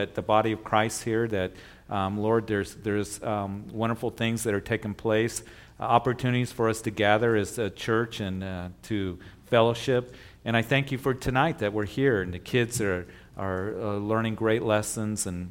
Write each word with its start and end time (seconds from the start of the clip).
at 0.00 0.14
the 0.14 0.22
body 0.22 0.52
of 0.52 0.62
Christ 0.62 1.02
here 1.02 1.26
that, 1.26 1.50
um, 1.90 2.18
Lord, 2.18 2.46
there's, 2.46 2.76
there's 2.76 3.20
um, 3.20 3.66
wonderful 3.72 4.10
things 4.10 4.44
that 4.44 4.54
are 4.54 4.60
taking 4.60 4.94
place, 4.94 5.42
uh, 5.80 5.82
opportunities 5.82 6.52
for 6.52 6.68
us 6.68 6.80
to 6.82 6.92
gather 6.92 7.34
as 7.34 7.58
a 7.58 7.68
church 7.68 8.20
and 8.20 8.44
uh, 8.44 8.68
to 8.84 9.18
fellowship. 9.46 10.14
And 10.44 10.56
I 10.56 10.62
thank 10.62 10.92
you 10.92 10.98
for 10.98 11.14
tonight 11.14 11.58
that 11.58 11.72
we're 11.72 11.84
here 11.84 12.22
and 12.22 12.32
the 12.32 12.38
kids 12.38 12.80
are, 12.80 13.08
are 13.36 13.74
uh, 13.76 13.96
learning 13.96 14.36
great 14.36 14.62
lessons 14.62 15.26
and 15.26 15.50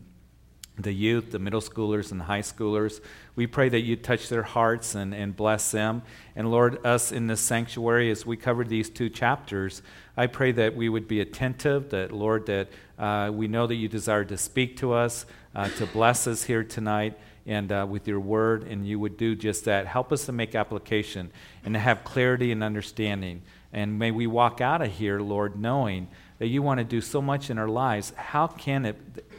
the 0.78 0.94
youth, 0.94 1.32
the 1.32 1.40
middle 1.40 1.62
schoolers, 1.62 2.12
and 2.12 2.20
the 2.20 2.26
high 2.26 2.42
schoolers. 2.42 3.02
We 3.36 3.48
pray 3.48 3.70
that 3.70 3.82
you 3.82 3.96
touch 3.96 4.30
their 4.30 4.44
hearts 4.44 4.96
and, 4.96 5.14
and 5.14 5.36
bless 5.36 5.72
them. 5.72 6.04
And 6.36 6.52
Lord, 6.52 6.86
us 6.86 7.12
in 7.12 7.28
this 7.28 7.42
sanctuary, 7.42 8.12
as 8.12 8.26
we 8.26 8.38
cover 8.38 8.64
these 8.64 8.90
two 8.90 9.10
chapters, 9.10 9.82
I 10.16 10.28
pray 10.28 10.52
that 10.54 10.76
we 10.76 10.90
would 10.90 11.08
be 11.08 11.20
attentive, 11.20 11.90
that, 11.90 12.12
Lord, 12.12 12.46
that 12.46 12.68
uh, 13.00 13.32
we 13.34 13.48
know 13.48 13.68
that 13.68 13.76
you 13.76 13.88
desire 13.88 14.26
to 14.26 14.38
speak 14.38 14.78
to 14.78 14.94
us, 14.94 15.26
uh, 15.56 15.70
to 15.70 15.86
bless 15.88 16.28
us 16.28 16.44
here 16.44 16.64
tonight. 16.64 17.18
And 17.50 17.72
uh, 17.72 17.88
with 17.90 18.10
your 18.10 18.20
word, 18.20 18.64
and 18.64 18.86
you 18.86 19.00
would 19.00 19.16
do 19.16 19.34
just 19.34 19.64
that. 19.66 19.88
Help 19.88 20.12
us 20.12 20.26
to 20.26 20.34
make 20.34 20.54
application 20.54 21.32
and 21.64 21.76
to 21.76 21.80
have 21.80 22.04
clarity 22.04 22.52
and 22.52 22.62
understanding. 22.62 23.42
And 23.72 23.98
may 23.98 24.12
we 24.12 24.28
walk 24.28 24.60
out 24.60 24.82
of 24.82 24.92
here, 24.92 25.22
Lord, 25.22 25.58
knowing 25.58 26.10
that 26.40 26.48
you 26.48 26.62
want 26.62 26.80
to 26.80 26.84
do 26.84 27.00
so 27.00 27.22
much 27.22 27.50
in 27.50 27.58
our 27.58 27.70
lives. 27.70 28.12
How 28.18 28.48
can 28.48 28.86
it 28.86 28.98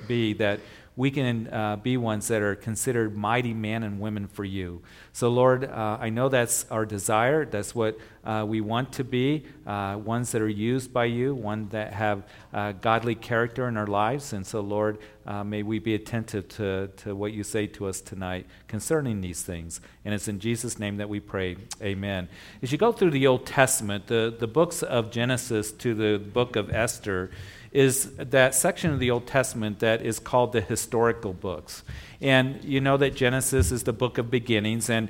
be 0.09 0.33
that 0.34 0.61
we 0.98 1.12
can 1.12 1.47
uh, 1.52 1.77
be 1.77 1.97
ones 1.97 2.27
that 2.27 2.43
are 2.43 2.57
considered 2.57 3.16
mighty 3.16 3.55
men 3.55 3.84
and 3.84 4.01
women 4.01 4.27
for 4.27 4.45
you. 4.45 4.83
So, 5.12 5.29
Lord, 5.29 5.62
uh, 5.62 5.97
I 6.01 6.11
know 6.11 6.29
that's 6.29 6.66
our 6.73 6.84
desire. 6.84 7.45
That's 7.47 7.73
what 7.73 7.97
uh, 8.25 8.45
we 8.45 8.61
want 8.61 8.95
to 8.95 9.05
be 9.05 9.45
uh, 9.65 9.97
ones 10.05 10.33
that 10.33 10.42
are 10.42 10.48
used 10.48 10.92
by 10.92 11.05
you, 11.05 11.37
one 11.37 11.69
that 11.69 11.92
have 11.92 12.25
uh, 12.53 12.73
godly 12.73 13.15
character 13.15 13.69
in 13.69 13.77
our 13.77 13.87
lives. 13.87 14.33
And 14.33 14.45
so, 14.45 14.61
Lord, 14.61 14.98
uh, 15.25 15.45
may 15.45 15.62
we 15.62 15.79
be 15.79 15.95
attentive 15.95 16.48
to, 16.48 16.89
to 16.97 17.15
what 17.15 17.33
you 17.33 17.45
say 17.45 17.69
to 17.69 17.87
us 17.87 18.01
tonight 18.01 18.47
concerning 18.67 19.20
these 19.20 19.42
things. 19.42 19.80
And 20.05 20.12
it's 20.12 20.27
in 20.27 20.41
Jesus' 20.41 20.80
name 20.80 20.97
that 20.97 21.08
we 21.08 21.20
pray. 21.20 21.58
Amen. 21.80 22.28
As 22.61 22.73
you 22.73 22.78
go 22.78 22.91
through 22.91 23.12
the 23.12 23.28
Old 23.28 23.47
Testament, 23.47 24.08
the, 24.08 24.34
the 24.36 24.48
books 24.48 24.83
of 24.83 25.12
Genesis 25.12 25.70
to 25.70 25.95
the 25.95 26.19
book 26.19 26.56
of 26.56 26.73
Esther, 26.73 27.30
is 27.72 28.14
that 28.16 28.55
section 28.55 28.92
of 28.92 28.98
the 28.98 29.11
Old 29.11 29.27
Testament 29.27 29.80
that 29.80 30.02
is 30.02 30.19
called 30.19 30.52
the 30.52 30.61
historical 30.61 31.33
books. 31.33 31.83
And 32.20 32.62
you 32.64 32.80
know 32.80 32.97
that 32.97 33.14
Genesis 33.14 33.70
is 33.70 33.84
the 33.84 33.92
book 33.92 34.19
of 34.19 34.30
beginnings, 34.30 34.91
and 34.91 35.08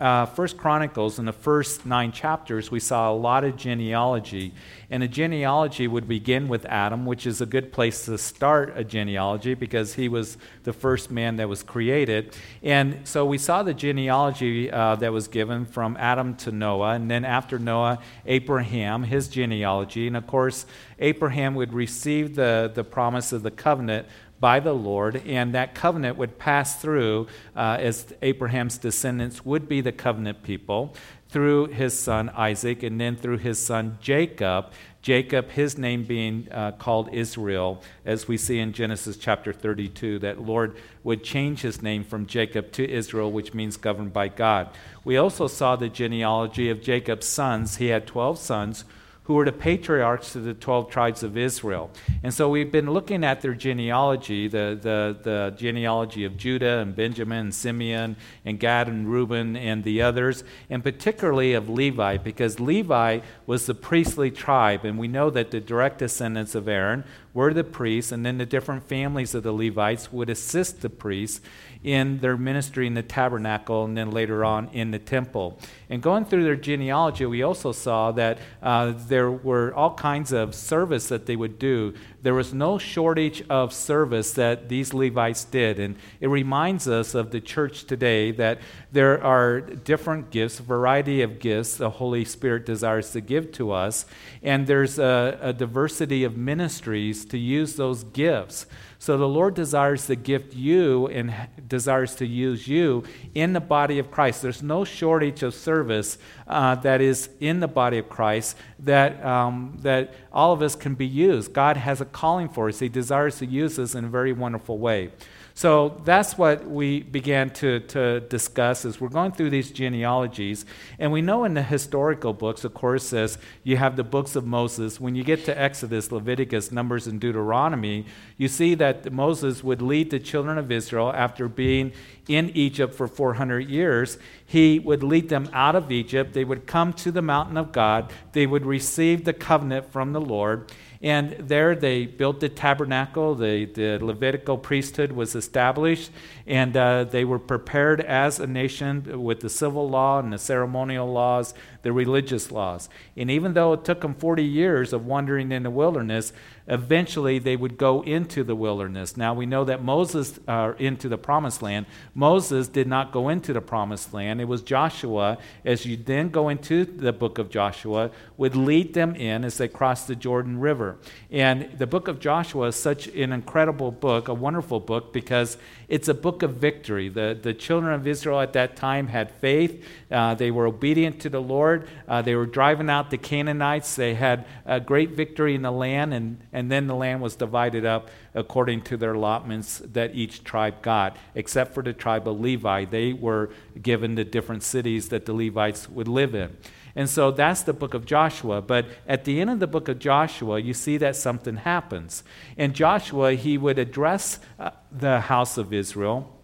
uh, 0.00 0.26
First 0.26 0.56
Chronicles, 0.56 1.18
in 1.18 1.26
the 1.26 1.32
first 1.32 1.84
nine 1.84 2.10
chapters, 2.10 2.70
we 2.70 2.80
saw 2.80 3.12
a 3.12 3.14
lot 3.14 3.44
of 3.44 3.56
genealogy. 3.56 4.54
And 4.88 5.02
a 5.02 5.08
genealogy 5.08 5.86
would 5.86 6.08
begin 6.08 6.48
with 6.48 6.64
Adam, 6.66 7.06
which 7.06 7.26
is 7.26 7.40
a 7.40 7.46
good 7.46 7.72
place 7.72 8.06
to 8.06 8.16
start 8.16 8.72
a 8.74 8.82
genealogy 8.82 9.54
because 9.54 9.94
he 9.94 10.08
was 10.08 10.38
the 10.64 10.72
first 10.72 11.10
man 11.10 11.36
that 11.36 11.48
was 11.48 11.62
created. 11.62 12.34
And 12.62 13.00
so 13.04 13.26
we 13.26 13.38
saw 13.38 13.62
the 13.62 13.74
genealogy 13.74 14.70
uh, 14.70 14.96
that 14.96 15.12
was 15.12 15.28
given 15.28 15.66
from 15.66 15.96
Adam 15.98 16.34
to 16.36 16.50
Noah, 16.50 16.94
and 16.94 17.10
then 17.10 17.24
after 17.24 17.58
Noah, 17.58 17.98
Abraham, 18.26 19.02
his 19.02 19.28
genealogy. 19.28 20.06
And 20.06 20.16
of 20.16 20.26
course, 20.26 20.66
Abraham 20.98 21.54
would 21.54 21.72
receive 21.72 22.34
the, 22.34 22.70
the 22.74 22.84
promise 22.84 23.32
of 23.32 23.42
the 23.42 23.50
covenant 23.50 24.06
by 24.40 24.58
the 24.58 24.72
Lord, 24.72 25.22
and 25.26 25.54
that 25.54 25.74
covenant 25.74 26.16
would 26.16 26.38
pass 26.38 26.80
through 26.80 27.28
uh, 27.54 27.76
as 27.78 28.12
Abraham's 28.22 28.78
descendants 28.78 29.44
would 29.44 29.68
be 29.68 29.82
the 29.82 29.92
covenant 29.92 30.42
people 30.42 30.96
through 31.28 31.66
his 31.66 31.96
son 31.96 32.28
Isaac 32.30 32.82
and 32.82 33.00
then 33.00 33.16
through 33.16 33.38
his 33.38 33.64
son 33.64 33.98
Jacob. 34.00 34.72
Jacob, 35.02 35.50
his 35.50 35.78
name 35.78 36.04
being 36.04 36.48
uh, 36.50 36.72
called 36.72 37.08
Israel, 37.12 37.82
as 38.04 38.28
we 38.28 38.36
see 38.36 38.58
in 38.58 38.72
Genesis 38.72 39.16
chapter 39.16 39.52
32, 39.52 40.18
that 40.18 40.42
Lord 40.42 40.76
would 41.04 41.24
change 41.24 41.62
his 41.62 41.80
name 41.80 42.04
from 42.04 42.26
Jacob 42.26 42.70
to 42.72 42.90
Israel, 42.90 43.32
which 43.32 43.54
means 43.54 43.78
governed 43.78 44.12
by 44.12 44.28
God. 44.28 44.68
We 45.04 45.16
also 45.16 45.46
saw 45.46 45.76
the 45.76 45.88
genealogy 45.88 46.68
of 46.68 46.82
Jacob's 46.82 47.26
sons. 47.26 47.76
He 47.76 47.86
had 47.86 48.06
12 48.06 48.38
sons 48.38 48.84
who 49.30 49.36
were 49.36 49.44
the 49.44 49.52
patriarchs 49.52 50.34
of 50.34 50.42
the 50.42 50.52
12 50.52 50.90
tribes 50.90 51.22
of 51.22 51.36
Israel. 51.36 51.88
And 52.24 52.34
so 52.34 52.48
we've 52.48 52.72
been 52.72 52.90
looking 52.90 53.22
at 53.22 53.42
their 53.42 53.54
genealogy, 53.54 54.48
the, 54.48 54.76
the, 54.82 55.16
the 55.22 55.54
genealogy 55.56 56.24
of 56.24 56.36
Judah 56.36 56.78
and 56.78 56.96
Benjamin 56.96 57.38
and 57.38 57.54
Simeon 57.54 58.16
and 58.44 58.58
Gad 58.58 58.88
and 58.88 59.08
Reuben 59.08 59.56
and 59.56 59.84
the 59.84 60.02
others, 60.02 60.42
and 60.68 60.82
particularly 60.82 61.52
of 61.52 61.68
Levi, 61.68 62.16
because 62.16 62.58
Levi 62.58 63.20
was 63.46 63.66
the 63.66 63.74
priestly 63.76 64.32
tribe. 64.32 64.84
And 64.84 64.98
we 64.98 65.06
know 65.06 65.30
that 65.30 65.52
the 65.52 65.60
direct 65.60 65.98
descendants 65.98 66.56
of 66.56 66.66
Aaron 66.66 67.04
were 67.32 67.54
the 67.54 67.64
priests, 67.64 68.12
and 68.12 68.26
then 68.26 68.38
the 68.38 68.46
different 68.46 68.82
families 68.84 69.34
of 69.34 69.42
the 69.42 69.52
Levites 69.52 70.12
would 70.12 70.30
assist 70.30 70.82
the 70.82 70.90
priests 70.90 71.40
in 71.82 72.18
their 72.18 72.36
ministry 72.36 72.86
in 72.86 72.94
the 72.94 73.02
tabernacle 73.02 73.84
and 73.84 73.96
then 73.96 74.10
later 74.10 74.44
on 74.44 74.68
in 74.68 74.90
the 74.90 74.98
temple. 74.98 75.58
And 75.88 76.02
going 76.02 76.24
through 76.26 76.44
their 76.44 76.56
genealogy, 76.56 77.24
we 77.24 77.42
also 77.42 77.72
saw 77.72 78.12
that 78.12 78.38
uh, 78.62 78.92
there 78.96 79.30
were 79.30 79.72
all 79.74 79.94
kinds 79.94 80.32
of 80.32 80.54
service 80.54 81.08
that 81.08 81.26
they 81.26 81.36
would 81.36 81.58
do. 81.58 81.94
There 82.22 82.34
was 82.34 82.52
no 82.52 82.78
shortage 82.78 83.42
of 83.48 83.72
service 83.72 84.32
that 84.32 84.68
these 84.68 84.92
Levites 84.92 85.44
did. 85.44 85.78
And 85.78 85.96
it 86.20 86.28
reminds 86.28 86.86
us 86.86 87.14
of 87.14 87.30
the 87.30 87.40
church 87.40 87.84
today 87.84 88.30
that 88.32 88.60
there 88.92 89.22
are 89.22 89.60
different 89.60 90.30
gifts, 90.30 90.58
variety 90.58 91.22
of 91.22 91.38
gifts 91.38 91.76
the 91.76 91.90
Holy 91.90 92.24
Spirit 92.24 92.66
desires 92.66 93.10
to 93.12 93.20
give 93.20 93.52
to 93.52 93.72
us. 93.72 94.06
And 94.42 94.66
there's 94.66 94.98
a, 94.98 95.38
a 95.40 95.52
diversity 95.52 96.24
of 96.24 96.36
ministries 96.36 97.24
to 97.26 97.38
use 97.38 97.76
those 97.76 98.04
gifts. 98.04 98.66
So 99.00 99.16
the 99.16 99.26
Lord 99.26 99.54
desires 99.54 100.06
to 100.08 100.14
gift 100.14 100.54
you 100.54 101.06
and 101.06 101.34
desires 101.66 102.14
to 102.16 102.26
use 102.26 102.68
you 102.68 103.04
in 103.34 103.54
the 103.54 103.60
body 103.60 103.98
of 103.98 104.10
Christ. 104.10 104.42
There's 104.42 104.62
no 104.62 104.84
shortage 104.84 105.42
of 105.42 105.54
service 105.54 106.18
uh, 106.46 106.74
that 106.74 107.00
is 107.00 107.30
in 107.40 107.60
the 107.60 107.66
body 107.66 107.96
of 107.96 108.10
Christ 108.10 108.58
that, 108.80 109.24
um, 109.24 109.78
that 109.80 110.12
all 110.30 110.52
of 110.52 110.60
us 110.60 110.74
can 110.74 110.94
be 110.96 111.06
used. 111.06 111.54
God 111.54 111.78
has 111.78 112.02
a 112.02 112.04
calling 112.04 112.50
for 112.50 112.68
us, 112.68 112.78
He 112.78 112.90
desires 112.90 113.38
to 113.38 113.46
use 113.46 113.78
us 113.78 113.94
in 113.94 114.04
a 114.04 114.08
very 114.08 114.34
wonderful 114.34 114.76
way. 114.76 115.12
So 115.60 116.00
that's 116.06 116.38
what 116.38 116.66
we 116.66 117.02
began 117.02 117.50
to, 117.50 117.80
to 117.80 118.20
discuss 118.20 118.86
as 118.86 118.98
we're 118.98 119.10
going 119.10 119.32
through 119.32 119.50
these 119.50 119.70
genealogies. 119.70 120.64
And 120.98 121.12
we 121.12 121.20
know 121.20 121.44
in 121.44 121.52
the 121.52 121.62
historical 121.62 122.32
books, 122.32 122.64
of 122.64 122.72
course, 122.72 123.12
as 123.12 123.36
you 123.62 123.76
have 123.76 123.96
the 123.96 124.02
books 124.02 124.36
of 124.36 124.46
Moses, 124.46 124.98
when 124.98 125.14
you 125.14 125.22
get 125.22 125.44
to 125.44 125.60
Exodus, 125.60 126.10
Leviticus, 126.10 126.72
Numbers, 126.72 127.06
and 127.06 127.20
Deuteronomy, 127.20 128.06
you 128.38 128.48
see 128.48 128.74
that 128.76 129.12
Moses 129.12 129.62
would 129.62 129.82
lead 129.82 130.10
the 130.10 130.18
children 130.18 130.56
of 130.56 130.72
Israel 130.72 131.12
after 131.14 131.46
being 131.46 131.92
in 132.30 132.50
Egypt 132.50 132.94
for 132.94 133.08
400 133.08 133.68
years. 133.68 134.16
He 134.46 134.78
would 134.78 135.02
lead 135.02 135.28
them 135.28 135.50
out 135.52 135.74
of 135.74 135.90
Egypt. 135.90 136.32
They 136.32 136.44
would 136.44 136.64
come 136.64 136.92
to 136.94 137.10
the 137.10 137.22
mountain 137.22 137.56
of 137.56 137.72
God. 137.72 138.12
They 138.32 138.46
would 138.46 138.64
receive 138.64 139.24
the 139.24 139.32
covenant 139.32 139.90
from 139.90 140.12
the 140.12 140.20
Lord. 140.20 140.70
And 141.02 141.30
there 141.38 141.74
they 141.74 142.06
built 142.06 142.38
the 142.38 142.48
tabernacle. 142.48 143.34
The, 143.34 143.64
the 143.64 143.98
Levitical 144.04 144.58
priesthood 144.58 145.12
was 145.12 145.34
established, 145.34 146.10
and 146.46 146.76
uh, 146.76 147.04
they 147.04 147.24
were 147.24 147.38
prepared 147.38 148.02
as 148.02 148.38
a 148.38 148.46
nation 148.46 149.22
with 149.22 149.40
the 149.40 149.48
civil 149.48 149.88
law 149.88 150.20
and 150.20 150.32
the 150.32 150.38
ceremonial 150.38 151.10
laws, 151.10 151.54
the 151.82 151.92
religious 151.92 152.50
laws. 152.50 152.88
And 153.16 153.30
even 153.30 153.54
though 153.54 153.72
it 153.72 153.84
took 153.84 154.00
them 154.00 154.14
40 154.14 154.44
years 154.44 154.92
of 154.92 155.06
wandering 155.06 155.52
in 155.52 155.62
the 155.62 155.70
wilderness, 155.70 156.32
eventually 156.66 157.38
they 157.38 157.56
would 157.56 157.76
go 157.76 158.02
into 158.02 158.44
the 158.44 158.54
wilderness. 158.54 159.16
Now 159.16 159.34
we 159.34 159.46
know 159.46 159.64
that 159.64 159.82
Moses 159.82 160.38
uh, 160.46 160.74
into 160.78 161.08
the 161.08 161.18
promised 161.18 161.62
land. 161.62 161.86
Moses 162.14 162.68
did 162.68 162.86
not 162.86 163.12
go 163.12 163.28
into 163.28 163.52
the 163.52 163.60
promised 163.60 164.14
land. 164.14 164.40
It 164.40 164.44
was 164.44 164.62
Joshua, 164.62 165.38
as 165.64 165.84
you 165.84 165.96
then 165.96 166.28
go 166.28 166.48
into 166.48 166.84
the 166.84 167.12
book 167.12 167.38
of 167.38 167.50
Joshua, 167.50 168.10
would 168.36 168.54
lead 168.54 168.94
them 168.94 169.14
in 169.16 169.44
as 169.44 169.58
they 169.58 169.68
crossed 169.68 170.06
the 170.06 170.14
Jordan 170.14 170.60
River. 170.60 170.96
And 171.30 171.76
the 171.78 171.86
book 171.86 172.08
of 172.08 172.20
Joshua 172.20 172.68
is 172.68 172.76
such 172.76 173.08
an 173.08 173.32
incredible 173.32 173.90
book, 173.90 174.28
a 174.28 174.34
wonderful 174.34 174.80
book, 174.80 175.12
because 175.12 175.56
it's 175.88 176.08
a 176.08 176.14
book 176.14 176.42
of 176.42 176.54
victory. 176.54 177.08
The, 177.08 177.36
the 177.40 177.52
children 177.52 177.92
of 177.92 178.06
Israel 178.06 178.40
at 178.40 178.52
that 178.52 178.76
time 178.76 179.08
had 179.08 179.32
faith. 179.32 179.84
Uh, 180.10 180.34
they 180.34 180.50
were 180.52 180.66
obedient 180.66 181.20
to 181.22 181.28
the 181.28 181.42
Lord. 181.42 181.69
Uh, 182.08 182.22
they 182.22 182.34
were 182.34 182.46
driving 182.46 182.90
out 182.90 183.10
the 183.10 183.18
Canaanites. 183.18 183.96
They 183.96 184.14
had 184.14 184.46
a 184.66 184.80
great 184.80 185.10
victory 185.10 185.54
in 185.54 185.62
the 185.62 185.70
land, 185.70 186.14
and, 186.14 186.40
and 186.52 186.70
then 186.70 186.86
the 186.86 186.94
land 186.94 187.20
was 187.20 187.36
divided 187.36 187.84
up 187.84 188.10
according 188.34 188.82
to 188.82 188.96
their 188.96 189.14
allotments 189.14 189.78
that 189.92 190.14
each 190.14 190.44
tribe 190.44 190.82
got, 190.82 191.16
except 191.34 191.74
for 191.74 191.82
the 191.82 191.92
tribe 191.92 192.28
of 192.28 192.40
Levi. 192.40 192.84
They 192.84 193.12
were 193.12 193.50
given 193.80 194.14
the 194.14 194.24
different 194.24 194.62
cities 194.62 195.08
that 195.08 195.26
the 195.26 195.32
Levites 195.32 195.88
would 195.88 196.08
live 196.08 196.34
in. 196.34 196.56
And 196.96 197.08
so 197.08 197.30
that's 197.30 197.62
the 197.62 197.72
book 197.72 197.94
of 197.94 198.04
Joshua. 198.04 198.60
But 198.60 198.86
at 199.06 199.24
the 199.24 199.40
end 199.40 199.50
of 199.50 199.60
the 199.60 199.66
book 199.66 199.88
of 199.88 199.98
Joshua, 199.98 200.58
you 200.58 200.74
see 200.74 200.96
that 200.98 201.16
something 201.16 201.56
happens. 201.56 202.24
And 202.56 202.74
Joshua, 202.74 203.34
he 203.34 203.58
would 203.58 203.78
address 203.78 204.38
uh, 204.58 204.70
the 204.90 205.20
house 205.20 205.56
of 205.56 205.72
Israel, 205.72 206.36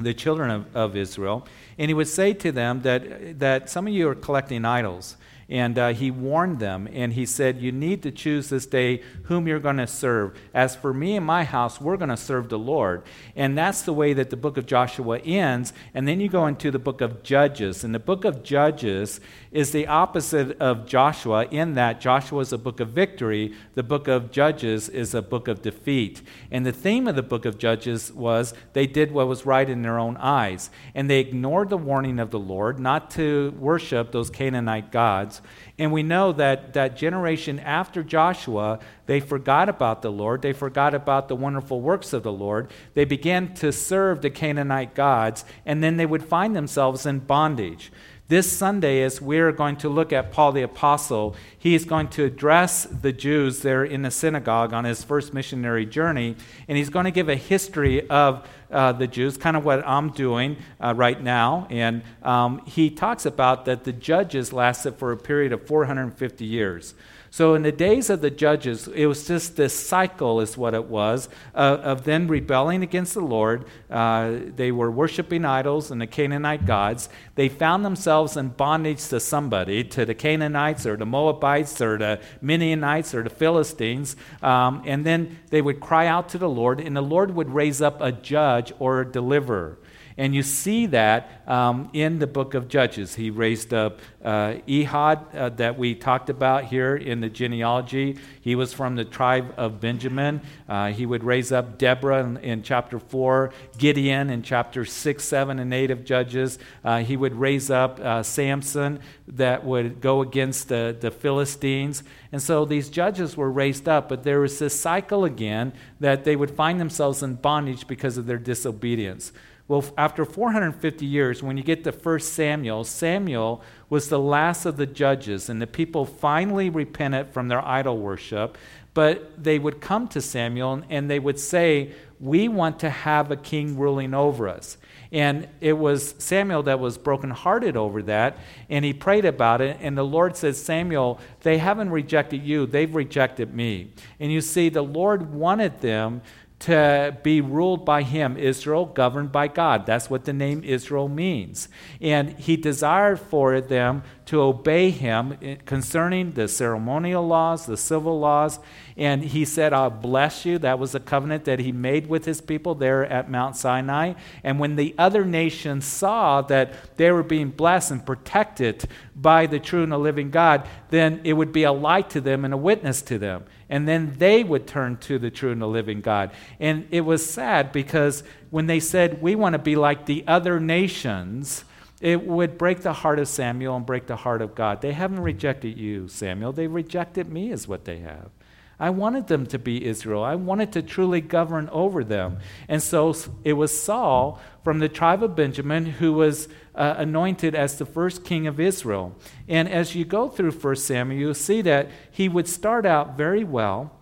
the 0.00 0.14
children 0.14 0.50
of, 0.50 0.76
of 0.76 0.96
Israel, 0.96 1.46
and 1.78 1.90
he 1.90 1.94
would 1.94 2.08
say 2.08 2.32
to 2.34 2.52
them 2.52 2.82
that, 2.82 3.38
that 3.38 3.68
some 3.68 3.86
of 3.86 3.92
you 3.92 4.08
are 4.08 4.14
collecting 4.14 4.64
idols. 4.64 5.16
And 5.48 5.78
uh, 5.78 5.92
he 5.92 6.10
warned 6.10 6.58
them, 6.58 6.88
and 6.92 7.12
he 7.12 7.24
said, 7.24 7.60
You 7.60 7.70
need 7.70 8.02
to 8.02 8.10
choose 8.10 8.48
this 8.48 8.66
day 8.66 9.02
whom 9.24 9.46
you're 9.46 9.60
going 9.60 9.76
to 9.76 9.86
serve. 9.86 10.36
As 10.52 10.74
for 10.74 10.92
me 10.92 11.16
and 11.16 11.24
my 11.24 11.44
house, 11.44 11.80
we're 11.80 11.96
going 11.96 12.08
to 12.08 12.16
serve 12.16 12.48
the 12.48 12.58
Lord. 12.58 13.04
And 13.36 13.56
that's 13.56 13.82
the 13.82 13.92
way 13.92 14.12
that 14.12 14.30
the 14.30 14.36
book 14.36 14.56
of 14.56 14.66
Joshua 14.66 15.20
ends. 15.20 15.72
And 15.94 16.08
then 16.08 16.20
you 16.20 16.28
go 16.28 16.48
into 16.48 16.72
the 16.72 16.80
book 16.80 17.00
of 17.00 17.22
Judges. 17.22 17.84
And 17.84 17.94
the 17.94 18.00
book 18.00 18.24
of 18.24 18.42
Judges 18.42 19.20
is 19.56 19.72
the 19.72 19.86
opposite 19.86 20.60
of 20.60 20.86
Joshua 20.86 21.46
in 21.46 21.76
that 21.76 21.98
Joshua 21.98 22.40
is 22.40 22.52
a 22.52 22.58
book 22.58 22.78
of 22.78 22.90
victory, 22.90 23.54
the 23.72 23.82
book 23.82 24.06
of 24.06 24.30
Judges 24.30 24.90
is 24.90 25.14
a 25.14 25.22
book 25.22 25.48
of 25.48 25.62
defeat. 25.62 26.20
And 26.50 26.66
the 26.66 26.72
theme 26.72 27.08
of 27.08 27.16
the 27.16 27.22
book 27.22 27.46
of 27.46 27.56
Judges 27.56 28.12
was 28.12 28.52
they 28.74 28.86
did 28.86 29.12
what 29.12 29.28
was 29.28 29.46
right 29.46 29.66
in 29.66 29.80
their 29.80 29.98
own 29.98 30.18
eyes. 30.18 30.68
And 30.94 31.08
they 31.08 31.20
ignored 31.20 31.70
the 31.70 31.78
warning 31.78 32.18
of 32.18 32.30
the 32.30 32.38
Lord 32.38 32.78
not 32.78 33.10
to 33.12 33.54
worship 33.58 34.12
those 34.12 34.28
Canaanite 34.28 34.92
gods. 34.92 35.40
And 35.78 35.90
we 35.90 36.02
know 36.02 36.32
that 36.32 36.74
that 36.74 36.94
generation 36.94 37.58
after 37.58 38.02
Joshua, 38.02 38.78
they 39.06 39.20
forgot 39.20 39.70
about 39.70 40.02
the 40.02 40.12
Lord. 40.12 40.42
They 40.42 40.52
forgot 40.52 40.94
about 40.94 41.28
the 41.28 41.36
wonderful 41.36 41.80
works 41.80 42.12
of 42.12 42.22
the 42.22 42.32
Lord. 42.32 42.70
They 42.92 43.06
began 43.06 43.54
to 43.54 43.72
serve 43.72 44.20
the 44.20 44.30
Canaanite 44.30 44.94
gods, 44.94 45.46
and 45.64 45.82
then 45.82 45.96
they 45.96 46.06
would 46.06 46.24
find 46.24 46.54
themselves 46.54 47.06
in 47.06 47.20
bondage. 47.20 47.90
This 48.28 48.50
Sunday, 48.50 49.04
as 49.04 49.20
we're 49.20 49.52
going 49.52 49.76
to 49.76 49.88
look 49.88 50.12
at 50.12 50.32
Paul 50.32 50.50
the 50.50 50.62
Apostle, 50.62 51.36
he 51.56 51.76
is 51.76 51.84
going 51.84 52.08
to 52.08 52.24
address 52.24 52.82
the 52.82 53.12
Jews 53.12 53.60
there 53.60 53.84
in 53.84 54.02
the 54.02 54.10
synagogue 54.10 54.72
on 54.72 54.84
his 54.84 55.04
first 55.04 55.32
missionary 55.32 55.86
journey, 55.86 56.34
and 56.66 56.76
he's 56.76 56.88
going 56.88 57.04
to 57.04 57.12
give 57.12 57.28
a 57.28 57.36
history 57.36 58.10
of 58.10 58.44
uh, 58.68 58.90
the 58.90 59.06
Jews, 59.06 59.36
kind 59.36 59.56
of 59.56 59.64
what 59.64 59.86
I'm 59.86 60.10
doing 60.10 60.56
uh, 60.80 60.92
right 60.96 61.22
now. 61.22 61.68
And 61.70 62.02
um, 62.24 62.62
he 62.66 62.90
talks 62.90 63.26
about 63.26 63.64
that 63.66 63.84
the 63.84 63.92
judges 63.92 64.52
lasted 64.52 64.96
for 64.96 65.12
a 65.12 65.16
period 65.16 65.52
of 65.52 65.64
450 65.64 66.44
years. 66.44 66.94
So, 67.36 67.52
in 67.52 67.64
the 67.64 67.70
days 67.70 68.08
of 68.08 68.22
the 68.22 68.30
judges, 68.30 68.88
it 68.88 69.04
was 69.04 69.26
just 69.26 69.56
this 69.56 69.74
cycle, 69.74 70.40
is 70.40 70.56
what 70.56 70.72
it 70.72 70.86
was, 70.86 71.28
uh, 71.54 71.76
of 71.82 72.04
then 72.04 72.28
rebelling 72.28 72.82
against 72.82 73.12
the 73.12 73.20
Lord. 73.20 73.66
Uh, 73.90 74.36
they 74.54 74.72
were 74.72 74.90
worshiping 74.90 75.44
idols 75.44 75.90
and 75.90 76.00
the 76.00 76.06
Canaanite 76.06 76.64
gods. 76.64 77.10
They 77.34 77.50
found 77.50 77.84
themselves 77.84 78.38
in 78.38 78.48
bondage 78.48 79.06
to 79.08 79.20
somebody, 79.20 79.84
to 79.84 80.06
the 80.06 80.14
Canaanites 80.14 80.86
or 80.86 80.96
the 80.96 81.04
Moabites 81.04 81.78
or 81.82 81.98
the 81.98 82.20
Midianites 82.40 83.14
or 83.14 83.22
the 83.22 83.28
Philistines. 83.28 84.16
Um, 84.40 84.82
and 84.86 85.04
then 85.04 85.38
they 85.50 85.60
would 85.60 85.78
cry 85.78 86.06
out 86.06 86.30
to 86.30 86.38
the 86.38 86.48
Lord, 86.48 86.80
and 86.80 86.96
the 86.96 87.02
Lord 87.02 87.34
would 87.34 87.50
raise 87.50 87.82
up 87.82 88.00
a 88.00 88.12
judge 88.12 88.72
or 88.78 89.02
a 89.02 89.12
deliverer. 89.12 89.76
And 90.18 90.34
you 90.34 90.42
see 90.42 90.86
that 90.86 91.42
um, 91.46 91.90
in 91.92 92.18
the 92.18 92.26
book 92.26 92.54
of 92.54 92.68
Judges. 92.68 93.14
He 93.14 93.30
raised 93.30 93.74
up 93.74 94.00
uh, 94.24 94.54
Ehud, 94.66 95.34
uh, 95.34 95.50
that 95.50 95.78
we 95.78 95.94
talked 95.94 96.30
about 96.30 96.64
here 96.64 96.96
in 96.96 97.20
the 97.20 97.28
genealogy. 97.28 98.16
He 98.40 98.54
was 98.54 98.72
from 98.72 98.96
the 98.96 99.04
tribe 99.04 99.52
of 99.58 99.78
Benjamin. 99.78 100.40
Uh, 100.68 100.88
he 100.88 101.04
would 101.04 101.22
raise 101.22 101.52
up 101.52 101.76
Deborah 101.76 102.24
in, 102.24 102.38
in, 102.38 102.62
chapter 102.62 102.98
4, 102.98 103.52
Gideon 103.76 104.30
in 104.30 104.42
chapter 104.42 104.86
6, 104.86 105.22
7, 105.22 105.58
and 105.58 105.74
8 105.74 105.90
of 105.90 106.04
Judges. 106.04 106.58
Uh, 106.82 107.00
he 107.00 107.16
would 107.16 107.34
raise 107.34 107.70
up 107.70 108.00
uh, 108.00 108.22
Samson 108.22 109.00
that 109.28 109.64
would 109.64 110.00
go 110.00 110.22
against 110.22 110.68
the, 110.68 110.96
the 110.98 111.10
Philistines. 111.10 112.02
And 112.32 112.40
so 112.40 112.64
these 112.64 112.88
judges 112.88 113.36
were 113.36 113.50
raised 113.50 113.86
up, 113.86 114.08
but 114.08 114.24
there 114.24 114.40
was 114.40 114.58
this 114.58 114.78
cycle 114.78 115.26
again 115.26 115.74
that 116.00 116.24
they 116.24 116.36
would 116.36 116.50
find 116.50 116.80
themselves 116.80 117.22
in 117.22 117.34
bondage 117.34 117.86
because 117.86 118.16
of 118.16 118.26
their 118.26 118.38
disobedience. 118.38 119.32
Well, 119.68 119.84
after 119.98 120.24
450 120.24 121.04
years, 121.04 121.42
when 121.42 121.56
you 121.56 121.64
get 121.64 121.82
to 121.84 121.90
1 121.90 122.20
Samuel, 122.20 122.84
Samuel 122.84 123.62
was 123.90 124.08
the 124.08 124.18
last 124.18 124.64
of 124.64 124.76
the 124.76 124.86
judges, 124.86 125.48
and 125.48 125.60
the 125.60 125.66
people 125.66 126.06
finally 126.06 126.70
repented 126.70 127.32
from 127.32 127.48
their 127.48 127.66
idol 127.66 127.98
worship. 127.98 128.56
But 128.94 129.42
they 129.42 129.58
would 129.58 129.82
come 129.82 130.08
to 130.08 130.22
Samuel 130.22 130.82
and 130.88 131.10
they 131.10 131.18
would 131.18 131.38
say, 131.38 131.92
We 132.18 132.48
want 132.48 132.78
to 132.80 132.88
have 132.88 133.30
a 133.30 133.36
king 133.36 133.76
ruling 133.76 134.14
over 134.14 134.48
us. 134.48 134.78
And 135.12 135.48
it 135.60 135.74
was 135.74 136.14
Samuel 136.18 136.62
that 136.62 136.80
was 136.80 136.96
brokenhearted 136.96 137.76
over 137.76 138.02
that, 138.04 138.38
and 138.70 138.84
he 138.84 138.92
prayed 138.92 139.24
about 139.24 139.60
it. 139.60 139.76
And 139.80 139.98
the 139.98 140.04
Lord 140.04 140.36
said, 140.36 140.56
Samuel, 140.56 141.20
they 141.42 141.58
haven't 141.58 141.90
rejected 141.90 142.42
you, 142.42 142.66
they've 142.66 142.94
rejected 142.94 143.54
me. 143.54 143.92
And 144.18 144.32
you 144.32 144.40
see, 144.40 144.68
the 144.68 144.82
Lord 144.82 145.32
wanted 145.32 145.80
them 145.80 146.22
to 146.58 147.16
be 147.22 147.42
ruled 147.42 147.84
by 147.84 148.02
him, 148.02 148.36
Israel, 148.36 148.86
governed 148.86 149.30
by 149.30 149.46
God. 149.46 149.84
That's 149.84 150.08
what 150.08 150.24
the 150.24 150.32
name 150.32 150.64
Israel 150.64 151.06
means. 151.06 151.68
And 152.00 152.30
he 152.30 152.56
desired 152.56 153.20
for 153.20 153.60
them 153.60 154.02
to 154.26 154.40
obey 154.40 154.90
him 154.90 155.58
concerning 155.66 156.32
the 156.32 156.48
ceremonial 156.48 157.26
laws, 157.26 157.66
the 157.66 157.76
civil 157.76 158.18
laws. 158.18 158.58
And 158.96 159.22
he 159.22 159.44
said, 159.44 159.74
I'll 159.74 159.90
bless 159.90 160.46
you. 160.46 160.58
That 160.58 160.78
was 160.78 160.94
a 160.94 161.00
covenant 161.00 161.44
that 161.44 161.58
he 161.58 161.72
made 161.72 162.08
with 162.08 162.24
his 162.24 162.40
people 162.40 162.74
there 162.74 163.04
at 163.04 163.30
Mount 163.30 163.56
Sinai. 163.56 164.14
And 164.42 164.58
when 164.58 164.76
the 164.76 164.94
other 164.96 165.26
nations 165.26 165.84
saw 165.84 166.40
that 166.42 166.96
they 166.96 167.12
were 167.12 167.22
being 167.22 167.50
blessed 167.50 167.90
and 167.90 168.06
protected 168.06 168.88
by 169.14 169.44
the 169.44 169.60
true 169.60 169.82
and 169.82 169.92
the 169.92 169.98
living 169.98 170.30
God, 170.30 170.66
then 170.88 171.20
it 171.22 171.34
would 171.34 171.52
be 171.52 171.64
a 171.64 171.72
light 171.72 172.08
to 172.10 172.20
them 172.22 172.46
and 172.46 172.54
a 172.54 172.58
witness 172.58 173.02
to 173.02 173.18
them 173.18 173.44
and 173.68 173.86
then 173.88 174.14
they 174.18 174.44
would 174.44 174.66
turn 174.66 174.96
to 174.98 175.18
the 175.18 175.30
true 175.30 175.52
and 175.52 175.60
the 175.60 175.66
living 175.66 176.00
God. 176.00 176.30
And 176.60 176.86
it 176.90 177.00
was 177.00 177.28
sad 177.28 177.72
because 177.72 178.22
when 178.50 178.66
they 178.66 178.80
said, 178.80 179.20
We 179.20 179.34
want 179.34 179.54
to 179.54 179.58
be 179.58 179.76
like 179.76 180.06
the 180.06 180.24
other 180.26 180.60
nations, 180.60 181.64
it 182.00 182.26
would 182.26 182.58
break 182.58 182.82
the 182.82 182.92
heart 182.92 183.18
of 183.18 183.28
Samuel 183.28 183.76
and 183.76 183.86
break 183.86 184.06
the 184.06 184.16
heart 184.16 184.42
of 184.42 184.54
God. 184.54 184.82
They 184.82 184.92
haven't 184.92 185.20
rejected 185.20 185.78
you, 185.78 186.08
Samuel. 186.08 186.52
They 186.52 186.66
rejected 186.66 187.30
me, 187.30 187.50
is 187.50 187.66
what 187.66 187.84
they 187.84 187.98
have. 187.98 188.30
I 188.78 188.90
wanted 188.90 189.28
them 189.28 189.46
to 189.46 189.58
be 189.58 189.86
Israel. 189.86 190.22
I 190.22 190.34
wanted 190.34 190.72
to 190.72 190.82
truly 190.82 191.22
govern 191.22 191.68
over 191.70 192.04
them. 192.04 192.38
And 192.68 192.82
so 192.82 193.14
it 193.42 193.54
was 193.54 193.78
Saul 193.78 194.38
from 194.62 194.80
the 194.80 194.88
tribe 194.88 195.22
of 195.22 195.34
Benjamin 195.34 195.86
who 195.86 196.12
was 196.12 196.48
uh, 196.74 196.94
anointed 196.98 197.54
as 197.54 197.78
the 197.78 197.86
first 197.86 198.22
king 198.22 198.46
of 198.46 198.60
Israel. 198.60 199.16
And 199.48 199.68
as 199.68 199.94
you 199.94 200.04
go 200.04 200.28
through 200.28 200.50
1 200.50 200.76
Samuel, 200.76 201.18
you'll 201.18 201.34
see 201.34 201.62
that 201.62 201.88
he 202.10 202.28
would 202.28 202.48
start 202.48 202.84
out 202.84 203.16
very 203.16 203.44
well. 203.44 203.95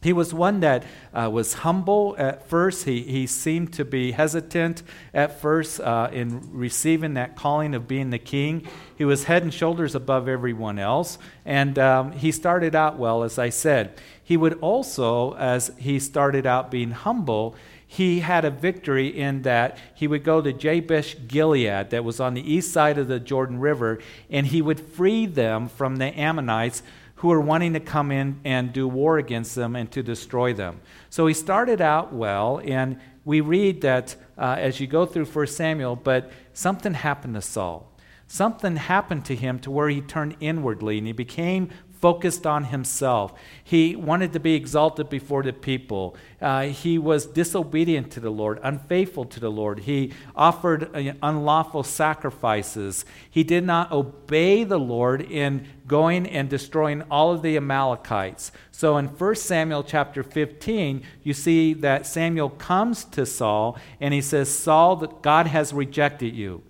He 0.00 0.12
was 0.12 0.32
one 0.32 0.60
that 0.60 0.84
uh, 1.12 1.28
was 1.32 1.54
humble 1.54 2.14
at 2.18 2.48
first. 2.48 2.84
He, 2.84 3.02
he 3.02 3.26
seemed 3.26 3.72
to 3.72 3.84
be 3.84 4.12
hesitant 4.12 4.84
at 5.12 5.40
first 5.40 5.80
uh, 5.80 6.08
in 6.12 6.52
receiving 6.52 7.14
that 7.14 7.34
calling 7.34 7.74
of 7.74 7.88
being 7.88 8.10
the 8.10 8.18
king. 8.18 8.66
He 8.96 9.04
was 9.04 9.24
head 9.24 9.42
and 9.42 9.52
shoulders 9.52 9.96
above 9.96 10.28
everyone 10.28 10.78
else. 10.78 11.18
And 11.44 11.80
um, 11.80 12.12
he 12.12 12.30
started 12.30 12.76
out 12.76 12.96
well, 12.96 13.24
as 13.24 13.40
I 13.40 13.48
said. 13.48 14.00
He 14.22 14.36
would 14.36 14.58
also, 14.60 15.34
as 15.34 15.72
he 15.78 15.98
started 15.98 16.46
out 16.46 16.70
being 16.70 16.92
humble, 16.92 17.56
he 17.84 18.20
had 18.20 18.44
a 18.44 18.50
victory 18.50 19.08
in 19.08 19.42
that 19.42 19.78
he 19.94 20.06
would 20.06 20.22
go 20.22 20.42
to 20.42 20.52
Jabesh 20.52 21.16
Gilead, 21.26 21.90
that 21.90 22.04
was 22.04 22.20
on 22.20 22.34
the 22.34 22.52
east 22.52 22.70
side 22.70 22.98
of 22.98 23.08
the 23.08 23.18
Jordan 23.18 23.58
River, 23.58 23.98
and 24.30 24.46
he 24.46 24.60
would 24.60 24.78
free 24.78 25.24
them 25.24 25.68
from 25.68 25.96
the 25.96 26.06
Ammonites 26.16 26.82
who 27.18 27.32
are 27.32 27.40
wanting 27.40 27.72
to 27.72 27.80
come 27.80 28.12
in 28.12 28.40
and 28.44 28.72
do 28.72 28.86
war 28.86 29.18
against 29.18 29.54
them 29.54 29.74
and 29.74 29.90
to 29.90 30.02
destroy 30.02 30.52
them. 30.52 30.80
So 31.10 31.26
he 31.26 31.34
started 31.34 31.80
out 31.80 32.12
well, 32.12 32.60
and 32.64 32.98
we 33.24 33.40
read 33.40 33.80
that 33.82 34.14
uh, 34.36 34.56
as 34.58 34.80
you 34.80 34.86
go 34.86 35.04
through 35.04 35.26
1 35.26 35.46
Samuel, 35.48 35.96
but 35.96 36.30
something 36.52 36.94
happened 36.94 37.34
to 37.34 37.42
Saul. 37.42 37.92
Something 38.28 38.76
happened 38.76 39.24
to 39.26 39.34
him 39.34 39.58
to 39.60 39.70
where 39.70 39.88
he 39.88 40.00
turned 40.00 40.36
inwardly 40.38 40.98
and 40.98 41.06
he 41.06 41.12
became 41.12 41.70
focused 42.00 42.46
on 42.46 42.64
himself. 42.64 43.32
He 43.62 43.96
wanted 43.96 44.32
to 44.32 44.40
be 44.40 44.54
exalted 44.54 45.08
before 45.08 45.42
the 45.42 45.52
people. 45.52 46.16
Uh, 46.40 46.66
he 46.66 46.98
was 46.98 47.26
disobedient 47.26 48.12
to 48.12 48.20
the 48.20 48.30
Lord, 48.30 48.60
unfaithful 48.62 49.24
to 49.26 49.40
the 49.40 49.50
Lord. 49.50 49.80
He 49.80 50.12
offered 50.36 50.94
uh, 50.94 51.14
unlawful 51.22 51.82
sacrifices. 51.82 53.04
He 53.28 53.42
did 53.42 53.64
not 53.64 53.90
obey 53.90 54.64
the 54.64 54.78
Lord 54.78 55.22
in 55.22 55.66
going 55.86 56.26
and 56.26 56.48
destroying 56.48 57.02
all 57.10 57.32
of 57.32 57.42
the 57.42 57.56
Amalekites. 57.56 58.52
So 58.70 58.96
in 58.96 59.06
1 59.06 59.34
Samuel 59.34 59.82
chapter 59.82 60.22
15, 60.22 61.02
you 61.22 61.34
see 61.34 61.74
that 61.74 62.06
Samuel 62.06 62.50
comes 62.50 63.04
to 63.06 63.26
Saul 63.26 63.78
and 64.00 64.14
he 64.14 64.20
says, 64.20 64.56
Saul, 64.56 64.96
God 64.96 65.46
has 65.48 65.72
rejected 65.72 66.34
you. 66.34 66.62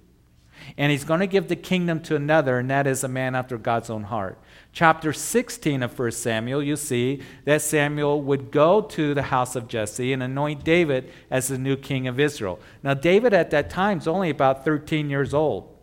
And 0.77 0.93
he's 0.93 1.05
going 1.05 1.21
to 1.21 1.27
give 1.27 1.49
the 1.49 1.57
kingdom 1.57 2.01
to 2.03 2.17
another, 2.17 2.59
and 2.59 2.69
that 2.69 2.87
is 2.87 3.03
a 3.03 3.09
man 3.09 3.35
after 3.35 3.57
God's 3.57 3.91
own 3.91 4.05
heart 4.05 4.39
chapter 4.73 5.13
16 5.13 5.83
of 5.83 5.99
1 5.99 6.11
Samuel, 6.13 6.63
you 6.63 6.77
see 6.77 7.23
that 7.45 7.63
Samuel 7.63 8.23
would 8.23 8.51
go 8.51 8.81
to 8.83 9.15
the 9.15 9.23
house 9.23 9.57
of 9.57 9.69
Jesse 9.69 10.13
and 10.13 10.23
anoint 10.23 10.65
David 10.65 11.11
as 11.31 11.49
the 11.49 11.59
new 11.59 11.77
king 11.77 12.07
of 12.07 12.21
Israel. 12.21 12.59
Now, 12.83 12.95
David 12.95 13.35
at 13.35 13.51
that 13.51 13.71
time 13.71 13.99
is 13.99 14.09
only 14.09 14.31
about 14.31 14.65
13 14.65 15.11
years 15.11 15.35
old. 15.35 15.75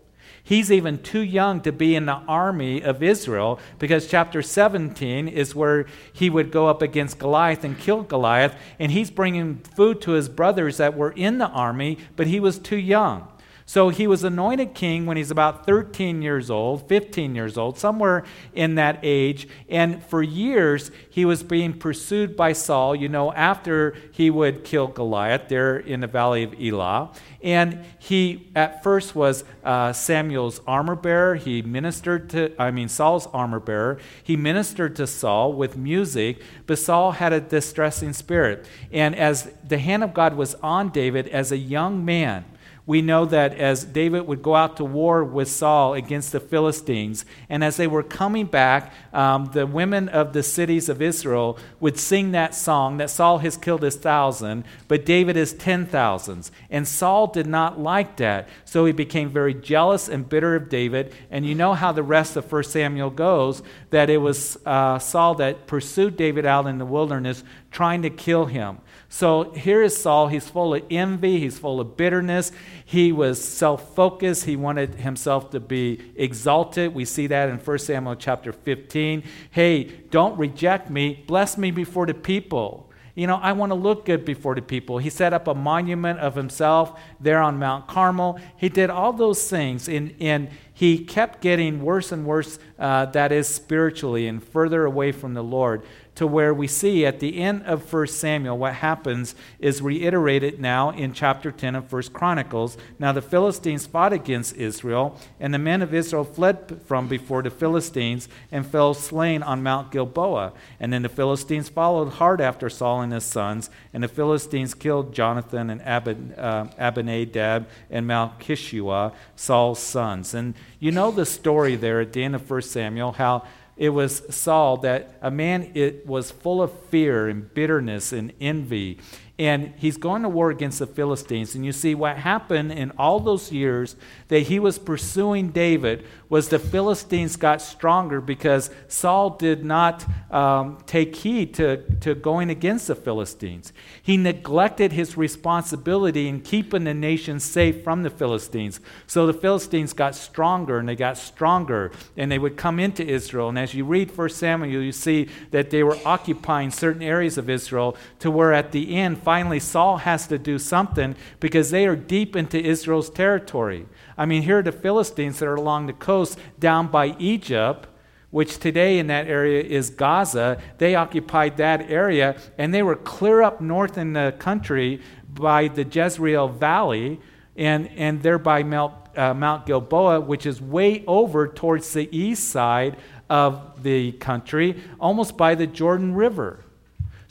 He's 0.45 0.71
even 0.71 1.01
too 1.01 1.21
young 1.21 1.61
to 1.61 1.71
be 1.71 1.95
in 1.95 2.05
the 2.05 2.21
army 2.27 2.83
of 2.83 3.01
Israel 3.01 3.59
because 3.79 4.07
chapter 4.07 4.43
17 4.43 5.27
is 5.27 5.55
where 5.55 5.87
he 6.13 6.29
would 6.29 6.51
go 6.51 6.67
up 6.67 6.83
against 6.83 7.17
Goliath 7.17 7.63
and 7.63 7.79
kill 7.79 8.03
Goliath. 8.03 8.55
And 8.77 8.91
he's 8.91 9.09
bringing 9.09 9.57
food 9.75 10.01
to 10.01 10.11
his 10.11 10.29
brothers 10.29 10.77
that 10.77 10.95
were 10.95 11.13
in 11.13 11.39
the 11.39 11.47
army, 11.47 11.97
but 12.15 12.27
he 12.27 12.39
was 12.39 12.59
too 12.59 12.77
young. 12.77 13.27
So 13.67 13.89
he 13.89 14.05
was 14.05 14.23
anointed 14.23 14.75
king 14.75 15.07
when 15.07 15.17
he's 15.17 15.31
about 15.31 15.65
13 15.65 16.21
years 16.21 16.51
old, 16.51 16.87
15 16.87 17.33
years 17.33 17.57
old, 17.57 17.79
somewhere 17.79 18.23
in 18.53 18.75
that 18.75 18.99
age. 19.01 19.47
And 19.67 20.03
for 20.03 20.21
years, 20.21 20.91
he 21.09 21.25
was 21.25 21.41
being 21.41 21.73
pursued 21.73 22.37
by 22.37 22.53
Saul, 22.53 22.95
you 22.95 23.09
know, 23.09 23.33
after 23.33 23.95
he 24.11 24.29
would 24.29 24.63
kill 24.63 24.87
Goliath 24.87 25.47
there 25.49 25.77
in 25.77 26.01
the 26.01 26.07
valley 26.07 26.43
of 26.43 26.53
Elah. 26.61 27.11
And 27.41 27.83
he, 27.97 28.51
at 28.55 28.83
first, 28.83 29.15
was 29.15 29.43
uh, 29.63 29.93
Samuel's 29.93 30.61
armor 30.67 30.95
bearer. 30.95 31.33
He 31.33 31.63
ministered 31.63 32.29
to, 32.31 32.53
I 32.61 32.69
mean, 32.69 32.87
Saul's 32.87 33.25
armor 33.27 33.59
bearer. 33.59 33.97
He 34.23 34.37
ministered 34.37 34.95
to 34.97 35.07
Saul 35.07 35.53
with 35.53 35.75
music, 35.75 36.39
but 36.67 36.77
Saul 36.77 37.13
had 37.13 37.33
a 37.33 37.41
distressing 37.41 38.13
spirit. 38.13 38.67
And 38.91 39.15
as 39.15 39.51
the 39.67 39.79
hand 39.79 40.03
of 40.03 40.13
God 40.13 40.35
was 40.35 40.53
on 40.55 40.89
David 40.89 41.27
as 41.29 41.51
a 41.51 41.57
young 41.57 42.05
man, 42.05 42.45
we 42.87 43.01
know 43.01 43.25
that 43.25 43.55
as 43.55 43.83
David 43.83 44.27
would 44.27 44.43
go 44.43 44.55
out 44.55 44.77
to 44.77 44.85
war 44.85 45.23
with 45.23 45.47
Saul 45.47 45.95
against 45.95 46.31
the 46.31 46.39
Philistines, 46.39 47.25
and 47.49 47.63
as 47.63 47.77
they 47.77 47.87
were 47.87 48.03
coming 48.03 48.45
back, 48.45 48.93
um, 49.11 49.45
the 49.53 49.65
women 49.65 50.07
of 50.09 50.33
the 50.33 50.43
cities 50.43 50.87
of 50.87 51.01
Israel 51.01 51.57
would 51.79 51.97
sing 51.97 52.31
that 52.31 52.53
song 52.53 52.97
that 52.97 53.09
Saul 53.09 53.39
has 53.39 53.57
killed 53.57 53.81
his 53.81 53.95
thousand, 53.95 54.65
but 54.87 55.05
David 55.05 55.35
is 55.35 55.53
ten 55.53 55.87
thousands. 55.87 56.51
And 56.69 56.87
Saul 56.87 57.27
did 57.27 57.47
not 57.47 57.79
like 57.79 58.17
that, 58.17 58.49
so 58.65 58.85
he 58.85 58.91
became 58.91 59.29
very 59.29 59.55
jealous 59.55 60.07
and 60.07 60.29
bitter 60.29 60.55
of 60.55 60.69
David. 60.69 61.13
And 61.31 61.45
you 61.45 61.55
know 61.55 61.73
how 61.73 61.91
the 61.91 62.03
rest 62.03 62.35
of 62.35 62.51
1 62.51 62.63
Samuel 62.65 63.09
goes 63.09 63.63
that 63.89 64.11
it 64.11 64.17
was 64.17 64.57
uh, 64.65 64.99
Saul 64.99 65.35
that 65.35 65.65
pursued 65.65 66.17
David 66.17 66.45
out 66.45 66.67
in 66.67 66.77
the 66.77 66.85
wilderness, 66.85 67.43
trying 67.71 68.03
to 68.03 68.09
kill 68.11 68.45
him. 68.45 68.77
So 69.15 69.51
here 69.51 69.81
is 69.81 69.95
Saul. 69.95 70.27
He's 70.27 70.49
full 70.49 70.73
of 70.75 70.83
envy, 70.91 71.39
he's 71.39 71.57
full 71.57 71.79
of 71.79 71.95
bitterness. 71.95 72.51
He 72.83 73.13
was 73.13 73.41
self 73.41 73.95
focused, 73.95 74.43
he 74.43 74.57
wanted 74.57 74.95
himself 74.95 75.51
to 75.51 75.61
be 75.61 76.01
exalted. 76.17 76.93
We 76.93 77.05
see 77.05 77.27
that 77.27 77.47
in 77.47 77.57
1 77.57 77.77
Samuel 77.79 78.17
chapter 78.17 78.51
15. 78.51 79.23
Hey, 79.51 79.83
don't 80.09 80.37
reject 80.37 80.89
me, 80.89 81.23
bless 81.27 81.57
me 81.57 81.71
before 81.71 82.05
the 82.05 82.13
people. 82.13 82.91
You 83.15 83.27
know, 83.27 83.37
I 83.37 83.53
want 83.53 83.69
to 83.69 83.75
look 83.75 84.03
good 84.03 84.25
before 84.25 84.53
the 84.53 84.61
people. 84.61 84.97
He 84.97 85.09
set 85.09 85.31
up 85.31 85.47
a 85.47 85.55
monument 85.55 86.19
of 86.19 86.35
himself 86.35 86.99
there 87.21 87.39
on 87.39 87.57
Mount 87.57 87.87
Carmel. 87.87 88.37
He 88.57 88.67
did 88.67 88.89
all 88.89 89.13
those 89.13 89.49
things, 89.49 89.87
and, 89.87 90.13
and 90.19 90.49
he 90.73 91.05
kept 91.05 91.39
getting 91.39 91.81
worse 91.81 92.11
and 92.11 92.25
worse, 92.25 92.59
uh, 92.77 93.05
that 93.05 93.31
is, 93.31 93.47
spiritually, 93.47 94.27
and 94.27 94.43
further 94.43 94.83
away 94.83 95.13
from 95.13 95.33
the 95.33 95.43
Lord 95.43 95.83
to 96.15 96.25
where 96.25 96.53
we 96.53 96.67
see 96.67 97.05
at 97.05 97.19
the 97.19 97.39
end 97.39 97.63
of 97.63 97.91
1 97.91 98.07
Samuel 98.07 98.57
what 98.57 98.75
happens 98.75 99.35
is 99.59 99.81
reiterated 99.81 100.59
now 100.59 100.89
in 100.89 101.13
chapter 101.13 101.51
10 101.51 101.75
of 101.75 101.91
1 101.91 102.03
Chronicles. 102.13 102.77
Now 102.97 103.11
the 103.11 103.21
Philistines 103.21 103.85
fought 103.85 104.13
against 104.13 104.55
Israel, 104.55 105.19
and 105.39 105.53
the 105.53 105.59
men 105.59 105.81
of 105.81 105.93
Israel 105.93 106.23
fled 106.23 106.81
from 106.85 107.07
before 107.07 107.43
the 107.43 107.49
Philistines 107.49 108.29
and 108.51 108.65
fell 108.65 108.93
slain 108.93 109.43
on 109.43 109.61
Mount 109.61 109.91
Gilboa. 109.91 110.53
And 110.79 110.93
then 110.93 111.01
the 111.01 111.09
Philistines 111.09 111.69
followed 111.69 112.13
hard 112.13 112.39
after 112.39 112.69
Saul 112.69 113.01
and 113.01 113.11
his 113.11 113.25
sons, 113.25 113.69
and 113.93 114.03
the 114.03 114.07
Philistines 114.07 114.73
killed 114.73 115.13
Jonathan 115.13 115.69
and 115.69 115.81
Abin, 115.81 116.37
uh, 116.37 116.67
Abinadab 116.77 117.67
and 117.89 118.07
Malchishua, 118.07 119.13
Saul's 119.35 119.79
sons. 119.79 120.33
And 120.33 120.53
you 120.79 120.91
know 120.91 121.11
the 121.11 121.25
story 121.25 121.75
there 121.75 121.99
at 121.99 122.13
the 122.13 122.23
end 122.23 122.35
of 122.35 122.49
1 122.49 122.61
Samuel, 122.61 123.13
how 123.13 123.43
it 123.77 123.89
was 123.89 124.23
Saul 124.33 124.77
that 124.77 125.17
a 125.21 125.29
man 125.29 125.71
it 125.73 126.05
was 126.07 126.31
full 126.31 126.61
of 126.61 126.71
fear 126.89 127.27
and 127.27 127.53
bitterness 127.53 128.13
and 128.13 128.31
envy 128.39 128.99
and 129.37 129.73
he's 129.75 129.97
going 129.97 130.21
to 130.21 130.29
war 130.29 130.49
against 130.49 130.79
the 130.79 130.87
Philistines. 130.87 131.55
And 131.55 131.65
you 131.65 131.73
see, 131.73 131.93
what 131.93 132.17
happened 132.17 132.71
in 132.71 132.91
all 132.97 133.19
those 133.19 133.51
years 133.51 133.97
that 134.29 134.41
he 134.41 134.59
was 134.59 134.79
pursuing 134.79 135.49
David 135.49 136.05
was 136.29 136.47
the 136.49 136.57
Philistines 136.57 137.35
got 137.35 137.61
stronger 137.61 138.21
because 138.21 138.69
Saul 138.87 139.31
did 139.31 139.65
not 139.65 140.05
um, 140.31 140.77
take 140.85 141.17
heed 141.17 141.53
to, 141.55 141.83
to 141.99 142.15
going 142.15 142.49
against 142.49 142.87
the 142.87 142.95
Philistines. 142.95 143.73
He 144.01 144.15
neglected 144.15 144.93
his 144.93 145.17
responsibility 145.17 146.29
in 146.29 146.39
keeping 146.39 146.85
the 146.85 146.93
nation 146.93 147.41
safe 147.41 147.83
from 147.83 148.03
the 148.03 148.09
Philistines. 148.09 148.79
So 149.05 149.27
the 149.27 149.33
Philistines 149.33 149.91
got 149.91 150.15
stronger 150.15 150.79
and 150.79 150.87
they 150.87 150.95
got 150.95 151.17
stronger 151.17 151.91
and 152.15 152.31
they 152.31 152.39
would 152.39 152.55
come 152.55 152.79
into 152.79 153.05
Israel. 153.05 153.49
And 153.49 153.59
as 153.59 153.73
you 153.73 153.83
read 153.83 154.17
1 154.17 154.29
Samuel, 154.29 154.81
you 154.81 154.93
see 154.93 155.29
that 155.51 155.71
they 155.71 155.83
were 155.83 155.97
occupying 156.05 156.71
certain 156.71 157.03
areas 157.03 157.37
of 157.37 157.49
Israel 157.49 157.97
to 158.19 158.31
where 158.31 158.53
at 158.53 158.71
the 158.71 158.95
end, 158.95 159.24
finally 159.25 159.59
Saul 159.59 159.97
has 159.97 160.27
to 160.27 160.37
do 160.37 160.59
something 160.59 161.15
because 161.39 161.71
they 161.71 161.87
are 161.87 161.95
deep 161.95 162.35
into 162.35 162.63
Israel's 162.63 163.09
territory. 163.09 163.87
I 164.17 164.25
mean, 164.27 164.43
here 164.43 164.59
are 164.59 164.63
the 164.63 164.71
Philistines 164.71 165.39
that 165.39 165.47
are 165.47 165.55
along 165.55 165.87
the 165.87 165.93
coast 165.93 166.37
down 166.59 166.87
by 166.87 167.15
Egypt, 167.17 167.87
which 168.29 168.59
today 168.59 168.99
in 168.99 169.07
that 169.07 169.27
area 169.27 169.63
is 169.63 169.89
Gaza. 169.89 170.61
They 170.77 170.93
occupied 170.93 171.57
that 171.57 171.89
area 171.89 172.37
and 172.59 172.71
they 172.71 172.83
were 172.83 172.95
clear 172.95 173.41
up 173.41 173.59
north 173.59 173.97
in 173.97 174.13
the 174.13 174.35
country 174.37 175.01
by 175.27 175.69
the 175.69 175.83
Jezreel 175.83 176.47
Valley 176.47 177.19
and, 177.55 177.89
and 177.95 178.21
there 178.21 178.37
by 178.37 178.63
Mount, 178.63 178.93
uh, 179.17 179.33
Mount 179.33 179.65
Gilboa, 179.65 180.19
which 180.19 180.45
is 180.45 180.61
way 180.61 181.03
over 181.07 181.47
towards 181.47 181.93
the 181.93 182.09
east 182.15 182.49
side 182.49 182.97
of 183.29 183.81
the 183.81 184.11
country, 184.13 184.83
almost 184.99 185.37
by 185.37 185.55
the 185.55 185.65
Jordan 185.65 186.13
River. 186.13 186.64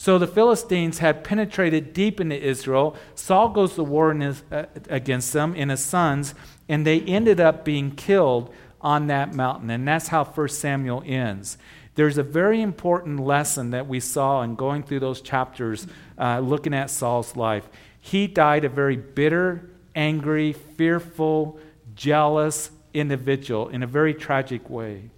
So 0.04 0.18
the 0.18 0.26
Philistines 0.26 0.98
had 0.98 1.24
penetrated 1.24 1.94
deep 1.94 2.20
into 2.20 2.38
Israel. 2.38 2.94
Saul 3.14 3.48
goes 3.48 3.74
to 3.76 3.82
war 3.82 4.12
his, 4.12 4.42
uh, 4.52 4.66
against 4.90 5.32
them 5.32 5.54
and 5.56 5.70
his 5.70 5.82
sons, 5.82 6.34
and 6.68 6.86
they 6.86 7.00
ended 7.00 7.40
up 7.40 7.64
being 7.64 7.90
killed 7.90 8.52
on 8.82 9.06
that 9.06 9.32
mountain. 9.32 9.70
And 9.70 9.88
that's 9.88 10.08
how 10.08 10.22
1 10.22 10.48
Samuel 10.50 11.02
ends. 11.06 11.56
There's 11.94 12.18
a 12.18 12.22
very 12.22 12.60
important 12.60 13.18
lesson 13.18 13.70
that 13.70 13.88
we 13.88 13.98
saw 13.98 14.42
in 14.42 14.56
going 14.56 14.82
through 14.82 15.00
those 15.00 15.22
chapters, 15.22 15.86
uh, 16.18 16.40
looking 16.40 16.74
at 16.74 16.90
Saul's 16.90 17.34
life. 17.34 17.66
He 17.98 18.26
died 18.26 18.66
a 18.66 18.68
very 18.68 18.96
bitter, 18.96 19.70
angry, 19.94 20.52
fearful, 20.52 21.58
jealous 21.94 22.70
individual 22.92 23.70
in 23.70 23.82
a 23.82 23.86
very 23.86 24.12
tragic 24.12 24.68
way. 24.68 25.08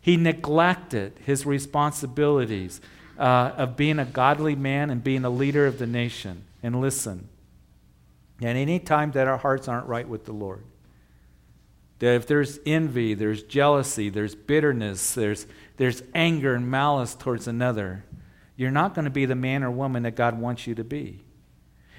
He 0.00 0.16
neglected 0.16 1.18
his 1.26 1.44
responsibilities 1.44 2.80
uh, 3.20 3.52
of 3.56 3.76
being 3.76 3.98
a 3.98 4.04
godly 4.04 4.56
man 4.56 4.88
and 4.90 5.04
being 5.04 5.24
a 5.24 5.30
leader 5.30 5.66
of 5.66 5.78
the 5.78 5.86
nation. 5.86 6.42
And 6.62 6.80
listen, 6.80 7.28
and 8.40 8.56
any 8.56 8.78
time 8.78 9.12
that 9.12 9.28
our 9.28 9.36
hearts 9.36 9.68
aren't 9.68 9.86
right 9.86 10.08
with 10.08 10.24
the 10.24 10.32
Lord, 10.32 10.64
that 11.98 12.14
if 12.14 12.26
there's 12.26 12.58
envy, 12.64 13.12
there's 13.12 13.42
jealousy, 13.42 14.08
there's 14.08 14.34
bitterness, 14.34 15.12
there's, 15.12 15.46
there's 15.76 16.02
anger 16.14 16.54
and 16.54 16.70
malice 16.70 17.14
towards 17.14 17.46
another, 17.46 18.04
you're 18.56 18.70
not 18.70 18.94
going 18.94 19.04
to 19.04 19.10
be 19.10 19.26
the 19.26 19.34
man 19.34 19.62
or 19.62 19.70
woman 19.70 20.02
that 20.04 20.16
God 20.16 20.38
wants 20.38 20.66
you 20.66 20.74
to 20.74 20.84
be. 20.84 21.22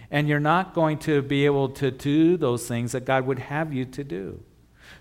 And 0.10 0.28
you're 0.28 0.40
not 0.40 0.74
going 0.74 0.98
to 1.00 1.22
be 1.22 1.46
able 1.46 1.70
to 1.70 1.92
do 1.92 2.36
those 2.36 2.68
things 2.68 2.92
that 2.94 3.06
God 3.06 3.28
would 3.28 3.40
have 3.40 3.74
you 3.74 3.86
to 3.86 4.04
do. 4.04 4.44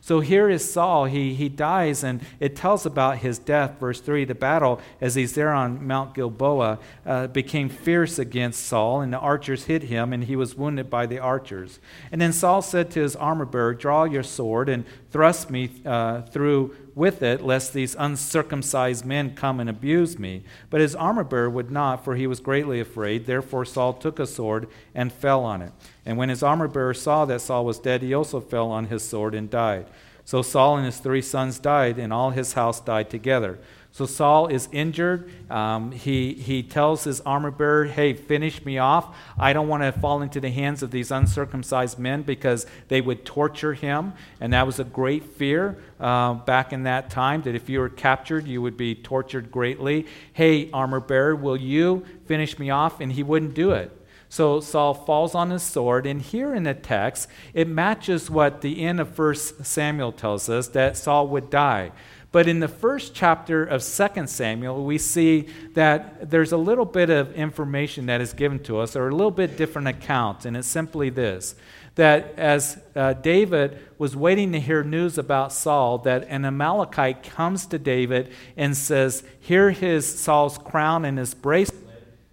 So 0.01 0.21
here 0.21 0.49
is 0.49 0.71
Saul. 0.71 1.05
He, 1.05 1.35
he 1.35 1.49
dies, 1.49 2.03
and 2.03 2.23
it 2.39 2.57
tells 2.57 2.87
about 2.87 3.19
his 3.19 3.39
death. 3.39 3.79
Verse 3.79 4.01
3 4.01 4.25
The 4.25 4.35
battle, 4.35 4.81
as 5.01 5.15
he's 5.15 5.35
there 5.35 5.53
on 5.53 5.87
Mount 5.87 6.15
Gilboa, 6.15 6.79
uh, 7.05 7.27
became 7.29 7.69
fierce 7.69 8.19
against 8.19 8.65
Saul, 8.65 9.03
and 9.03 9.13
the 9.13 9.19
archers 9.19 9.65
hit 9.65 9.85
him, 9.85 10.13
and 10.13 10.25
he 10.25 10.37
was 10.37 10.55
wounded 10.55 10.89
by 10.89 11.07
the 11.07 11.19
archers. 11.19 11.81
And 12.11 12.21
then 12.21 12.33
Saul 12.33 12.63
said 12.63 12.91
to 12.93 13.01
his 13.01 13.15
armor 13.17 13.45
bearer, 13.45 13.75
Draw 13.75 14.05
your 14.05 14.23
sword 14.23 14.69
and 14.69 14.85
thrust 15.11 15.51
me 15.51 15.71
uh, 15.85 16.23
through 16.23 16.75
with 16.95 17.23
it, 17.23 17.43
lest 17.43 17.73
these 17.73 17.97
uncircumcised 17.99 19.05
men 19.05 19.35
come 19.35 19.61
and 19.61 19.71
abuse 19.71 20.19
me. 20.19 20.45
But 20.69 20.81
his 20.81 20.95
armor 20.95 21.25
bearer 21.25 21.51
would 21.51 21.71
not, 21.71 22.05
for 22.05 22.17
he 22.17 22.27
was 22.27 22.41
greatly 22.41 22.81
afraid. 22.81 23.27
Therefore 23.27 23.65
Saul 23.65 23.95
took 23.95 24.19
a 24.19 24.27
sword 24.27 24.69
and 24.95 25.13
fell 25.13 25.45
on 25.45 25.63
it. 25.63 25.73
And 26.11 26.19
when 26.19 26.29
his 26.29 26.43
armor 26.43 26.67
bearer 26.67 26.93
saw 26.93 27.25
that 27.27 27.41
Saul 27.41 27.65
was 27.65 27.79
dead, 27.79 28.03
he 28.03 28.15
also 28.15 28.41
fell 28.41 28.73
on 28.73 28.87
his 28.87 29.05
sword 29.05 29.33
and 29.33 29.49
died. 29.49 29.87
So 30.25 30.43
Saul 30.43 30.77
and 30.77 30.85
his 30.85 30.99
three 30.99 31.23
sons 31.23 31.61
died, 31.61 32.01
and 32.01 32.13
all 32.13 32.31
his 32.31 32.55
house 32.55 32.81
died 32.81 33.11
together. 33.11 33.61
So 33.93 34.07
Saul 34.07 34.49
is 34.49 34.69
injured. 34.73 35.31
Um, 35.49 35.93
he, 35.93 36.35
he 36.35 36.65
tells 36.65 37.05
his 37.05 37.21
armor 37.21 37.53
bearer, 37.53 37.85
Hey, 37.85 38.15
finish 38.15 38.65
me 38.65 38.77
off. 38.77 39.17
I 39.39 39.53
don't 39.53 39.69
want 39.69 39.85
to 39.85 39.93
fall 39.93 40.21
into 40.21 40.41
the 40.41 40.51
hands 40.51 40.83
of 40.83 40.91
these 40.91 41.13
uncircumcised 41.13 41.97
men 41.97 42.23
because 42.23 42.67
they 42.89 43.01
would 43.01 43.25
torture 43.25 43.75
him. 43.75 44.13
And 44.41 44.53
that 44.53 44.67
was 44.67 44.81
a 44.81 44.85
great 44.85 45.23
fear 45.23 45.79
uh, 46.01 46.35
back 46.35 46.73
in 46.73 46.83
that 46.83 47.11
time 47.11 47.43
that 47.43 47.55
if 47.55 47.69
you 47.69 47.79
were 47.79 47.89
captured, 47.89 48.49
you 48.49 48.61
would 48.63 48.77
be 48.77 48.97
tortured 48.97 49.53
greatly. 49.53 50.09
Hey, 50.33 50.73
armor 50.73 50.99
bearer, 50.99 51.37
will 51.37 51.57
you 51.57 52.05
finish 52.27 52.59
me 52.59 52.71
off? 52.71 53.01
And 53.01 53.13
he 53.13 53.23
wouldn't 53.23 53.55
do 53.55 53.71
it. 53.71 53.97
So 54.31 54.61
Saul 54.61 54.95
falls 54.95 55.35
on 55.35 55.51
his 55.51 55.65
sword, 55.65 56.07
and 56.07 56.23
here 56.23 56.55
in 56.55 56.63
the 56.63 56.73
text, 56.73 57.29
it 57.53 57.67
matches 57.67 58.31
what 58.31 58.61
the 58.61 58.81
end 58.85 59.01
of 59.01 59.19
1 59.19 59.35
Samuel 59.35 60.13
tells 60.13 60.49
us 60.49 60.69
that 60.69 60.97
Saul 60.97 61.27
would 61.27 61.51
die. 61.51 61.91
But 62.31 62.47
in 62.47 62.61
the 62.61 62.69
first 62.69 63.13
chapter 63.13 63.65
of 63.65 63.83
2 63.83 64.29
Samuel, 64.29 64.85
we 64.85 64.99
see 64.99 65.49
that 65.75 66.31
there's 66.31 66.53
a 66.53 66.57
little 66.57 66.85
bit 66.85 67.11
of 67.11 67.35
information 67.35 68.07
that 68.07 68.21
is 68.21 68.33
given 68.33 68.61
to 68.61 68.79
us, 68.79 68.95
or 68.95 69.09
a 69.09 69.13
little 69.13 69.33
bit 69.33 69.57
different 69.57 69.89
account, 69.89 70.45
and 70.45 70.57
it's 70.57 70.69
simply 70.69 71.11
this 71.11 71.57
that 71.97 72.33
as 72.39 72.79
uh, 72.95 73.13
David 73.15 73.79
was 73.99 74.17
waiting 74.17 74.53
to 74.53 74.61
hear 74.61 74.83
news 74.83 75.19
about 75.19 75.53
Saul, 75.53 75.99
that 75.99 76.25
an 76.29 76.45
Amalekite 76.45 77.23
comes 77.23 77.67
to 77.67 77.79
David 77.79 78.33
and 78.57 78.77
says, 78.77 79.23
Here 79.41 79.69
is 79.69 80.19
Saul's 80.19 80.57
crown 80.57 81.05
and 81.05 81.19
his 81.19 81.35
bracelet, 81.35 81.80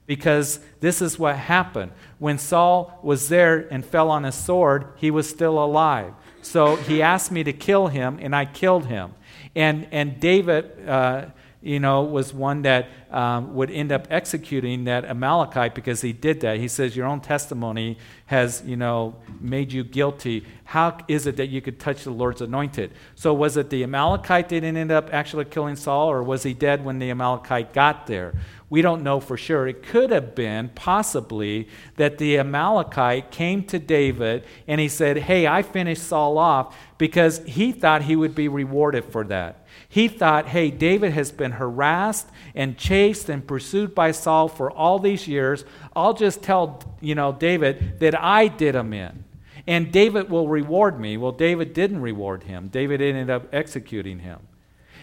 because 0.08 0.60
this 0.80 1.02
is 1.02 1.20
what 1.20 1.36
happened. 1.36 1.92
When 2.18 2.40
Saul 2.40 2.98
was 3.04 3.30
there 3.30 3.68
and 3.70 3.86
fell 3.86 4.10
on 4.10 4.24
his 4.24 4.36
sword, 4.36 4.88
he 4.96 5.12
was 5.12 5.30
still 5.30 5.64
alive. 5.64 6.14
So 6.42 6.78
he 6.78 7.02
asked 7.02 7.32
me 7.32 7.44
to 7.44 7.54
kill 7.54 7.88
him, 7.88 8.18
and 8.22 8.36
I 8.36 8.46
killed 8.46 8.86
him. 8.86 9.14
And, 9.54 9.88
and 9.92 10.20
David, 10.20 10.88
uh, 10.88 11.26
you 11.68 11.82
know, 11.82 12.02
was 12.04 12.34
one 12.34 12.62
that 12.62 12.88
um, 13.12 13.54
would 13.54 13.70
end 13.70 13.92
up 13.92 14.08
executing 14.10 14.86
that 14.86 15.04
Amalekite 15.04 15.76
because 15.76 16.00
he 16.00 16.14
did 16.14 16.40
that. 16.40 16.60
He 16.60 16.70
says, 16.70 16.96
Your 16.96 17.06
own 17.06 17.20
testimony 17.20 17.98
has, 18.28 18.64
you 18.66 18.78
know, 18.78 19.18
made 19.42 19.74
you 19.74 19.84
guilty. 19.84 20.46
How 20.64 20.98
is 21.10 21.28
it 21.28 21.36
that 21.36 21.48
you 21.48 21.62
could 21.62 21.78
touch 21.78 22.06
the 22.06 22.12
Lord's 22.12 22.40
anointed? 22.40 22.94
So, 23.16 23.34
was 23.34 23.58
it 23.58 23.70
the 23.70 23.84
Amalekite 23.84 24.48
that 24.50 24.64
ended 24.64 24.92
up 24.92 25.14
actually 25.14 25.44
killing 25.44 25.76
Saul, 25.76 26.10
or 26.10 26.24
was 26.24 26.44
he 26.44 26.54
dead 26.54 26.86
when 26.86 27.00
the 27.00 27.12
Amalekite 27.12 27.74
got 27.74 28.08
there? 28.08 28.34
We 28.70 28.82
don't 28.82 29.04
know 29.04 29.20
for 29.20 29.36
sure. 29.36 29.68
It 29.68 29.84
could 29.84 30.10
have 30.12 30.36
been 30.36 30.70
possibly 30.70 31.68
that 31.98 32.18
the 32.18 32.38
Amalekite 32.38 33.30
came 33.30 33.64
to 33.66 33.80
David 33.80 34.46
and 34.68 34.80
he 34.80 34.88
said, 34.88 35.18
Hey, 35.18 35.48
I 35.48 35.64
finished 35.64 36.04
Saul 36.04 36.38
off 36.38 36.78
because 36.98 37.40
he 37.46 37.74
thought 37.74 38.04
he 38.04 38.16
would 38.16 38.36
be 38.36 38.48
rewarded 38.48 39.06
for 39.06 39.26
that. 39.26 39.67
He 39.90 40.08
thought, 40.08 40.48
hey, 40.48 40.70
David 40.70 41.14
has 41.14 41.32
been 41.32 41.54
harassed 41.54 42.28
and 42.54 42.78
chased 42.78 43.30
and 43.30 43.48
pursued 43.48 43.96
by 43.96 44.12
Saul 44.12 44.48
for 44.48 44.70
all 44.70 45.00
these 45.00 45.28
years. 45.28 45.64
I'll 45.96 46.14
just 46.14 46.44
tell, 46.44 46.84
you 47.00 47.16
know, 47.16 47.32
David 47.32 48.00
that 48.00 48.20
I 48.22 48.48
did 48.50 48.76
him 48.76 48.94
in. 48.94 49.24
And 49.66 49.92
David 49.92 50.30
will 50.30 50.48
reward 50.48 51.00
me. 51.00 51.18
Well, 51.18 51.32
David 51.32 51.74
didn't 51.74 52.02
reward 52.02 52.44
him. 52.44 52.68
David 52.70 53.02
ended 53.02 53.30
up 53.30 53.48
executing 53.54 54.20
him. 54.20 54.40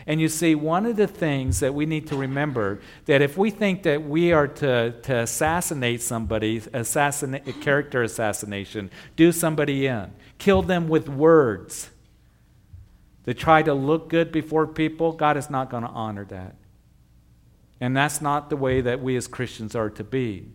And 0.06 0.20
you 0.20 0.28
see, 0.28 0.54
one 0.54 0.84
of 0.84 0.96
the 0.96 1.06
things 1.06 1.60
that 1.60 1.72
we 1.72 1.86
need 1.86 2.06
to 2.08 2.16
remember 2.16 2.80
that 3.06 3.22
if 3.22 3.38
we 3.38 3.50
think 3.50 3.84
that 3.84 4.02
we 4.02 4.32
are 4.32 4.48
to, 4.48 4.92
to 5.02 5.18
assassinate 5.20 6.02
somebody, 6.02 6.62
assassinate, 6.74 7.60
character 7.62 8.02
assassination, 8.02 8.90
do 9.16 9.32
somebody 9.32 9.86
in, 9.86 10.12
kill 10.36 10.60
them 10.60 10.88
with 10.88 11.08
words, 11.08 11.90
they 13.24 13.34
try 13.34 13.62
to 13.62 13.74
look 13.74 14.08
good 14.08 14.30
before 14.30 14.66
people, 14.66 15.12
God 15.12 15.36
is 15.36 15.50
not 15.50 15.70
going 15.70 15.82
to 15.82 15.88
honor 15.88 16.24
that. 16.26 16.56
And 17.80 17.96
that's 17.96 18.20
not 18.20 18.50
the 18.50 18.56
way 18.56 18.80
that 18.80 19.02
we 19.02 19.16
as 19.16 19.26
Christians 19.26 19.74
are 19.74 19.90
to 19.90 20.04
be. 20.04 20.48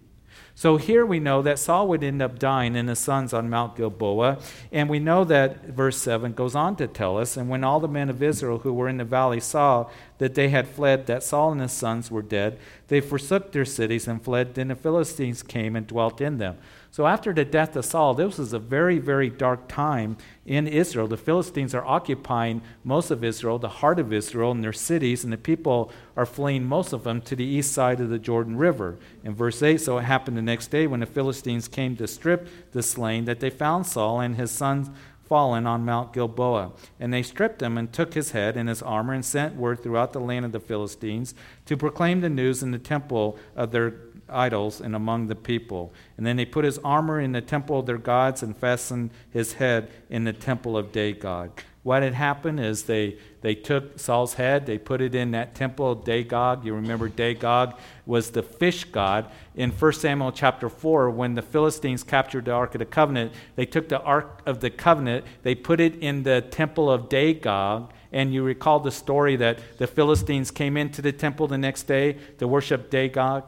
So 0.56 0.78
here 0.78 1.06
we 1.06 1.20
know 1.20 1.42
that 1.42 1.58
Saul 1.58 1.88
would 1.88 2.04
end 2.04 2.22
up 2.22 2.38
dying 2.38 2.76
and 2.76 2.90
his 2.90 3.00
sons 3.00 3.34
on 3.34 3.50
Mount 3.50 3.78
Gilboa. 3.78 4.40
And 4.72 4.90
we 4.90 5.00
know 5.00 5.24
that 5.24 5.68
verse 5.68 5.98
7 5.98 6.34
goes 6.34 6.54
on 6.54 6.76
to 6.78 6.88
tell 6.88 7.18
us 7.18 7.38
And 7.38 7.50
when 7.50 7.64
all 7.64 7.80
the 7.80 7.88
men 7.88 8.10
of 8.10 8.22
Israel 8.22 8.60
who 8.60 8.74
were 8.74 8.90
in 8.90 8.98
the 8.98 9.06
valley 9.06 9.40
saw 9.40 9.90
that 10.18 10.36
they 10.36 10.50
had 10.50 10.68
fled, 10.68 11.08
that 11.08 11.24
Saul 11.24 11.54
and 11.54 11.62
his 11.62 11.72
sons 11.72 12.12
were 12.12 12.22
dead, 12.22 12.60
they 12.90 13.00
forsook 13.00 13.52
their 13.52 13.64
cities 13.64 14.08
and 14.08 14.22
fled. 14.22 14.56
Then 14.56 14.68
the 14.68 14.76
Philistines 14.76 15.44
came 15.44 15.76
and 15.76 15.88
dwelt 15.88 16.20
in 16.20 16.40
them. 16.40 16.58
So 16.92 17.06
after 17.06 17.34
the 17.34 17.46
death 17.46 17.76
of 17.76 17.86
Saul, 17.86 18.16
this 18.16 18.40
was 18.40 18.52
a 18.52 18.60
very, 18.60 18.98
very 18.98 19.30
dark 19.30 19.68
time 19.68 20.18
in 20.46 20.68
Israel. 20.68 21.08
The 21.08 21.18
Philistines 21.18 21.76
are 21.76 21.86
occupying 21.86 22.62
most 22.84 23.12
of 23.12 23.24
Israel, 23.24 23.60
the 23.60 23.70
heart 23.70 24.00
of 24.00 24.12
Israel, 24.12 24.52
and 24.52 24.64
their 24.64 24.74
cities, 24.74 25.24
and 25.24 25.32
the 25.32 25.38
people 25.38 25.92
are 26.18 26.26
fleeing, 26.26 26.66
most 26.66 26.92
of 26.92 27.04
them, 27.04 27.22
to 27.22 27.36
the 27.36 27.46
east 27.46 27.74
side 27.74 28.02
of 28.02 28.10
the 28.10 28.18
Jordan 28.18 28.58
River. 28.58 28.98
In 29.24 29.36
verse 29.36 29.62
8, 29.62 29.80
so 29.80 30.00
it 30.00 30.04
happened 30.04 30.36
the 30.36 30.42
next 30.42 30.68
day 30.68 30.88
when 30.88 31.02
the 31.02 31.06
Philistines 31.06 31.68
came 31.68 31.96
to 31.98 32.08
strip 32.08 32.48
the 32.72 32.82
slain 32.82 33.26
that 33.26 33.40
they 33.40 33.52
found 33.52 33.86
Saul 33.86 34.20
and 34.20 34.36
his 34.36 34.50
sons 34.50 34.90
fallen 35.30 35.68
on 35.68 35.86
Mount 35.86 36.12
Gilboa. 36.12 36.72
And 37.00 37.14
they 37.14 37.22
stripped 37.22 37.62
him 37.62 37.78
and 37.78 37.94
took 37.94 38.16
his 38.16 38.32
head 38.32 38.58
and 38.58 38.68
his 38.68 38.82
armor 38.82 39.14
and 39.14 39.24
sent 39.24 39.56
word 39.56 39.84
throughout 39.84 40.12
the 40.12 40.20
land 40.20 40.44
of 40.44 40.52
the 40.52 40.60
Philistines 40.60 41.36
to 41.68 41.78
proclaim 41.78 42.22
the 42.22 42.30
news 42.30 42.64
in 42.64 42.72
the 42.72 42.80
temple 42.80 43.38
of 43.56 43.72
their 43.72 43.94
idols 44.32 44.82
and 44.82 44.96
among 44.96 45.28
the 45.28 45.36
people. 45.36 45.94
And 46.18 46.26
then 46.26 46.38
they 46.38 46.46
put 46.46 46.66
his 46.66 46.80
armor 46.80 47.20
in 47.20 47.32
the 47.32 47.42
temple 47.42 47.80
of 47.80 47.86
their 47.86 47.98
gods 47.98 48.44
and 48.44 48.56
fastened 48.56 49.12
his 49.32 49.54
head 49.54 49.90
in 50.10 50.24
the 50.24 50.34
temple 50.34 50.78
of 50.78 50.92
Dagon. 50.92 51.52
What 51.82 52.04
had 52.04 52.14
happened 52.14 52.60
is 52.60 52.84
they, 52.84 53.18
they 53.42 53.56
took 53.56 53.98
Saul's 54.00 54.34
head, 54.34 54.66
they 54.66 54.78
put 54.78 55.00
it 55.00 55.16
in 55.16 55.32
that 55.32 55.56
temple 55.56 55.92
of 55.92 56.04
Dagon. 56.04 56.62
You 56.64 56.76
remember 56.76 57.08
Dagon 57.08 57.74
was 58.06 58.32
the 58.32 58.44
fish 58.44 58.84
god. 58.84 59.32
In 59.56 59.72
1 59.72 59.94
Samuel 59.94 60.34
chapter 60.34 60.68
4, 60.68 61.10
when 61.10 61.36
the 61.36 61.42
Philistines 61.42 62.04
captured 62.04 62.46
the 62.46 62.52
Ark 62.52 62.76
of 62.76 62.80
the 62.80 62.86
Covenant, 62.86 63.32
they 63.56 63.66
took 63.66 63.88
the 63.88 64.02
Ark 64.02 64.42
of 64.46 64.60
the 64.60 64.70
Covenant, 64.70 65.26
they 65.44 65.56
put 65.56 65.80
it 65.80 65.96
in 65.96 66.24
the 66.24 66.42
temple 66.42 66.92
of 66.92 67.08
Dagon, 67.08 67.88
and 68.12 68.34
you 68.34 68.44
recall 68.44 68.82
the 68.82 68.92
story 68.92 69.38
that 69.38 69.60
the 69.78 69.88
Philistines 69.88 70.52
came 70.52 70.76
into 70.76 71.02
the 71.02 71.12
temple 71.14 71.48
the 71.48 71.58
next 71.58 71.84
day 71.84 72.18
to 72.40 72.48
worship 72.48 72.90
Dagon 72.90 73.44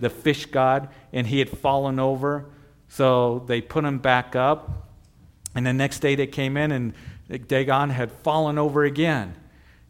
the 0.00 0.10
fish 0.10 0.46
god, 0.46 0.88
and 1.12 1.26
he 1.26 1.38
had 1.38 1.48
fallen 1.48 1.98
over. 1.98 2.46
So 2.88 3.44
they 3.46 3.60
put 3.60 3.84
him 3.84 3.98
back 3.98 4.36
up. 4.36 4.88
And 5.54 5.66
the 5.66 5.72
next 5.72 6.00
day 6.00 6.14
they 6.14 6.26
came 6.26 6.56
in, 6.56 6.72
and 6.72 6.94
Dagon 7.48 7.90
had 7.90 8.10
fallen 8.10 8.58
over 8.58 8.84
again 8.84 9.36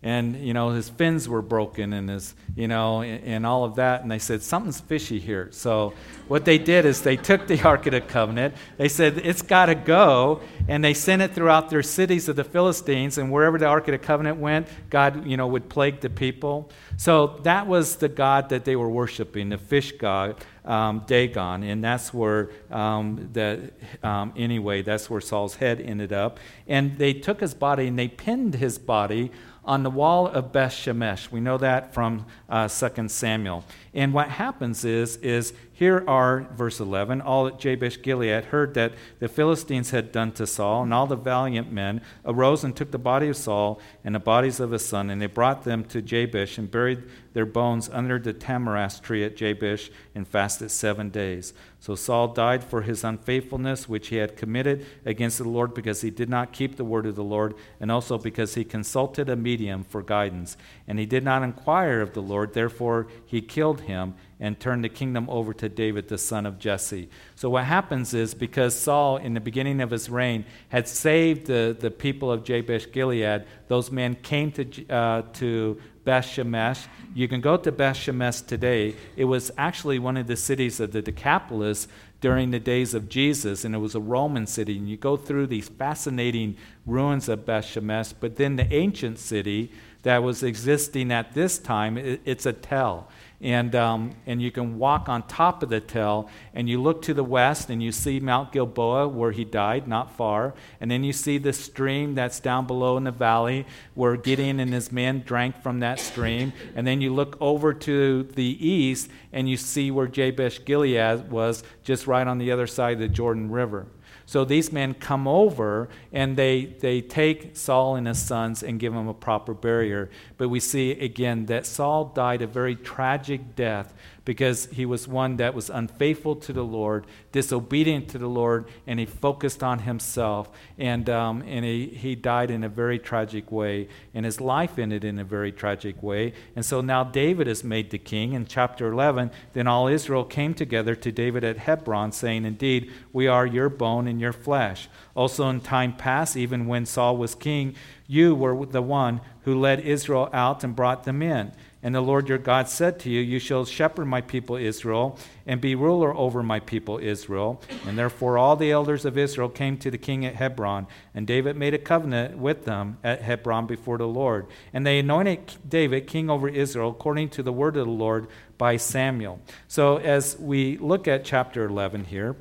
and 0.05 0.37
you 0.37 0.53
know 0.53 0.69
his 0.69 0.91
fins 0.91 1.27
were 1.27 1.41
broken 1.41 1.95
and 1.95 2.11
his 2.11 2.35
you 2.55 2.69
know 2.69 3.01
and, 3.01 3.25
and, 3.25 3.47
all 3.47 3.65
of 3.65 3.77
that. 3.77 4.03
And 4.03 4.11
they 4.11 4.19
said 4.19 4.43
something's 4.43 4.79
fishy 4.79 5.19
here. 5.19 5.49
So 5.51 5.95
what 6.29 6.45
they 6.45 6.59
did 6.59 6.85
is 6.85 7.01
they 7.01 7.17
took 7.17 7.47
the 7.47 7.61
ark 7.63 7.87
of 7.87 7.93
the 7.93 8.03
covenant. 8.03 8.55
They 8.77 8.89
said 8.89 9.19
it's 9.19 9.41
got 9.41 9.67
to 9.67 9.75
go. 9.75 10.43
And 10.69 10.85
they 10.85 10.95
sent 10.95 11.23
it 11.23 11.33
throughout 11.33 11.71
their 11.71 11.83
cities 11.83 12.29
of 12.29 12.37
the 12.37 12.45
philistines. 12.45 13.19
And 13.19 13.33
wherever 13.33 13.59
the 13.59 13.67
ark 13.67 13.89
of 13.89 13.93
the 13.93 13.99
covenant 13.99 14.39
went 14.39 14.69
god 14.91 15.27
you 15.27 15.39
know 15.39 15.47
would 15.47 15.71
plague 15.71 16.01
the 16.01 16.11
people. 16.11 16.71
So 16.99 17.39
that 17.43 17.67
was 17.67 17.97
the 17.97 18.11
god 18.11 18.51
that 18.51 18.67
they 18.67 18.77
were 18.77 18.91
worshiping 18.91 19.49
the 19.49 19.59
fish 19.59 19.93
god 19.93 20.37
um, 20.67 21.05
dagon. 21.07 21.63
And 21.63 21.83
that's 21.83 22.13
where 22.13 22.51
um, 22.71 23.31
the, 23.33 23.71
um, 24.03 24.35
anyway 24.37 24.83
that's 24.83 25.09
where 25.09 25.23
saul's 25.23 25.55
head 25.55 25.81
ended 25.81 26.13
up. 26.13 26.39
And 26.67 26.99
they 26.99 27.15
took 27.15 27.41
his 27.41 27.55
body 27.55 27.87
and 27.87 27.99
they 27.99 28.09
pinned 28.09 28.57
his 28.57 28.77
body 28.79 29.33
on 29.65 29.83
the 29.83 29.91
wall 29.91 30.27
of 30.27 30.53
Beth 30.53 30.73
Shemesh. 30.73 31.31
We 31.31 31.41
know 31.41 31.59
that 31.59 31.95
from 31.95 32.27
uh, 32.49 32.69
2 32.69 33.09
Samuel. 33.09 33.65
And 33.95 34.13
what 34.13 34.29
happens 34.29 34.85
is, 34.85 35.17
is 35.17 35.53
here 35.77 36.05
are, 36.07 36.47
verse 36.55 36.79
11, 36.79 37.21
all 37.21 37.49
at 37.49 37.59
Jabesh 37.59 38.01
Gilead 38.01 38.45
heard 38.45 38.75
that 38.75 38.93
the 39.19 39.27
Philistines 39.27 39.91
had 39.91 40.13
done 40.13 40.31
to 40.33 40.47
Saul, 40.47 40.85
and 40.85 40.95
all 40.95 41.09
the 41.09 41.17
valiant 41.17 41.73
men 41.73 42.01
arose 42.25 42.63
and 42.63 42.77
took 42.77 42.93
the 42.93 42.99
body 42.99 43.27
of 43.27 43.37
Saul 43.37 43.81
and 44.05 44.15
the 44.15 44.21
bodies 44.21 44.61
of 44.61 44.71
his 44.71 44.85
son, 44.87 45.11
and 45.11 45.21
they 45.21 45.27
brought 45.27 45.65
them 45.65 45.83
to 45.87 46.01
Jabesh 46.01 46.59
and 46.59 46.71
buried 46.71 47.03
their 47.33 47.45
bones 47.45 47.91
under 47.93 48.21
the 48.21 48.33
tamarisk 48.33 49.03
tree 49.03 49.25
at 49.25 49.37
Jabesh 49.37 49.91
and 50.15 50.29
fasted 50.29 50.71
seven 50.71 51.11
days. 51.11 51.53
So 51.81 51.97
Saul 51.97 52.29
died 52.29 52.63
for 52.63 52.83
his 52.83 53.03
unfaithfulness, 53.03 53.89
which 53.89 54.09
he 54.09 54.17
had 54.17 54.37
committed 54.37 54.87
against 55.05 55.39
the 55.39 55.49
Lord, 55.49 55.75
because 55.75 56.03
he 56.03 56.11
did 56.11 56.31
not 56.31 56.53
keep 56.53 56.77
the 56.77 56.85
word 56.85 57.05
of 57.05 57.17
the 57.17 57.25
Lord, 57.25 57.55
and 57.81 57.91
also 57.91 58.17
because 58.17 58.55
he 58.55 58.63
consulted 58.63 59.29
a 59.29 59.35
medium 59.35 59.83
for 59.83 60.03
guidance. 60.03 60.57
And 60.87 61.01
he 61.01 61.07
did 61.07 61.25
not 61.25 61.43
inquire 61.43 62.01
of 62.01 62.15
the 62.15 62.23
Lord, 62.23 62.55
therefore 62.55 63.09
he 63.27 63.43
killed 63.43 63.83
him 63.83 64.15
and 64.45 64.61
turned 64.61 64.85
the 64.85 64.91
kingdom 64.91 65.27
over 65.31 65.55
to 65.55 65.71
David, 65.71 66.09
the 66.09 66.19
son 66.19 66.45
of 66.45 66.59
Jesse. 66.59 67.09
So, 67.35 67.49
what 67.49 67.65
happens 67.65 68.13
is 68.13 68.35
because 68.35 68.79
Saul, 68.79 69.17
in 69.17 69.33
the 69.33 69.41
beginning 69.41 69.81
of 69.81 69.91
his 69.91 70.11
reign, 70.11 70.45
had 70.69 70.87
saved 70.87 71.47
the, 71.47 71.75
the 71.79 71.91
people 71.91 72.31
of 72.31 72.45
Jabesh 72.45 72.93
Gilead, 72.93 73.47
those 73.69 73.91
men 73.91 74.17
came 74.17 74.53
to, 74.53 74.89
uh, 74.89 75.23
to 75.35 75.81
Beth 76.05 76.27
Shemesh. 76.27 76.87
You 77.15 77.27
can 77.27 77.41
go 77.41 77.57
to 77.57 77.73
Beth 77.73 77.97
Shemesh 77.97 78.47
today. 78.47 78.97
It 79.17 79.25
was 79.25 79.51
actually 79.57 79.99
one 79.99 80.19
of 80.19 80.27
the 80.27 80.37
cities 80.37 80.79
of 80.79 80.93
the 80.93 81.01
Decapolis 81.01 81.89
during 82.21 82.51
the 82.51 82.61
days 82.61 82.93
of 82.93 83.09
Jesus, 83.09 83.65
and 83.65 83.75
it 83.75 83.79
was 83.79 83.95
a 83.95 84.01
Roman 84.01 84.47
city. 84.47 84.77
And 84.77 84.91
you 84.91 84.99
go 84.99 85.17
through 85.17 85.47
these 85.47 85.71
fascinating 85.71 86.59
ruins 86.85 87.31
of 87.31 87.47
Beth 87.47 87.65
Shemesh, 87.65 88.13
but 88.21 88.37
then 88.37 88.57
the 88.57 88.71
ancient 88.71 89.19
city 89.19 89.73
that 90.03 90.23
was 90.23 90.43
existing 90.43 91.11
at 91.11 91.33
this 91.33 91.59
time, 91.59 91.97
it, 91.97 92.21
it's 92.27 92.45
a 92.45 92.53
tell 92.53 93.09
and, 93.41 93.75
um, 93.75 94.13
and 94.27 94.41
you 94.41 94.51
can 94.51 94.79
walk 94.79 95.09
on 95.09 95.27
top 95.27 95.63
of 95.63 95.69
the 95.69 95.81
tell, 95.81 96.31
and 96.55 96.69
you 96.69 96.81
look 96.81 97.03
to 97.03 97.15
the 97.15 97.25
west, 97.25 97.69
and 97.69 97.83
you 97.83 97.93
see 97.93 98.21
Mount 98.21 98.53
Gilboa, 98.53 99.09
where 99.09 99.33
he 99.33 99.45
died, 99.45 99.87
not 99.87 100.17
far. 100.17 100.55
And 100.81 100.91
then 100.91 101.05
you 101.05 101.13
see 101.13 101.39
the 101.39 101.53
stream 101.53 102.15
that's 102.15 102.41
down 102.41 102.67
below 102.67 102.97
in 102.97 103.05
the 103.05 103.11
valley, 103.11 103.67
where 103.95 104.17
Gideon 104.17 104.61
and 104.61 104.73
his 104.73 104.91
men 104.91 105.23
drank 105.27 105.63
from 105.63 105.81
that 105.81 106.01
stream. 106.01 106.53
And 106.75 106.87
then 106.87 107.01
you 107.01 107.13
look 107.13 107.37
over 107.41 107.75
to 107.75 108.23
the 108.23 108.67
east, 108.67 109.11
and 109.33 109.49
you 109.49 109.57
see 109.57 109.91
where 109.91 110.07
Jabesh 110.07 110.65
Gilead 110.65 111.31
was, 111.31 111.63
just 111.83 112.07
right 112.07 112.27
on 112.27 112.39
the 112.39 112.51
other 112.51 112.67
side 112.67 112.95
of 112.95 113.01
the 113.01 113.09
Jordan 113.09 113.51
River. 113.51 113.87
So 114.27 114.45
these 114.45 114.73
men 114.73 114.95
come 114.95 115.29
over 115.29 115.89
and 116.13 116.37
they, 116.37 116.67
they 116.81 117.01
take 117.01 117.57
Saul 117.57 117.97
and 117.97 118.07
his 118.07 118.19
sons 118.19 118.63
and 118.63 118.81
give 118.81 118.93
them 118.95 119.09
a 119.09 119.15
proper 119.15 119.55
burial. 119.55 120.09
But 120.39 120.49
we 120.49 120.61
see 120.61 120.93
again 120.93 121.47
that 121.47 121.67
Saul 121.67 122.07
died 122.07 122.43
a 122.43 122.47
very 122.47 122.77
tragic 122.77 123.55
death 123.55 123.93
because 124.25 124.67
he 124.67 124.87
was 124.87 125.07
one 125.07 125.37
that 125.37 125.55
was 125.55 125.69
unfaithful 125.69 126.37
to 126.37 126.53
the 126.53 126.65
Lord, 126.65 127.07
disobedient 127.33 128.09
to 128.09 128.19
the 128.19 128.29
Lord, 128.29 128.67
and 128.87 128.99
he 128.99 129.07
focused 129.07 129.63
on 129.63 129.81
himself. 129.81 130.49
And, 130.79 131.11
um, 131.11 131.43
and 131.47 131.65
he, 131.65 131.87
he 131.89 132.15
died 132.15 132.51
in 132.51 132.65
a 132.65 132.69
very 132.69 132.99
tragic 132.99 133.53
way, 133.53 133.89
and 134.15 134.25
his 134.25 134.41
life 134.41 134.79
ended 134.79 135.05
in 135.05 135.19
a 135.19 135.25
very 135.25 135.53
tragic 135.53 136.03
way. 136.03 136.33
And 136.57 136.65
so 136.65 136.81
now 136.81 137.05
David 137.05 137.47
is 137.49 137.63
made 137.63 137.91
the 137.91 137.99
king. 137.99 138.33
In 138.33 138.47
chapter 138.47 138.91
11, 138.91 139.31
then 139.53 139.67
all 139.67 139.89
Israel 139.89 140.25
came 140.25 140.55
together 140.55 140.95
to 140.97 141.13
David 141.13 141.45
at 141.45 141.59
Hebron, 141.59 142.13
saying, 142.13 142.47
Indeed, 142.47 142.91
we 143.13 143.27
are 143.27 143.47
your 143.47 143.69
bone 143.69 144.09
and 144.09 144.21
your 144.21 144.33
flesh. 144.33 144.89
Also, 145.15 145.49
in 145.49 145.61
time 145.61 145.95
past, 145.97 146.37
even 146.37 146.67
when 146.67 146.87
Saul 146.87 147.17
was 147.17 147.35
king, 147.35 147.75
you 148.07 148.35
were 148.35 148.67
the 148.67 148.83
one 148.83 149.21
who 149.43 149.59
led 149.59 149.81
Israel 149.81 150.29
out 150.33 150.65
and 150.65 150.75
brought 150.75 151.05
them 151.05 151.23
in. 151.23 151.53
And 151.85 151.95
the 151.95 152.01
Lord 152.01 152.31
your 152.31 152.39
God 152.39 152.71
said 152.71 152.99
to 153.01 153.11
you, 153.11 153.21
You 153.21 153.39
shall 153.39 153.67
shepherd 153.67 154.07
my 154.07 154.23
people 154.23 154.57
Israel, 154.57 155.19
and 155.47 155.61
be 155.61 155.75
ruler 155.75 156.17
over 156.17 156.43
my 156.43 156.59
people 156.59 156.99
Israel. 156.99 157.61
And 157.87 157.99
therefore 157.99 158.39
all 158.39 158.57
the 158.57 158.73
elders 158.73 159.05
of 159.05 159.19
Israel 159.19 159.51
came 159.51 159.77
to 159.79 159.91
the 159.91 159.99
king 159.99 160.25
at 160.25 160.37
Hebron, 160.37 160.87
and 161.15 161.27
David 161.27 161.57
made 161.57 161.75
a 161.75 161.79
covenant 161.79 162.39
with 162.39 162.65
them 162.65 162.97
at 163.05 163.21
Hebron 163.21 163.67
before 163.67 163.99
the 163.99 164.09
Lord. 164.09 164.47
And 164.73 164.87
they 164.87 164.99
anointed 164.99 165.57
David 165.69 166.07
king 166.07 166.31
over 166.31 166.49
Israel 166.49 166.89
according 166.89 167.29
to 167.31 167.43
the 167.43 167.53
word 167.53 167.77
of 167.77 167.87
the 167.87 167.93
Lord 167.93 168.29
by 168.57 168.79
Samuel. 168.79 169.41
So 169.69 169.99
as 169.99 170.39
we 170.39 170.79
look 170.79 171.07
at 171.07 171.23
chapter 171.23 171.67
11 171.67 172.07
here, 172.07 172.35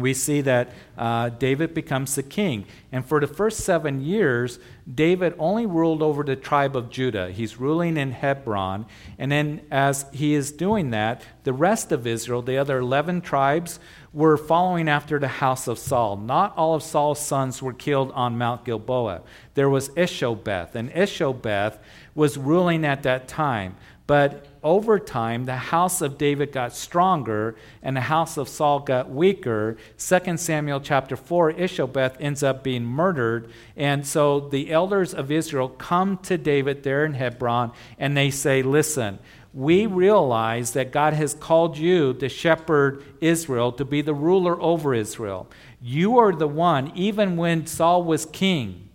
we 0.00 0.14
see 0.14 0.40
that 0.42 0.72
uh, 0.96 1.28
David 1.30 1.74
becomes 1.74 2.14
the 2.14 2.22
king. 2.22 2.66
And 2.92 3.04
for 3.04 3.20
the 3.20 3.26
first 3.26 3.60
seven 3.60 4.00
years, 4.02 4.58
David 4.92 5.34
only 5.38 5.66
ruled 5.66 6.02
over 6.02 6.22
the 6.22 6.36
tribe 6.36 6.76
of 6.76 6.90
Judah. 6.90 7.30
He's 7.30 7.58
ruling 7.58 7.96
in 7.96 8.12
Hebron. 8.12 8.86
And 9.18 9.30
then, 9.30 9.60
as 9.70 10.06
he 10.12 10.34
is 10.34 10.52
doing 10.52 10.90
that, 10.90 11.22
the 11.44 11.52
rest 11.52 11.92
of 11.92 12.06
Israel, 12.06 12.42
the 12.42 12.58
other 12.58 12.78
11 12.78 13.20
tribes, 13.20 13.78
were 14.12 14.36
following 14.36 14.88
after 14.88 15.18
the 15.18 15.28
house 15.28 15.68
of 15.68 15.78
Saul. 15.78 16.16
Not 16.16 16.56
all 16.56 16.74
of 16.74 16.82
Saul's 16.82 17.20
sons 17.20 17.62
were 17.62 17.72
killed 17.72 18.10
on 18.12 18.38
Mount 18.38 18.64
Gilboa. 18.64 19.22
There 19.54 19.70
was 19.70 19.90
Ishobeth, 19.90 20.74
and 20.74 20.90
Ishobeth 20.92 21.78
was 22.14 22.36
ruling 22.36 22.84
at 22.84 23.04
that 23.04 23.28
time. 23.28 23.76
But 24.06 24.46
over 24.62 24.98
time, 24.98 25.46
the 25.46 25.56
house 25.56 26.02
of 26.02 26.18
David 26.18 26.52
got 26.52 26.74
stronger 26.74 27.56
and 27.82 27.96
the 27.96 28.02
house 28.02 28.36
of 28.36 28.48
Saul 28.48 28.80
got 28.80 29.10
weaker. 29.10 29.76
2 29.98 30.36
Samuel 30.36 30.80
chapter 30.80 31.16
4, 31.16 31.54
Ishobeth 31.54 32.16
ends 32.20 32.42
up 32.42 32.62
being 32.62 32.84
murdered. 32.84 33.50
And 33.76 34.06
so 34.06 34.40
the 34.40 34.70
elders 34.70 35.14
of 35.14 35.30
Israel 35.30 35.68
come 35.68 36.18
to 36.18 36.36
David 36.36 36.82
there 36.82 37.04
in 37.04 37.14
Hebron 37.14 37.72
and 37.98 38.16
they 38.16 38.30
say, 38.30 38.62
Listen, 38.62 39.18
we 39.52 39.86
realize 39.86 40.72
that 40.72 40.92
God 40.92 41.14
has 41.14 41.34
called 41.34 41.76
you 41.76 42.14
to 42.14 42.28
shepherd 42.28 43.02
Israel, 43.20 43.72
to 43.72 43.84
be 43.84 44.02
the 44.02 44.14
ruler 44.14 44.60
over 44.60 44.94
Israel. 44.94 45.48
You 45.80 46.18
are 46.18 46.32
the 46.32 46.46
one, 46.46 46.92
even 46.94 47.36
when 47.36 47.66
Saul 47.66 48.04
was 48.04 48.26
king, 48.26 48.88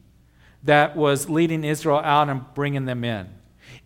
that 0.64 0.96
was 0.96 1.30
leading 1.30 1.64
Israel 1.64 2.00
out 2.00 2.30
and 2.30 2.46
bringing 2.54 2.86
them 2.86 3.04
in. 3.04 3.35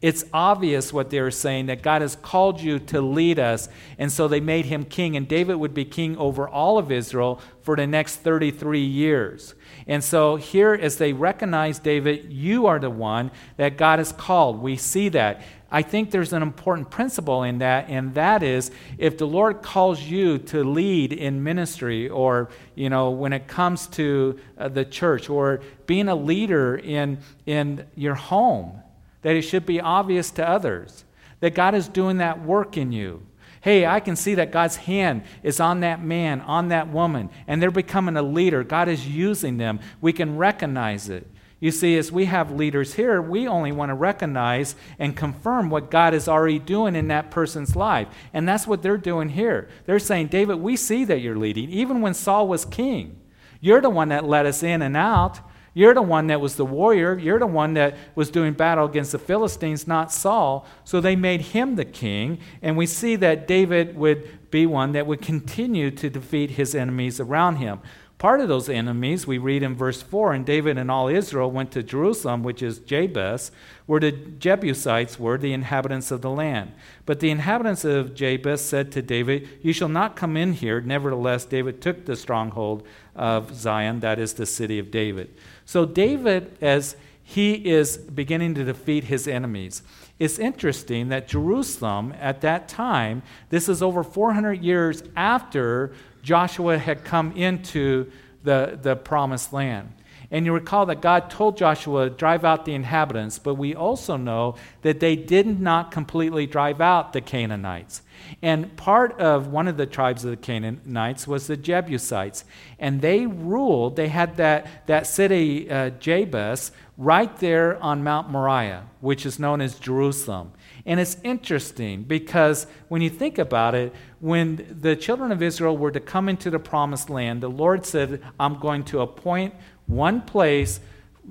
It's 0.02 0.24
obvious 0.32 0.94
what 0.94 1.10
they 1.10 1.20
were 1.20 1.30
saying 1.30 1.66
that 1.66 1.82
God 1.82 2.02
has 2.02 2.16
called 2.16 2.62
you 2.62 2.80
to 2.80 3.02
lead 3.02 3.38
us. 3.38 3.68
And 3.98 4.10
so 4.10 4.30
they 4.30 4.40
made 4.40 4.66
him 4.66 4.86
king, 4.86 5.18
and 5.18 5.28
David 5.28 5.56
would 5.56 5.74
be 5.74 5.84
king 5.84 6.16
over 6.16 6.48
all 6.48 6.78
of 6.78 6.90
Israel 6.90 7.42
for 7.64 7.76
the 7.76 7.86
next 7.86 8.18
33 8.18 8.80
years. 8.80 9.56
And 9.88 10.02
so 10.02 10.38
here, 10.38 10.74
as 10.74 10.98
they 10.98 11.12
recognize 11.12 11.80
David, 11.80 12.32
you 12.32 12.66
are 12.66 12.80
the 12.80 12.90
one 12.90 13.32
that 13.58 13.76
God 13.76 14.00
has 14.00 14.14
called. 14.14 14.62
We 14.62 14.78
see 14.78 15.10
that. 15.10 15.42
I 15.72 15.82
think 15.82 16.12
there's 16.12 16.34
an 16.34 16.42
important 16.42 16.90
principle 16.90 17.44
in 17.44 17.58
that, 17.60 17.90
and 17.90 18.14
that 18.16 18.42
is 18.42 18.72
if 18.98 19.18
the 19.18 19.28
Lord 19.28 19.62
calls 19.62 20.02
you 20.02 20.38
to 20.38 20.64
lead 20.64 21.12
in 21.12 21.44
ministry 21.44 22.10
or, 22.10 22.50
you 22.74 22.90
know, 22.90 23.12
when 23.12 23.34
it 23.34 23.48
comes 23.48 23.86
to 23.88 24.40
uh, 24.58 24.70
the 24.70 24.86
church 24.86 25.30
or 25.30 25.62
being 25.86 26.08
a 26.08 26.16
leader 26.16 26.78
in, 26.78 27.20
in 27.46 27.86
your 27.96 28.16
home, 28.16 28.82
that 29.22 29.36
it 29.36 29.42
should 29.42 29.66
be 29.66 29.82
obvious 29.82 30.32
to 30.32 30.48
others 30.48 31.06
that 31.40 31.56
God 31.56 31.76
is 31.76 31.88
doing 31.88 32.18
that 32.18 32.44
work 32.44 32.78
in 32.78 32.92
you. 32.92 33.26
Hey, 33.62 33.86
I 33.86 34.00
can 34.00 34.16
see 34.16 34.36
that 34.36 34.52
God's 34.52 34.78
hand 34.78 35.24
is 35.44 35.60
on 35.60 35.82
that 35.82 36.02
man, 36.02 36.42
on 36.42 36.70
that 36.70 36.90
woman, 36.90 37.30
and 37.46 37.62
they're 37.62 37.72
becoming 37.72 38.16
a 38.16 38.22
leader. 38.22 38.64
God 38.64 38.88
is 38.88 39.08
using 39.08 39.58
them. 39.58 39.80
We 40.00 40.14
can 40.14 40.38
recognize 40.38 41.10
it. 41.10 41.28
You 41.60 41.72
see, 41.72 41.98
as 41.98 42.10
we 42.10 42.24
have 42.26 42.52
leaders 42.52 42.94
here, 42.94 43.22
we 43.22 43.46
only 43.46 43.74
want 43.74 43.90
to 43.90 43.94
recognize 43.94 44.76
and 44.98 45.16
confirm 45.16 45.70
what 45.70 45.92
God 45.92 46.14
is 46.14 46.30
already 46.30 46.58
doing 46.58 46.96
in 46.96 47.10
that 47.10 47.32
person's 47.32 47.76
life. 47.76 48.08
And 48.34 48.48
that's 48.48 48.66
what 48.66 48.82
they're 48.82 48.98
doing 48.98 49.28
here. 49.28 49.68
They're 49.86 50.00
saying, 50.00 50.28
David, 50.28 50.56
we 50.56 50.78
see 50.78 51.04
that 51.04 51.20
you're 51.20 51.36
leading. 51.36 51.70
Even 51.70 52.00
when 52.00 52.14
Saul 52.14 52.48
was 52.48 52.64
king, 52.64 53.20
you're 53.60 53.82
the 53.82 53.90
one 53.90 54.08
that 54.08 54.24
led 54.24 54.46
us 54.46 54.64
in 54.64 54.82
and 54.82 54.96
out. 54.96 55.42
You're 55.80 55.94
the 55.94 56.02
one 56.02 56.28
that 56.28 56.42
was 56.42 56.58
the 56.58 56.66
warrior. 56.66 57.18
You're 57.18 57.40
the 57.40 57.48
one 57.48 57.76
that 57.76 57.96
was 58.14 58.30
doing 58.30 58.52
battle 58.52 58.84
against 58.84 59.14
the 59.14 59.18
Philistines, 59.18 59.88
not 59.88 60.12
Saul. 60.12 60.68
So 60.84 61.00
they 61.00 61.16
made 61.16 61.40
him 61.40 61.78
the 61.78 61.86
king. 61.86 62.40
And 62.62 62.76
we 62.76 62.86
see 62.86 63.16
that 63.16 63.48
David 63.48 63.96
would 63.96 64.52
be 64.52 64.66
one 64.66 64.92
that 64.92 65.08
would 65.08 65.22
continue 65.22 65.90
to 65.92 66.10
defeat 66.10 66.52
his 66.52 66.76
enemies 66.76 67.22
around 67.22 67.56
him. 67.56 67.80
Part 68.18 68.42
of 68.42 68.50
those 68.50 68.68
enemies, 68.68 69.26
we 69.26 69.38
read 69.38 69.64
in 69.64 69.74
verse 69.74 70.02
4 70.02 70.34
and 70.34 70.46
David 70.46 70.78
and 70.78 70.92
all 70.92 71.08
Israel 71.08 71.50
went 71.50 71.72
to 71.72 71.82
Jerusalem, 71.82 72.44
which 72.44 72.62
is 72.62 72.80
Jebus, 72.80 73.50
where 73.86 74.02
the 74.02 74.12
Jebusites 74.12 75.18
were, 75.18 75.38
the 75.38 75.54
inhabitants 75.54 76.12
of 76.12 76.22
the 76.22 76.30
land. 76.30 76.74
But 77.06 77.22
the 77.22 77.32
inhabitants 77.32 77.86
of 77.86 78.14
Jebus 78.16 78.60
said 78.60 78.92
to 78.92 79.02
David, 79.02 79.48
You 79.62 79.72
shall 79.72 79.88
not 79.88 80.18
come 80.18 80.36
in 80.36 80.52
here. 80.52 80.82
Nevertheless, 80.82 81.46
David 81.46 81.82
took 81.82 82.06
the 82.06 82.18
stronghold 82.18 82.86
of 83.16 83.56
Zion, 83.56 84.02
that 84.02 84.20
is 84.20 84.34
the 84.34 84.46
city 84.46 84.80
of 84.80 84.92
David. 84.92 85.34
So, 85.70 85.86
David, 85.86 86.58
as 86.62 86.96
he 87.22 87.54
is 87.54 87.96
beginning 87.96 88.56
to 88.56 88.64
defeat 88.64 89.04
his 89.04 89.28
enemies, 89.28 89.84
it's 90.18 90.40
interesting 90.40 91.10
that 91.10 91.28
Jerusalem 91.28 92.12
at 92.20 92.42
that 92.42 92.68
time, 92.68 93.22
this 93.50 93.70
is 93.70 93.84
over 93.84 94.04
400 94.04 94.64
years 94.64 95.04
after 95.16 95.94
Joshua 96.24 96.80
had 96.80 97.04
come 97.04 97.34
into 97.34 98.12
the, 98.44 98.80
the 98.82 98.96
promised 98.96 99.54
land. 99.54 99.94
And 100.32 100.46
you 100.46 100.54
recall 100.54 100.86
that 100.86 101.02
God 101.02 101.30
told 101.30 101.58
Joshua, 101.58 102.10
to 102.10 102.16
drive 102.16 102.46
out 102.46 102.66
the 102.66 102.76
inhabitants, 102.76 103.40
but 103.40 103.56
we 103.56 103.74
also 103.74 104.16
know 104.16 104.56
that 104.84 105.00
they 105.00 105.16
did 105.16 105.60
not 105.60 105.92
completely 105.92 106.46
drive 106.46 106.80
out 106.80 107.14
the 107.14 107.22
Canaanites. 107.22 108.04
And 108.42 108.76
part 108.78 109.20
of 109.20 109.48
one 109.48 109.68
of 109.68 109.78
the 109.78 109.86
tribes 109.86 110.24
of 110.24 110.32
the 110.32 110.38
Canaanites 110.38 111.28
was 111.28 111.48
the 111.48 111.58
Jebusites. 111.58 112.46
And 112.78 113.02
they 113.02 113.26
ruled, 113.26 113.96
they 113.96 114.10
had 114.10 114.38
that, 114.38 114.86
that 114.88 115.08
city, 115.08 115.70
uh, 115.70 115.92
Jebus, 115.92 116.72
right 116.98 117.36
there 117.38 117.82
on 117.82 118.04
Mount 118.04 118.30
Moriah, 118.30 118.86
which 119.00 119.26
is 119.26 119.40
known 119.40 119.62
as 119.62 119.80
Jerusalem. 119.80 120.52
And 120.86 121.00
it's 121.00 121.18
interesting 121.24 122.04
because 122.04 122.68
when 122.88 123.02
you 123.02 123.10
think 123.10 123.38
about 123.38 123.74
it, 123.74 123.94
when 124.20 124.78
the 124.82 124.96
children 124.96 125.32
of 125.32 125.42
Israel 125.42 125.78
were 125.78 125.92
to 125.92 126.00
come 126.00 126.28
into 126.28 126.50
the 126.50 126.60
promised 126.60 127.10
land, 127.10 127.42
the 127.42 127.50
Lord 127.50 127.86
said, 127.86 128.22
I'm 128.40 128.60
going 128.60 128.84
to 128.86 129.02
appoint 129.02 129.54
one 129.90 130.22
place 130.22 130.80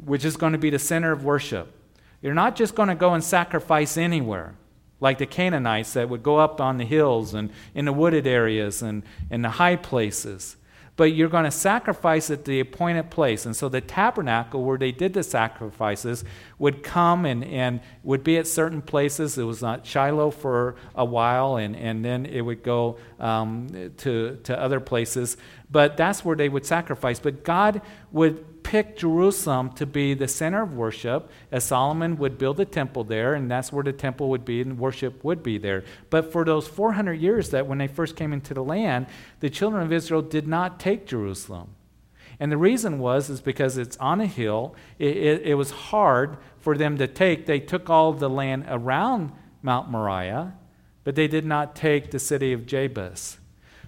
which 0.04 0.24
is 0.24 0.36
going 0.36 0.52
to 0.52 0.58
be 0.58 0.70
the 0.70 0.78
center 0.78 1.12
of 1.12 1.24
worship. 1.24 1.72
You're 2.20 2.34
not 2.34 2.56
just 2.56 2.74
going 2.74 2.88
to 2.88 2.94
go 2.94 3.14
and 3.14 3.22
sacrifice 3.22 3.96
anywhere 3.96 4.54
like 5.00 5.18
the 5.18 5.26
Canaanites 5.26 5.92
that 5.92 6.08
would 6.08 6.22
go 6.22 6.38
up 6.38 6.60
on 6.60 6.76
the 6.76 6.84
hills 6.84 7.34
and 7.34 7.50
in 7.74 7.84
the 7.84 7.92
wooded 7.92 8.26
areas 8.26 8.82
and 8.82 9.04
in 9.30 9.42
the 9.42 9.50
high 9.50 9.76
places. 9.76 10.56
But 10.98 11.14
you're 11.14 11.28
going 11.28 11.44
to 11.44 11.50
sacrifice 11.50 12.28
at 12.28 12.44
the 12.44 12.58
appointed 12.58 13.08
place. 13.08 13.46
And 13.46 13.54
so 13.56 13.68
the 13.68 13.80
tabernacle 13.80 14.64
where 14.64 14.76
they 14.76 14.90
did 14.90 15.14
the 15.14 15.22
sacrifices 15.22 16.24
would 16.58 16.82
come 16.82 17.24
and, 17.24 17.44
and 17.44 17.80
would 18.02 18.24
be 18.24 18.36
at 18.36 18.48
certain 18.48 18.82
places. 18.82 19.38
It 19.38 19.44
was 19.44 19.62
not 19.62 19.86
Shiloh 19.86 20.32
for 20.32 20.74
a 20.96 21.04
while, 21.04 21.56
and, 21.56 21.76
and 21.76 22.04
then 22.04 22.26
it 22.26 22.40
would 22.40 22.64
go 22.64 22.98
um, 23.20 23.92
to, 23.98 24.40
to 24.42 24.60
other 24.60 24.80
places. 24.80 25.36
But 25.70 25.96
that's 25.96 26.24
where 26.24 26.34
they 26.34 26.48
would 26.48 26.66
sacrifice. 26.66 27.20
But 27.20 27.44
God 27.44 27.80
would 28.10 28.57
picked 28.68 28.98
Jerusalem 28.98 29.72
to 29.76 29.86
be 29.86 30.12
the 30.12 30.28
center 30.28 30.62
of 30.62 30.74
worship, 30.74 31.30
as 31.50 31.64
Solomon 31.64 32.18
would 32.18 32.36
build 32.36 32.60
a 32.60 32.66
temple 32.66 33.02
there, 33.02 33.32
and 33.32 33.50
that's 33.50 33.72
where 33.72 33.82
the 33.82 33.94
temple 33.94 34.28
would 34.28 34.44
be 34.44 34.60
and 34.60 34.78
worship 34.78 35.24
would 35.24 35.42
be 35.42 35.56
there. 35.56 35.84
But 36.10 36.30
for 36.30 36.44
those 36.44 36.68
400 36.68 37.14
years 37.14 37.48
that 37.48 37.66
when 37.66 37.78
they 37.78 37.86
first 37.86 38.14
came 38.14 38.30
into 38.30 38.52
the 38.52 38.62
land, 38.62 39.06
the 39.40 39.48
children 39.48 39.82
of 39.82 39.90
Israel 39.90 40.20
did 40.20 40.46
not 40.46 40.78
take 40.78 41.06
Jerusalem. 41.06 41.70
And 42.38 42.52
the 42.52 42.58
reason 42.58 42.98
was 42.98 43.30
is 43.30 43.40
because 43.40 43.78
it's 43.78 43.96
on 43.96 44.20
a 44.20 44.26
hill. 44.26 44.74
It, 44.98 45.16
it, 45.16 45.42
it 45.46 45.54
was 45.54 45.70
hard 45.70 46.36
for 46.58 46.76
them 46.76 46.98
to 46.98 47.06
take. 47.06 47.46
They 47.46 47.60
took 47.60 47.88
all 47.88 48.12
the 48.12 48.28
land 48.28 48.66
around 48.68 49.32
Mount 49.62 49.90
Moriah, 49.90 50.52
but 51.04 51.14
they 51.14 51.26
did 51.26 51.46
not 51.46 51.74
take 51.74 52.10
the 52.10 52.18
city 52.18 52.52
of 52.52 52.66
Jebus. 52.66 53.38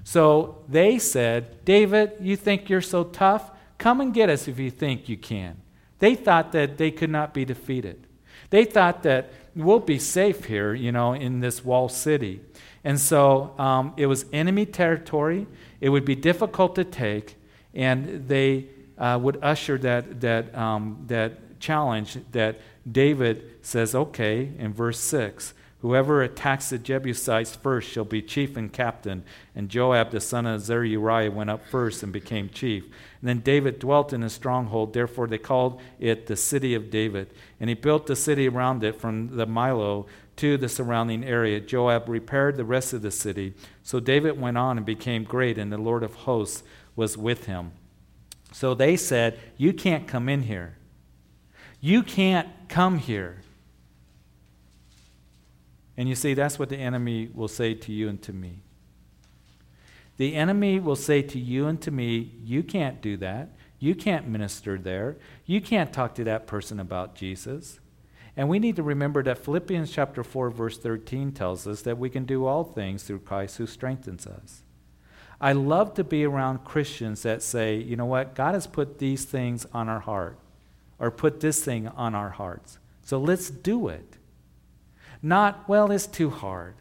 So 0.04 0.64
they 0.66 0.98
said, 0.98 1.66
David, 1.66 2.12
you 2.18 2.34
think 2.34 2.70
you're 2.70 2.80
so 2.80 3.04
tough? 3.04 3.49
Come 3.80 4.02
and 4.02 4.12
get 4.12 4.28
us 4.28 4.46
if 4.46 4.58
you 4.58 4.70
think 4.70 5.08
you 5.08 5.16
can. 5.16 5.56
They 6.00 6.14
thought 6.14 6.52
that 6.52 6.76
they 6.76 6.90
could 6.90 7.08
not 7.08 7.32
be 7.32 7.46
defeated. 7.46 8.06
They 8.50 8.66
thought 8.66 9.04
that 9.04 9.32
we'll 9.56 9.80
be 9.80 9.98
safe 9.98 10.44
here, 10.44 10.74
you 10.74 10.92
know, 10.92 11.14
in 11.14 11.40
this 11.40 11.64
wall 11.64 11.88
city. 11.88 12.42
And 12.84 13.00
so 13.00 13.54
um, 13.58 13.94
it 13.96 14.04
was 14.04 14.26
enemy 14.34 14.66
territory. 14.66 15.46
It 15.80 15.88
would 15.88 16.04
be 16.04 16.14
difficult 16.14 16.74
to 16.74 16.84
take, 16.84 17.36
and 17.72 18.28
they 18.28 18.66
uh, 18.98 19.18
would 19.22 19.38
usher 19.42 19.78
that, 19.78 20.20
that, 20.20 20.54
um, 20.54 21.04
that 21.06 21.58
challenge 21.58 22.18
that 22.32 22.60
David 22.90 23.50
says, 23.62 23.94
okay, 23.94 24.52
in 24.58 24.74
verse 24.74 25.00
6 25.00 25.54
Whoever 25.80 26.22
attacks 26.22 26.68
the 26.68 26.78
Jebusites 26.78 27.56
first 27.56 27.88
shall 27.88 28.04
be 28.04 28.20
chief 28.20 28.56
and 28.56 28.70
captain. 28.70 29.24
And 29.54 29.70
Joab 29.70 30.10
the 30.10 30.20
son 30.20 30.46
of 30.46 30.60
Zeruiah 30.60 31.30
went 31.30 31.48
up 31.48 31.66
first 31.66 32.02
and 32.02 32.12
became 32.12 32.50
chief. 32.50 32.84
And 33.20 33.28
then 33.28 33.40
David 33.40 33.78
dwelt 33.78 34.12
in 34.12 34.22
a 34.22 34.30
stronghold, 34.30 34.94
therefore 34.94 35.26
they 35.26 35.38
called 35.38 35.80
it 35.98 36.26
the 36.26 36.36
city 36.36 36.74
of 36.74 36.90
David. 36.90 37.32
And 37.58 37.68
he 37.68 37.74
built 37.74 38.06
the 38.06 38.16
city 38.16 38.48
around 38.48 38.82
it 38.82 38.98
from 38.98 39.36
the 39.36 39.46
Millo 39.46 40.06
to 40.36 40.56
the 40.56 40.70
surrounding 40.70 41.22
area. 41.22 41.60
Joab 41.60 42.08
repaired 42.08 42.56
the 42.56 42.64
rest 42.64 42.94
of 42.94 43.02
the 43.02 43.10
city. 43.10 43.52
So 43.82 44.00
David 44.00 44.40
went 44.40 44.56
on 44.56 44.78
and 44.78 44.86
became 44.86 45.24
great, 45.24 45.58
and 45.58 45.70
the 45.70 45.76
Lord 45.76 46.02
of 46.02 46.14
hosts 46.14 46.62
was 46.96 47.18
with 47.18 47.44
him. 47.44 47.72
So 48.52 48.72
they 48.72 48.96
said, 48.96 49.38
You 49.58 49.74
can't 49.74 50.08
come 50.08 50.28
in 50.30 50.42
here. 50.42 50.78
You 51.80 52.02
can't 52.02 52.48
come 52.68 52.98
here. 52.98 53.42
And 55.96 56.08
you 56.08 56.14
see, 56.14 56.32
that's 56.32 56.58
what 56.58 56.70
the 56.70 56.78
enemy 56.78 57.28
will 57.34 57.48
say 57.48 57.74
to 57.74 57.92
you 57.92 58.08
and 58.08 58.20
to 58.22 58.32
me. 58.32 58.62
The 60.20 60.34
enemy 60.34 60.78
will 60.80 60.96
say 60.96 61.22
to 61.22 61.38
you 61.38 61.66
and 61.66 61.80
to 61.80 61.90
me, 61.90 62.32
You 62.44 62.62
can't 62.62 63.00
do 63.00 63.16
that. 63.16 63.52
You 63.78 63.94
can't 63.94 64.28
minister 64.28 64.76
there. 64.76 65.16
You 65.46 65.62
can't 65.62 65.94
talk 65.94 66.14
to 66.16 66.24
that 66.24 66.46
person 66.46 66.78
about 66.78 67.14
Jesus. 67.14 67.80
And 68.36 68.46
we 68.46 68.58
need 68.58 68.76
to 68.76 68.82
remember 68.82 69.22
that 69.22 69.42
Philippians 69.42 69.90
chapter 69.90 70.22
4 70.22 70.50
verse 70.50 70.76
13 70.76 71.32
tells 71.32 71.66
us 71.66 71.80
that 71.82 71.96
we 71.96 72.10
can 72.10 72.26
do 72.26 72.44
all 72.44 72.64
things 72.64 73.02
through 73.02 73.20
Christ 73.20 73.56
who 73.56 73.66
strengthens 73.66 74.26
us. 74.26 74.60
I 75.40 75.52
love 75.54 75.94
to 75.94 76.04
be 76.04 76.26
around 76.26 76.66
Christians 76.66 77.22
that 77.22 77.42
say, 77.42 77.76
you 77.76 77.96
know 77.96 78.04
what, 78.04 78.34
God 78.34 78.52
has 78.52 78.66
put 78.66 78.98
these 78.98 79.24
things 79.24 79.64
on 79.72 79.88
our 79.88 80.00
heart, 80.00 80.38
or 80.98 81.10
put 81.10 81.40
this 81.40 81.64
thing 81.64 81.88
on 81.88 82.14
our 82.14 82.28
hearts. 82.28 82.76
So 83.06 83.18
let's 83.18 83.48
do 83.48 83.88
it. 83.88 84.18
Not, 85.22 85.66
well, 85.66 85.90
it's 85.90 86.06
too 86.06 86.28
hard, 86.28 86.74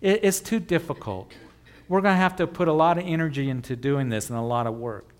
it, 0.00 0.20
it's 0.22 0.38
too 0.38 0.60
difficult. 0.60 1.32
We're 1.92 2.00
going 2.00 2.14
to 2.14 2.20
have 2.22 2.36
to 2.36 2.46
put 2.46 2.68
a 2.68 2.72
lot 2.72 2.96
of 2.96 3.04
energy 3.06 3.50
into 3.50 3.76
doing 3.76 4.08
this 4.08 4.30
and 4.30 4.38
a 4.38 4.42
lot 4.42 4.66
of 4.66 4.72
work. 4.72 5.12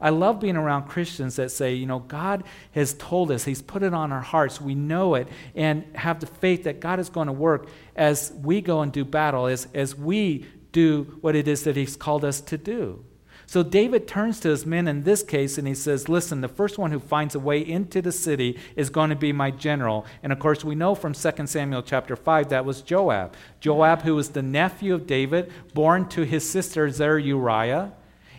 I 0.00 0.10
love 0.10 0.38
being 0.38 0.54
around 0.54 0.84
Christians 0.84 1.34
that 1.34 1.50
say, 1.50 1.74
you 1.74 1.86
know, 1.86 1.98
God 1.98 2.44
has 2.70 2.94
told 2.94 3.32
us, 3.32 3.42
He's 3.42 3.60
put 3.60 3.82
it 3.82 3.92
on 3.92 4.12
our 4.12 4.20
hearts, 4.20 4.60
we 4.60 4.76
know 4.76 5.16
it, 5.16 5.26
and 5.56 5.84
have 5.96 6.20
the 6.20 6.26
faith 6.26 6.62
that 6.64 6.78
God 6.78 7.00
is 7.00 7.08
going 7.08 7.26
to 7.26 7.32
work 7.32 7.66
as 7.96 8.32
we 8.44 8.60
go 8.60 8.82
and 8.82 8.92
do 8.92 9.04
battle, 9.04 9.46
as, 9.46 9.66
as 9.74 9.96
we 9.96 10.46
do 10.70 11.18
what 11.20 11.34
it 11.34 11.48
is 11.48 11.64
that 11.64 11.74
he's 11.74 11.96
called 11.96 12.24
us 12.24 12.40
to 12.42 12.58
do. 12.58 13.04
So 13.54 13.62
David 13.62 14.08
turns 14.08 14.40
to 14.40 14.48
his 14.48 14.66
men 14.66 14.88
in 14.88 15.04
this 15.04 15.22
case 15.22 15.58
and 15.58 15.68
he 15.68 15.76
says, 15.76 16.08
Listen, 16.08 16.40
the 16.40 16.48
first 16.48 16.76
one 16.76 16.90
who 16.90 16.98
finds 16.98 17.36
a 17.36 17.38
way 17.38 17.60
into 17.60 18.02
the 18.02 18.10
city 18.10 18.58
is 18.74 18.90
going 18.90 19.10
to 19.10 19.14
be 19.14 19.32
my 19.32 19.52
general. 19.52 20.06
And 20.24 20.32
of 20.32 20.40
course, 20.40 20.64
we 20.64 20.74
know 20.74 20.96
from 20.96 21.12
2 21.12 21.46
Samuel 21.46 21.84
chapter 21.84 22.16
5 22.16 22.48
that 22.48 22.64
was 22.64 22.82
Joab. 22.82 23.36
Joab, 23.60 24.02
who 24.02 24.16
was 24.16 24.30
the 24.30 24.42
nephew 24.42 24.92
of 24.92 25.06
David, 25.06 25.52
born 25.72 26.08
to 26.08 26.22
his 26.22 26.50
sister 26.50 26.90
Zeruiah. 26.90 27.92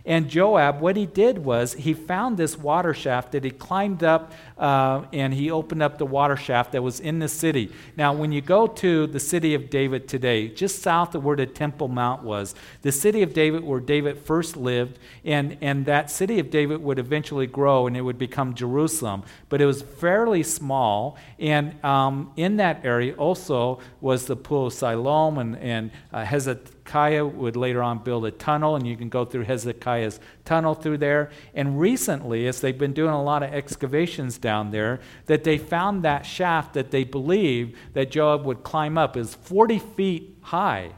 And 0.06 0.30
Joab, 0.30 0.82
what 0.82 0.98
he 0.98 1.06
did 1.06 1.46
was 1.46 1.76
he 1.76 1.94
found 1.94 2.36
this 2.36 2.58
water 2.58 2.94
shaft 2.94 3.32
that 3.32 3.46
he 3.46 3.52
climbed 3.52 4.04
up 4.04 4.34
uh, 4.58 5.04
and 5.12 5.34
he 5.34 5.52
opened 5.52 5.84
up 5.84 5.98
the 5.98 6.06
water 6.06 6.38
shaft 6.38 6.72
that 6.72 6.82
was 6.82 7.00
in 7.00 7.20
the 7.20 7.28
city. 7.28 7.72
Now, 7.98 8.14
when 8.14 8.32
you 8.32 8.42
go 8.42 8.68
to 8.68 9.08
the 9.08 9.20
city 9.20 9.54
of 9.54 9.70
David 9.70 10.08
today, 10.08 10.48
just 10.48 10.82
south 10.82 11.16
of 11.16 11.26
where 11.26 11.36
the 11.36 11.46
Temple 11.46 11.88
Mount 11.88 12.24
was, 12.24 12.56
the 12.82 12.92
city 12.92 13.22
of 13.22 13.34
David 13.34 13.64
where 13.64 13.80
David 13.80 14.18
first 14.18 14.56
lived, 14.56 15.00
and, 15.24 15.58
and 15.62 15.86
that 15.86 16.10
city 16.10 16.40
of 16.40 16.50
David 16.50 16.82
would 16.82 17.00
eventually 17.00 17.48
grow 17.48 17.88
and 17.88 17.98
it 17.98 18.02
would 18.02 18.18
become 18.18 18.54
Jerusalem. 18.54 19.24
But 19.50 19.62
it 19.62 19.66
was 19.66 19.82
fairly 19.82 20.44
small, 20.44 21.18
and 21.40 21.84
um, 21.84 22.32
in 22.38 22.58
that 22.58 22.86
area 22.86 23.14
also 23.16 23.80
was 24.00 24.26
the 24.26 24.36
pool 24.36 24.68
of 24.68 24.74
Siloam 24.74 25.38
and, 25.38 25.58
and 25.58 25.92
uh, 26.14 26.24
Hezekiah 26.24 26.72
Hezekiah 26.86 27.26
would 27.26 27.56
later 27.56 27.82
on 27.82 27.98
build 28.00 28.26
a 28.26 28.32
tunnel, 28.32 28.76
and 28.76 28.86
you 28.86 28.96
can 28.96 29.10
go 29.10 29.26
through 29.26 29.44
Hezekiah's 29.44 30.20
tunnel 30.46 30.76
through 30.76 31.00
there. 31.00 31.32
And 31.54 31.80
recently, 31.80 32.48
as 32.48 32.62
they've 32.62 32.78
been 32.78 32.94
doing 32.94 33.12
a 33.12 33.24
lot 33.24 33.44
of 33.44 33.54
excavations 33.54 34.38
down 34.38 34.72
there, 34.72 35.02
that 35.26 35.44
they 35.44 35.58
found 35.58 36.04
that 36.04 36.26
shaft 36.26 36.74
that 36.76 36.92
they 36.92 37.04
believe 37.04 37.78
that 37.94 38.12
Joab 38.12 38.46
would 38.46 38.64
climb 38.64 38.98
up 38.98 39.18
is 39.18 39.36
40 39.36 39.80
feet 39.80 40.38
high. 40.42 40.92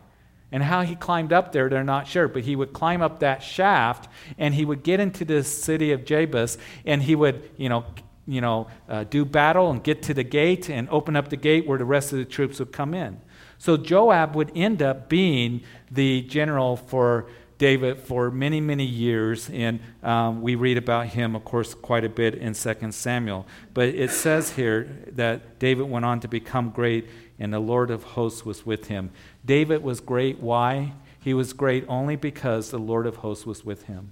And 0.51 0.63
how 0.63 0.81
he 0.81 0.95
climbed 0.95 1.33
up 1.33 1.51
there, 1.51 1.67
they're 1.69 1.83
not 1.83 2.07
sure. 2.07 2.27
But 2.27 2.43
he 2.43 2.55
would 2.55 2.71
climb 2.73 3.01
up 3.01 3.19
that 3.19 3.43
shaft 3.43 4.10
and 4.38 4.53
he 4.53 4.63
would 4.63 4.83
get 4.83 4.99
into 4.99 5.25
the 5.25 5.43
city 5.43 5.91
of 5.91 6.05
Jebus 6.05 6.57
and 6.86 7.01
he 7.01 7.15
would, 7.15 7.49
you 7.57 7.69
know, 7.69 7.86
you 8.27 8.41
know, 8.41 8.67
uh, 8.89 9.05
do 9.05 9.23
battle 9.23 9.71
and 9.71 9.83
get 9.83 10.03
to 10.03 10.13
the 10.13 10.23
gate 10.23 10.69
and 10.69 10.89
open 10.89 11.15
up 11.15 11.29
the 11.29 11.38
gate 11.38 11.65
where 11.65 11.77
the 11.77 11.86
rest 11.86 12.12
of 12.12 12.19
the 12.19 12.25
troops 12.25 12.60
would 12.60 12.71
come 12.71 12.93
in. 12.93 13.19
So 13.57 13.77
Joab 13.77 14.36
would 14.36 14.51
end 14.55 14.81
up 14.81 15.10
being 15.10 15.62
the 15.89 16.21
general 16.23 16.77
for 16.77 17.27
David 17.58 18.00
for 18.00 18.30
many, 18.30 18.62
many 18.62 18.86
years, 18.86 19.50
and 19.50 19.80
um, 20.04 20.41
we 20.41 20.56
read 20.56 20.78
about 20.78 21.08
him, 21.08 21.36
of 21.36 21.43
course, 21.43 21.74
quite 21.74 22.04
a 22.04 22.10
bit 22.10 22.36
in 22.36 22.54
2 22.54 22.91
Samuel. 22.91 23.48
But 23.74 23.89
it 23.89 24.12
says 24.12 24.52
here 24.52 25.04
that 25.13 25.60
David 25.60 25.89
went 25.89 26.06
on 26.06 26.20
to 26.20 26.28
become 26.28 26.70
great, 26.70 27.08
and 27.39 27.52
the 27.52 27.60
Lord 27.60 27.89
of 27.89 28.04
hosts 28.04 28.46
was 28.46 28.65
with 28.65 28.88
him. 28.88 29.12
David 29.46 29.82
was 29.82 30.00
great. 30.00 30.39
Why? 30.39 30.93
He 31.20 31.34
was 31.34 31.54
great 31.54 31.84
only 31.88 32.15
because 32.15 32.70
the 32.70 32.80
Lord 32.80 33.08
of 33.08 33.17
hosts 33.17 33.46
was 33.46 33.65
with 33.65 33.84
him. 33.84 34.12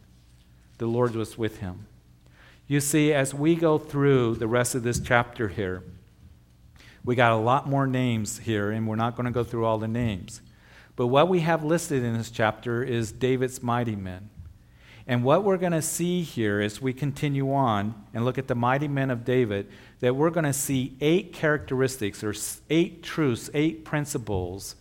The 0.79 0.87
Lord 0.87 1.15
was 1.15 1.37
with 1.37 1.59
him. 1.59 1.87
You 2.67 2.79
see, 2.79 3.13
as 3.13 3.33
we 3.33 3.55
go 3.55 3.77
through 3.77 4.35
the 4.35 4.47
rest 4.47 4.73
of 4.73 4.83
this 4.83 4.99
chapter 4.99 5.49
here, 5.49 5.83
we 7.03 7.15
got 7.15 7.31
a 7.31 7.37
lot 7.37 7.69
more 7.69 7.85
names 7.85 8.39
here, 8.39 8.71
and 8.71 8.87
we're 8.87 8.95
not 8.95 9.15
going 9.15 9.25
to 9.25 9.31
go 9.31 9.43
through 9.43 9.65
all 9.65 9.77
the 9.77 9.87
names. 9.87 10.41
But 10.95 11.07
what 11.07 11.27
we 11.27 11.41
have 11.41 11.63
listed 11.63 12.03
in 12.03 12.17
this 12.17 12.31
chapter 12.31 12.83
is 12.83 13.11
David's 13.11 13.61
mighty 13.61 13.95
men. 13.95 14.29
And 15.07 15.23
what 15.23 15.43
we're 15.43 15.57
going 15.57 15.71
to 15.71 15.81
see 15.81 16.23
here 16.23 16.61
as 16.61 16.81
we 16.81 16.91
continue 16.91 17.53
on 17.53 17.93
and 18.13 18.25
look 18.25 18.37
at 18.37 18.47
the 18.47 18.55
mighty 18.55 18.87
men 18.87 19.11
of 19.11 19.23
David, 19.23 19.67
that 19.99 20.15
we're 20.15 20.31
going 20.31 20.45
to 20.45 20.53
see 20.53 20.95
eight 20.99 21.31
characteristics 21.31 22.23
or 22.23 22.33
eight 22.69 23.03
truths, 23.03 23.49
eight 23.53 23.85
principles 23.85 24.75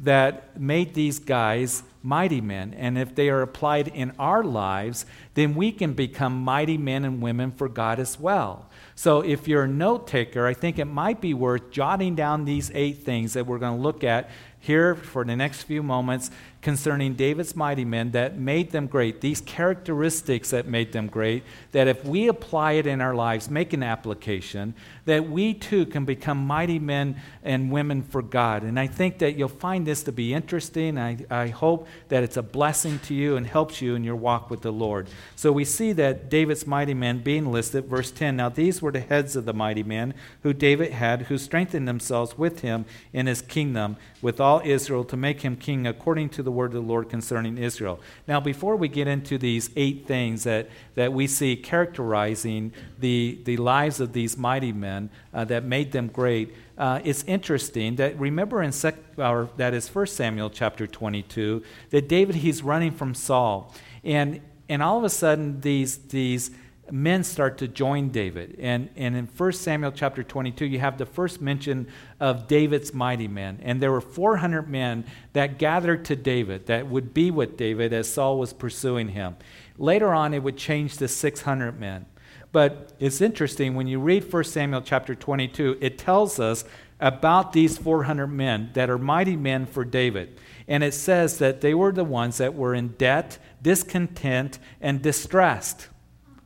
that 0.00 0.58
made 0.58 0.94
these 0.94 1.18
guys 1.18 1.82
mighty 2.02 2.40
men. 2.40 2.74
And 2.74 2.96
if 2.96 3.14
they 3.14 3.28
are 3.28 3.42
applied 3.42 3.88
in 3.88 4.12
our 4.18 4.42
lives, 4.42 5.04
then 5.34 5.54
we 5.54 5.72
can 5.72 5.92
become 5.92 6.42
mighty 6.42 6.78
men 6.78 7.04
and 7.04 7.20
women 7.20 7.52
for 7.52 7.68
God 7.68 8.00
as 8.00 8.18
well. 8.18 8.66
So 8.94 9.20
if 9.20 9.46
you're 9.46 9.64
a 9.64 9.68
note 9.68 10.06
taker, 10.06 10.46
I 10.46 10.54
think 10.54 10.78
it 10.78 10.86
might 10.86 11.20
be 11.20 11.34
worth 11.34 11.70
jotting 11.70 12.14
down 12.14 12.44
these 12.44 12.70
eight 12.74 13.02
things 13.02 13.34
that 13.34 13.46
we're 13.46 13.58
going 13.58 13.76
to 13.76 13.82
look 13.82 14.02
at 14.02 14.30
here 14.60 14.94
for 14.94 15.24
the 15.24 15.34
next 15.34 15.62
few 15.64 15.82
moments 15.82 16.30
concerning 16.62 17.14
David's 17.14 17.56
mighty 17.56 17.84
men 17.84 18.10
that 18.10 18.36
made 18.36 18.70
them 18.70 18.86
great, 18.86 19.20
these 19.20 19.40
characteristics 19.40 20.50
that 20.50 20.66
made 20.66 20.92
them 20.92 21.06
great, 21.06 21.42
that 21.72 21.88
if 21.88 22.04
we 22.04 22.28
apply 22.28 22.72
it 22.72 22.86
in 22.86 23.00
our 23.00 23.14
lives, 23.14 23.48
make 23.48 23.72
an 23.72 23.82
application, 23.82 24.74
that 25.06 25.28
we 25.28 25.54
too 25.54 25.86
can 25.86 26.04
become 26.04 26.38
mighty 26.38 26.78
men 26.78 27.16
and 27.42 27.70
women 27.70 28.02
for 28.02 28.20
God. 28.20 28.62
And 28.62 28.78
I 28.78 28.86
think 28.86 29.18
that 29.18 29.36
you'll 29.36 29.48
find 29.48 29.86
this 29.86 30.02
to 30.02 30.12
be 30.12 30.34
interesting. 30.34 30.98
I, 30.98 31.18
I 31.30 31.48
hope 31.48 31.88
that 32.08 32.22
it's 32.22 32.36
a 32.36 32.42
blessing 32.42 32.98
to 33.00 33.14
you 33.14 33.36
and 33.36 33.46
helps 33.46 33.80
you 33.80 33.94
in 33.94 34.04
your 34.04 34.16
walk 34.16 34.50
with 34.50 34.60
the 34.60 34.72
Lord. 34.72 35.08
So 35.36 35.52
we 35.52 35.64
see 35.64 35.92
that 35.92 36.28
David's 36.28 36.66
mighty 36.66 36.94
men 36.94 37.22
being 37.22 37.50
listed, 37.50 37.86
verse 37.86 38.10
10. 38.10 38.36
Now 38.36 38.50
these 38.50 38.82
were 38.82 38.92
the 38.92 39.00
heads 39.00 39.34
of 39.34 39.46
the 39.46 39.54
mighty 39.54 39.82
men 39.82 40.12
who 40.42 40.52
David 40.52 40.92
had, 40.92 41.22
who 41.22 41.38
strengthened 41.38 41.88
themselves 41.88 42.36
with 42.36 42.60
him 42.60 42.84
in 43.14 43.26
his 43.26 43.40
kingdom, 43.40 43.96
with 44.20 44.40
all 44.40 44.60
Israel, 44.64 45.04
to 45.04 45.16
make 45.16 45.40
him 45.40 45.56
king 45.56 45.86
according 45.86 46.28
to 46.30 46.42
the 46.42 46.49
the 46.50 46.56
word 46.56 46.74
of 46.74 46.82
the 46.82 46.88
Lord 46.88 47.08
concerning 47.08 47.56
Israel. 47.56 48.00
Now, 48.26 48.40
before 48.40 48.74
we 48.74 48.88
get 48.88 49.06
into 49.06 49.38
these 49.38 49.70
eight 49.76 50.06
things 50.06 50.42
that, 50.44 50.68
that 50.96 51.12
we 51.12 51.28
see 51.28 51.54
characterizing 51.54 52.72
the, 52.98 53.38
the 53.44 53.56
lives 53.56 54.00
of 54.00 54.12
these 54.12 54.36
mighty 54.36 54.72
men 54.72 55.10
uh, 55.32 55.44
that 55.44 55.64
made 55.64 55.92
them 55.92 56.08
great, 56.08 56.54
uh, 56.76 57.00
it's 57.04 57.22
interesting 57.24 57.96
that 57.96 58.18
remember 58.18 58.62
in 58.62 58.72
sec, 58.72 58.96
or 59.16 59.48
that 59.58 59.74
is 59.74 59.94
1 59.94 60.06
Samuel 60.06 60.50
chapter 60.50 60.86
22 60.88 61.62
that 61.90 62.08
David 62.08 62.36
he's 62.36 62.62
running 62.62 62.90
from 62.90 63.14
Saul, 63.14 63.72
and 64.02 64.40
and 64.68 64.82
all 64.82 64.96
of 64.98 65.04
a 65.04 65.10
sudden 65.10 65.60
these 65.60 65.98
these 65.98 66.50
men 66.92 67.24
start 67.24 67.58
to 67.58 67.68
join 67.68 68.10
David. 68.10 68.56
And, 68.58 68.88
and 68.96 69.16
in 69.16 69.26
1 69.26 69.52
Samuel 69.52 69.92
chapter 69.92 70.22
22, 70.22 70.66
you 70.66 70.78
have 70.80 70.98
the 70.98 71.06
first 71.06 71.40
mention 71.40 71.88
of 72.18 72.48
David's 72.48 72.92
mighty 72.92 73.28
men. 73.28 73.60
And 73.62 73.80
there 73.80 73.92
were 73.92 74.00
400 74.00 74.68
men 74.68 75.04
that 75.32 75.58
gathered 75.58 76.04
to 76.06 76.16
David, 76.16 76.66
that 76.66 76.88
would 76.88 77.14
be 77.14 77.30
with 77.30 77.56
David 77.56 77.92
as 77.92 78.12
Saul 78.12 78.38
was 78.38 78.52
pursuing 78.52 79.08
him. 79.08 79.36
Later 79.78 80.12
on, 80.12 80.34
it 80.34 80.42
would 80.42 80.56
change 80.56 80.96
to 80.98 81.08
600 81.08 81.78
men. 81.78 82.06
But 82.52 82.92
it's 82.98 83.20
interesting 83.20 83.74
when 83.74 83.86
you 83.86 84.00
read 84.00 84.30
1 84.32 84.44
Samuel 84.44 84.82
chapter 84.82 85.14
22, 85.14 85.78
it 85.80 85.98
tells 85.98 86.40
us 86.40 86.64
about 86.98 87.52
these 87.52 87.78
400 87.78 88.26
men 88.26 88.70
that 88.74 88.90
are 88.90 88.98
mighty 88.98 89.36
men 89.36 89.66
for 89.66 89.84
David. 89.84 90.38
And 90.68 90.84
it 90.84 90.94
says 90.94 91.38
that 91.38 91.60
they 91.60 91.74
were 91.74 91.92
the 91.92 92.04
ones 92.04 92.38
that 92.38 92.54
were 92.54 92.74
in 92.74 92.88
debt, 92.88 93.38
discontent, 93.62 94.58
and 94.80 95.00
distressed. 95.00 95.88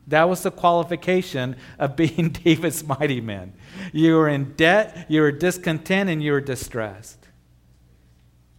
That 0.06 0.28
was 0.28 0.42
the 0.42 0.50
qualification 0.50 1.56
of 1.78 1.96
being 1.96 2.28
David's 2.44 2.84
mighty 2.84 3.20
men. 3.20 3.54
You 3.92 4.16
were 4.16 4.28
in 4.28 4.54
debt, 4.54 5.06
you 5.08 5.20
were 5.20 5.32
discontent, 5.32 6.10
and 6.10 6.22
you 6.22 6.32
were 6.32 6.40
distressed. 6.40 7.28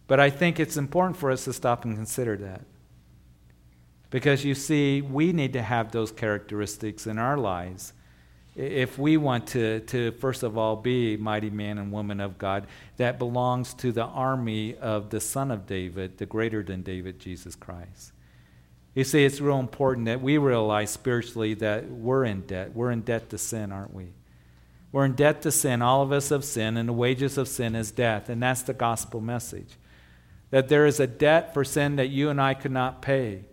But 0.06 0.20
I 0.20 0.30
think 0.30 0.60
it's 0.60 0.76
important 0.76 1.16
for 1.16 1.30
us 1.30 1.44
to 1.44 1.52
stop 1.52 1.84
and 1.84 1.96
consider 1.96 2.36
that. 2.38 2.62
Because 4.10 4.44
you 4.44 4.54
see, 4.54 5.02
we 5.02 5.32
need 5.32 5.52
to 5.54 5.62
have 5.62 5.90
those 5.90 6.12
characteristics 6.12 7.06
in 7.06 7.18
our 7.18 7.36
lives 7.36 7.92
if 8.56 8.98
we 8.98 9.18
want 9.18 9.48
to, 9.48 9.80
to, 9.80 10.12
first 10.12 10.42
of 10.42 10.56
all, 10.56 10.76
be 10.76 11.16
mighty 11.18 11.50
man 11.50 11.76
and 11.76 11.92
woman 11.92 12.20
of 12.20 12.38
God, 12.38 12.66
that 12.96 13.18
belongs 13.18 13.74
to 13.74 13.92
the 13.92 14.04
army 14.04 14.74
of 14.76 15.10
the 15.10 15.20
Son 15.20 15.50
of 15.50 15.66
David, 15.66 16.16
the 16.16 16.24
greater 16.24 16.62
than 16.62 16.80
David, 16.80 17.20
Jesus 17.20 17.54
Christ. 17.54 18.12
You 18.96 19.04
see, 19.04 19.26
it's 19.26 19.42
real 19.42 19.60
important 19.60 20.06
that 20.06 20.22
we 20.22 20.38
realize 20.38 20.90
spiritually 20.90 21.52
that 21.54 21.90
we're 21.90 22.24
in 22.24 22.40
debt. 22.46 22.74
We're 22.74 22.90
in 22.90 23.02
debt 23.02 23.28
to 23.28 23.36
sin, 23.36 23.70
aren't 23.70 23.92
we? 23.92 24.06
We're 24.90 25.04
in 25.04 25.12
debt 25.12 25.42
to 25.42 25.52
sin. 25.52 25.82
All 25.82 26.00
of 26.00 26.12
us 26.12 26.30
have 26.30 26.46
sinned, 26.46 26.78
and 26.78 26.88
the 26.88 26.94
wages 26.94 27.36
of 27.36 27.46
sin 27.46 27.74
is 27.74 27.90
death. 27.90 28.30
And 28.30 28.42
that's 28.42 28.62
the 28.62 28.72
gospel 28.72 29.20
message. 29.20 29.76
That 30.48 30.68
there 30.68 30.86
is 30.86 30.98
a 30.98 31.06
debt 31.06 31.52
for 31.52 31.62
sin 31.62 31.96
that 31.96 32.06
you 32.06 32.30
and 32.30 32.40
I 32.40 32.54
could 32.54 32.72
not 32.72 33.02
pay. 33.02 33.44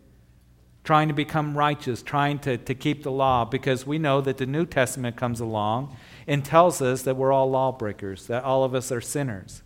Trying 0.85 1.09
to 1.09 1.13
become 1.13 1.57
righteous, 1.57 2.01
trying 2.01 2.39
to, 2.39 2.57
to 2.57 2.73
keep 2.73 3.03
the 3.03 3.11
law, 3.11 3.43
because 3.43 3.85
we 3.85 3.97
know 3.97 4.21
that 4.21 4.37
the 4.37 4.45
New 4.45 4.65
Testament 4.65 5.17
comes 5.17 5.41
along 5.41 5.93
and 6.25 6.45
tells 6.45 6.81
us 6.81 7.01
that 7.01 7.17
we're 7.17 7.33
all 7.33 7.51
lawbreakers, 7.51 8.27
that 8.27 8.45
all 8.45 8.63
of 8.63 8.73
us 8.73 8.93
are 8.93 9.01
sinners. 9.01 9.61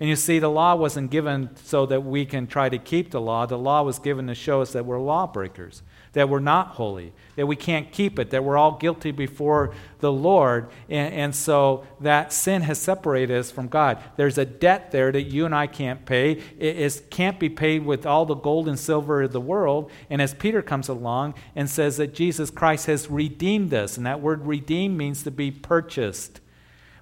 And 0.00 0.08
you 0.08 0.16
see, 0.16 0.38
the 0.38 0.48
law 0.48 0.74
wasn't 0.76 1.10
given 1.10 1.54
so 1.62 1.84
that 1.84 2.00
we 2.00 2.24
can 2.24 2.46
try 2.46 2.70
to 2.70 2.78
keep 2.78 3.10
the 3.10 3.20
law. 3.20 3.44
The 3.44 3.58
law 3.58 3.82
was 3.82 3.98
given 3.98 4.28
to 4.28 4.34
show 4.34 4.62
us 4.62 4.72
that 4.72 4.86
we're 4.86 4.98
lawbreakers, 4.98 5.82
that 6.14 6.30
we're 6.30 6.40
not 6.40 6.68
holy, 6.68 7.12
that 7.36 7.46
we 7.46 7.54
can't 7.54 7.92
keep 7.92 8.18
it, 8.18 8.30
that 8.30 8.42
we're 8.42 8.56
all 8.56 8.78
guilty 8.78 9.10
before 9.10 9.74
the 9.98 10.10
Lord. 10.10 10.70
And, 10.88 11.12
and 11.12 11.34
so 11.36 11.84
that 12.00 12.32
sin 12.32 12.62
has 12.62 12.80
separated 12.80 13.36
us 13.36 13.50
from 13.50 13.68
God. 13.68 14.02
There's 14.16 14.38
a 14.38 14.46
debt 14.46 14.90
there 14.90 15.12
that 15.12 15.24
you 15.24 15.44
and 15.44 15.54
I 15.54 15.66
can't 15.66 16.06
pay. 16.06 16.32
It 16.58 16.76
is, 16.76 17.02
can't 17.10 17.38
be 17.38 17.50
paid 17.50 17.84
with 17.84 18.06
all 18.06 18.24
the 18.24 18.34
gold 18.34 18.68
and 18.68 18.78
silver 18.78 19.20
of 19.24 19.32
the 19.32 19.40
world. 19.40 19.90
And 20.08 20.22
as 20.22 20.32
Peter 20.32 20.62
comes 20.62 20.88
along 20.88 21.34
and 21.54 21.68
says 21.68 21.98
that 21.98 22.14
Jesus 22.14 22.50
Christ 22.50 22.86
has 22.86 23.10
redeemed 23.10 23.74
us, 23.74 23.98
and 23.98 24.06
that 24.06 24.22
word 24.22 24.46
redeem 24.46 24.96
means 24.96 25.24
to 25.24 25.30
be 25.30 25.50
purchased. 25.50 26.40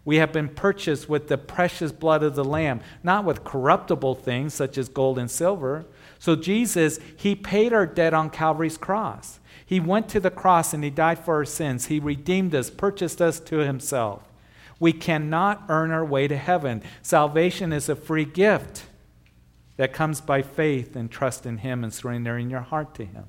We 0.08 0.16
have 0.16 0.32
been 0.32 0.48
purchased 0.48 1.06
with 1.06 1.28
the 1.28 1.36
precious 1.36 1.92
blood 1.92 2.22
of 2.22 2.34
the 2.34 2.42
Lamb, 2.42 2.80
not 3.02 3.26
with 3.26 3.44
corruptible 3.44 4.14
things 4.14 4.54
such 4.54 4.78
as 4.78 4.88
gold 4.88 5.18
and 5.18 5.30
silver. 5.30 5.84
So, 6.18 6.34
Jesus, 6.34 6.98
He 7.14 7.34
paid 7.34 7.74
our 7.74 7.84
debt 7.84 8.14
on 8.14 8.30
Calvary's 8.30 8.78
cross. 8.78 9.38
He 9.66 9.80
went 9.80 10.08
to 10.08 10.18
the 10.18 10.30
cross 10.30 10.72
and 10.72 10.82
He 10.82 10.88
died 10.88 11.18
for 11.18 11.34
our 11.34 11.44
sins. 11.44 11.88
He 11.88 12.00
redeemed 12.00 12.54
us, 12.54 12.70
purchased 12.70 13.20
us 13.20 13.38
to 13.40 13.58
Himself. 13.58 14.22
We 14.80 14.94
cannot 14.94 15.64
earn 15.68 15.90
our 15.90 16.06
way 16.06 16.26
to 16.26 16.38
heaven. 16.38 16.82
Salvation 17.02 17.70
is 17.70 17.90
a 17.90 17.94
free 17.94 18.24
gift 18.24 18.86
that 19.76 19.92
comes 19.92 20.22
by 20.22 20.40
faith 20.40 20.96
and 20.96 21.10
trust 21.10 21.44
in 21.44 21.58
Him 21.58 21.84
and 21.84 21.92
surrendering 21.92 22.48
your 22.48 22.62
heart 22.62 22.94
to 22.94 23.04
Him. 23.04 23.26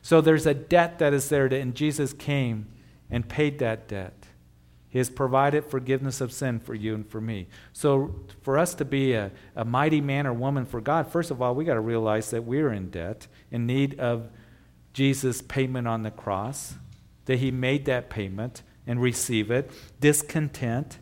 So 0.00 0.20
there's 0.20 0.46
a 0.46 0.54
debt 0.54 1.00
that 1.00 1.12
is 1.12 1.28
there, 1.28 1.46
and 1.46 1.74
Jesus 1.74 2.12
came 2.12 2.68
and 3.10 3.28
paid 3.28 3.58
that 3.58 3.88
debt. 3.88 4.21
He 4.92 4.98
has 4.98 5.08
provided 5.08 5.64
forgiveness 5.64 6.20
of 6.20 6.32
sin 6.34 6.60
for 6.60 6.74
you 6.74 6.94
and 6.94 7.08
for 7.08 7.18
me. 7.18 7.46
So, 7.72 8.14
for 8.42 8.58
us 8.58 8.74
to 8.74 8.84
be 8.84 9.14
a, 9.14 9.30
a 9.56 9.64
mighty 9.64 10.02
man 10.02 10.26
or 10.26 10.34
woman 10.34 10.66
for 10.66 10.82
God, 10.82 11.10
first 11.10 11.30
of 11.30 11.40
all, 11.40 11.54
we 11.54 11.64
got 11.64 11.74
to 11.74 11.80
realize 11.80 12.30
that 12.30 12.44
we're 12.44 12.70
in 12.70 12.90
debt, 12.90 13.26
in 13.50 13.64
need 13.64 13.98
of 13.98 14.28
Jesus' 14.92 15.40
payment 15.40 15.88
on 15.88 16.02
the 16.02 16.10
cross, 16.10 16.74
that 17.24 17.38
He 17.38 17.50
made 17.50 17.86
that 17.86 18.10
payment 18.10 18.62
and 18.86 19.00
receive 19.00 19.50
it. 19.50 19.70
Discontent 19.98 20.98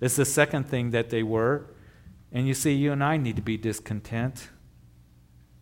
is 0.00 0.16
the 0.16 0.24
second 0.24 0.64
thing 0.64 0.92
that 0.92 1.10
they 1.10 1.22
were. 1.22 1.66
And 2.32 2.48
you 2.48 2.54
see, 2.54 2.72
you 2.72 2.90
and 2.90 3.04
I 3.04 3.18
need 3.18 3.36
to 3.36 3.42
be 3.42 3.58
discontent. 3.58 4.48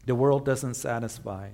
The 0.06 0.14
world 0.14 0.44
doesn't 0.44 0.74
satisfy. 0.74 1.48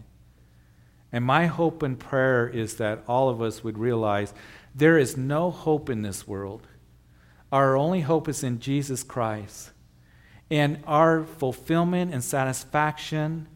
And 1.12 1.24
my 1.24 1.46
hope 1.46 1.82
and 1.82 1.98
prayer 1.98 2.46
is 2.46 2.76
that 2.76 3.04
all 3.08 3.30
of 3.30 3.40
us 3.40 3.64
would 3.64 3.78
realize 3.78 4.34
there 4.74 4.98
is 4.98 5.16
no 5.16 5.50
hope 5.50 5.90
in 5.90 6.02
this 6.02 6.26
world. 6.26 6.66
Our 7.52 7.76
only 7.76 8.00
hope 8.00 8.28
is 8.28 8.44
in 8.44 8.60
Jesus 8.60 9.02
Christ. 9.02 9.70
And 10.50 10.82
our 10.86 11.24
fulfillment 11.24 12.12
and 12.12 12.22
satisfaction 12.22 13.46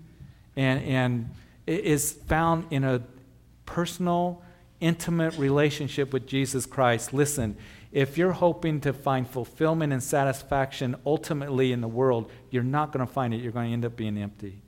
and, 0.57 0.83
and 0.85 1.31
is 1.67 2.13
found 2.13 2.67
in 2.71 2.85
a 2.85 3.03
personal, 3.67 4.43
intimate 4.81 5.37
relationship 5.39 6.13
with 6.13 6.27
Jesus 6.27 6.67
Christ. 6.67 7.13
Listen, 7.13 7.57
if 7.91 8.19
you're 8.19 8.33
hoping 8.33 8.81
to 8.81 8.93
find 8.93 9.29
fulfillment 9.29 9.93
and 9.93 10.03
satisfaction 10.03 10.97
ultimately 11.07 11.73
in 11.73 11.81
the 11.81 11.89
world, 11.89 12.31
you're 12.51 12.63
not 12.65 12.93
going 12.93 13.07
to 13.07 13.13
find 13.13 13.33
it. 13.33 13.41
You're 13.41 13.53
going 13.53 13.69
to 13.69 13.73
end 13.73 13.85
up 13.85 13.97
being 13.97 14.19
empty. 14.19 14.63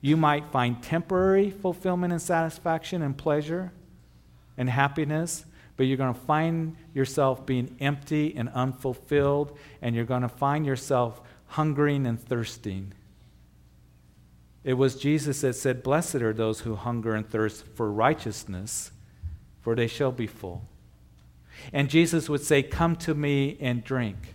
You 0.00 0.16
might 0.16 0.46
find 0.50 0.82
temporary 0.82 1.50
fulfillment 1.50 2.12
and 2.12 2.20
satisfaction 2.20 3.02
and 3.02 3.16
pleasure 3.16 3.72
and 4.56 4.68
happiness, 4.68 5.44
but 5.76 5.84
you're 5.84 5.96
going 5.96 6.14
to 6.14 6.20
find 6.20 6.76
yourself 6.92 7.44
being 7.44 7.76
empty 7.80 8.34
and 8.36 8.48
unfulfilled, 8.50 9.56
and 9.82 9.94
you're 9.94 10.04
going 10.04 10.22
to 10.22 10.28
find 10.28 10.64
yourself 10.64 11.20
hungering 11.48 12.06
and 12.06 12.20
thirsting. 12.20 12.92
It 14.62 14.74
was 14.74 14.96
Jesus 14.96 15.42
that 15.42 15.54
said, 15.54 15.82
Blessed 15.82 16.16
are 16.16 16.32
those 16.32 16.60
who 16.60 16.74
hunger 16.74 17.14
and 17.14 17.28
thirst 17.28 17.66
for 17.74 17.90
righteousness, 17.90 18.92
for 19.60 19.74
they 19.74 19.86
shall 19.86 20.12
be 20.12 20.26
full. 20.26 20.64
And 21.72 21.90
Jesus 21.90 22.28
would 22.28 22.42
say, 22.42 22.62
Come 22.62 22.96
to 22.96 23.14
me 23.14 23.58
and 23.60 23.84
drink. 23.84 24.34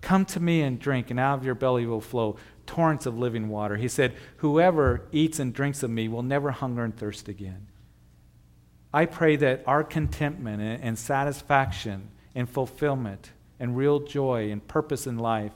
Come 0.00 0.24
to 0.26 0.40
me 0.40 0.62
and 0.62 0.78
drink, 0.78 1.10
and 1.10 1.18
out 1.20 1.38
of 1.38 1.44
your 1.44 1.54
belly 1.54 1.86
will 1.86 2.00
flow 2.00 2.36
torrents 2.66 3.06
of 3.06 3.18
living 3.18 3.48
water. 3.48 3.76
He 3.76 3.88
said, 3.88 4.14
Whoever 4.38 5.02
eats 5.12 5.38
and 5.38 5.54
drinks 5.54 5.82
of 5.82 5.90
me 5.90 6.08
will 6.08 6.22
never 6.22 6.50
hunger 6.50 6.84
and 6.84 6.96
thirst 6.96 7.28
again. 7.28 7.66
I 8.92 9.06
pray 9.06 9.36
that 9.36 9.62
our 9.66 9.84
contentment 9.84 10.80
and 10.82 10.98
satisfaction 10.98 12.08
and 12.34 12.48
fulfillment 12.48 13.30
and 13.58 13.76
real 13.76 14.00
joy 14.00 14.50
and 14.50 14.66
purpose 14.66 15.06
in 15.06 15.18
life 15.18 15.52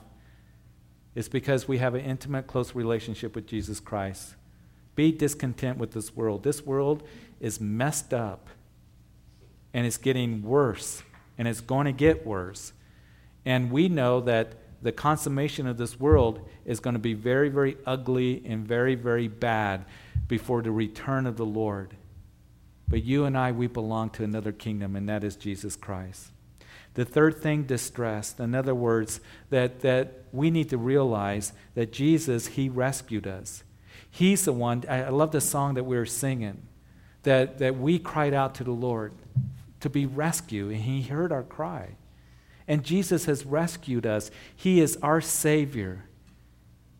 is 1.15 1.27
because 1.27 1.67
we 1.67 1.77
have 1.79 1.95
an 1.95 2.01
intimate, 2.01 2.47
close 2.47 2.73
relationship 2.73 3.35
with 3.35 3.47
Jesus 3.47 3.79
Christ. 3.79 4.35
Be 4.95 5.11
discontent 5.11 5.77
with 5.77 5.91
this 5.91 6.15
world. 6.15 6.43
This 6.43 6.65
world 6.65 7.03
is 7.39 7.59
messed 7.59 8.13
up 8.13 8.47
and 9.73 9.85
it's 9.85 9.97
getting 9.97 10.43
worse 10.43 11.03
and 11.37 11.47
it's 11.47 11.61
going 11.61 11.85
to 11.85 11.91
get 11.91 12.25
worse. 12.25 12.73
And 13.45 13.71
we 13.71 13.89
know 13.89 14.21
that 14.21 14.53
the 14.81 14.91
consummation 14.91 15.67
of 15.67 15.77
this 15.77 15.99
world 15.99 16.47
is 16.65 16.79
going 16.79 16.93
to 16.93 16.99
be 16.99 17.13
very, 17.13 17.49
very 17.49 17.77
ugly 17.85 18.41
and 18.45 18.67
very, 18.67 18.95
very 18.95 19.27
bad 19.27 19.85
before 20.27 20.61
the 20.61 20.71
return 20.71 21.27
of 21.27 21.37
the 21.37 21.45
Lord. 21.45 21.95
But 22.91 23.05
you 23.05 23.23
and 23.23 23.37
I, 23.37 23.53
we 23.53 23.67
belong 23.67 24.09
to 24.11 24.23
another 24.25 24.51
kingdom, 24.51 24.97
and 24.97 25.07
that 25.07 25.23
is 25.23 25.37
Jesus 25.37 25.77
Christ. 25.77 26.27
The 26.95 27.05
third 27.05 27.41
thing, 27.41 27.63
distressed. 27.63 28.37
In 28.41 28.53
other 28.53 28.75
words, 28.75 29.21
that, 29.49 29.79
that 29.79 30.25
we 30.33 30.51
need 30.51 30.69
to 30.71 30.77
realize 30.77 31.53
that 31.73 31.93
Jesus, 31.93 32.47
He 32.47 32.67
rescued 32.67 33.25
us. 33.25 33.63
He's 34.09 34.43
the 34.43 34.51
one, 34.51 34.83
I, 34.89 35.07
love 35.07 35.31
the 35.31 35.39
song 35.39 35.75
that 35.75 35.85
we 35.85 35.95
were 35.95 36.05
singing, 36.05 36.63
that, 37.23 37.59
that 37.59 37.77
we 37.77 37.97
cried 37.97 38.33
out 38.33 38.55
to 38.55 38.65
the 38.65 38.71
Lord 38.71 39.13
to 39.79 39.89
be 39.89 40.05
rescued, 40.05 40.73
and 40.73 40.81
He 40.81 41.03
heard 41.03 41.31
our 41.31 41.43
cry. 41.43 41.95
And 42.67 42.83
Jesus 42.83 43.23
has 43.23 43.45
rescued 43.45 44.05
us. 44.05 44.31
He 44.53 44.81
is 44.81 44.97
our 45.01 45.21
Savior. 45.21 46.03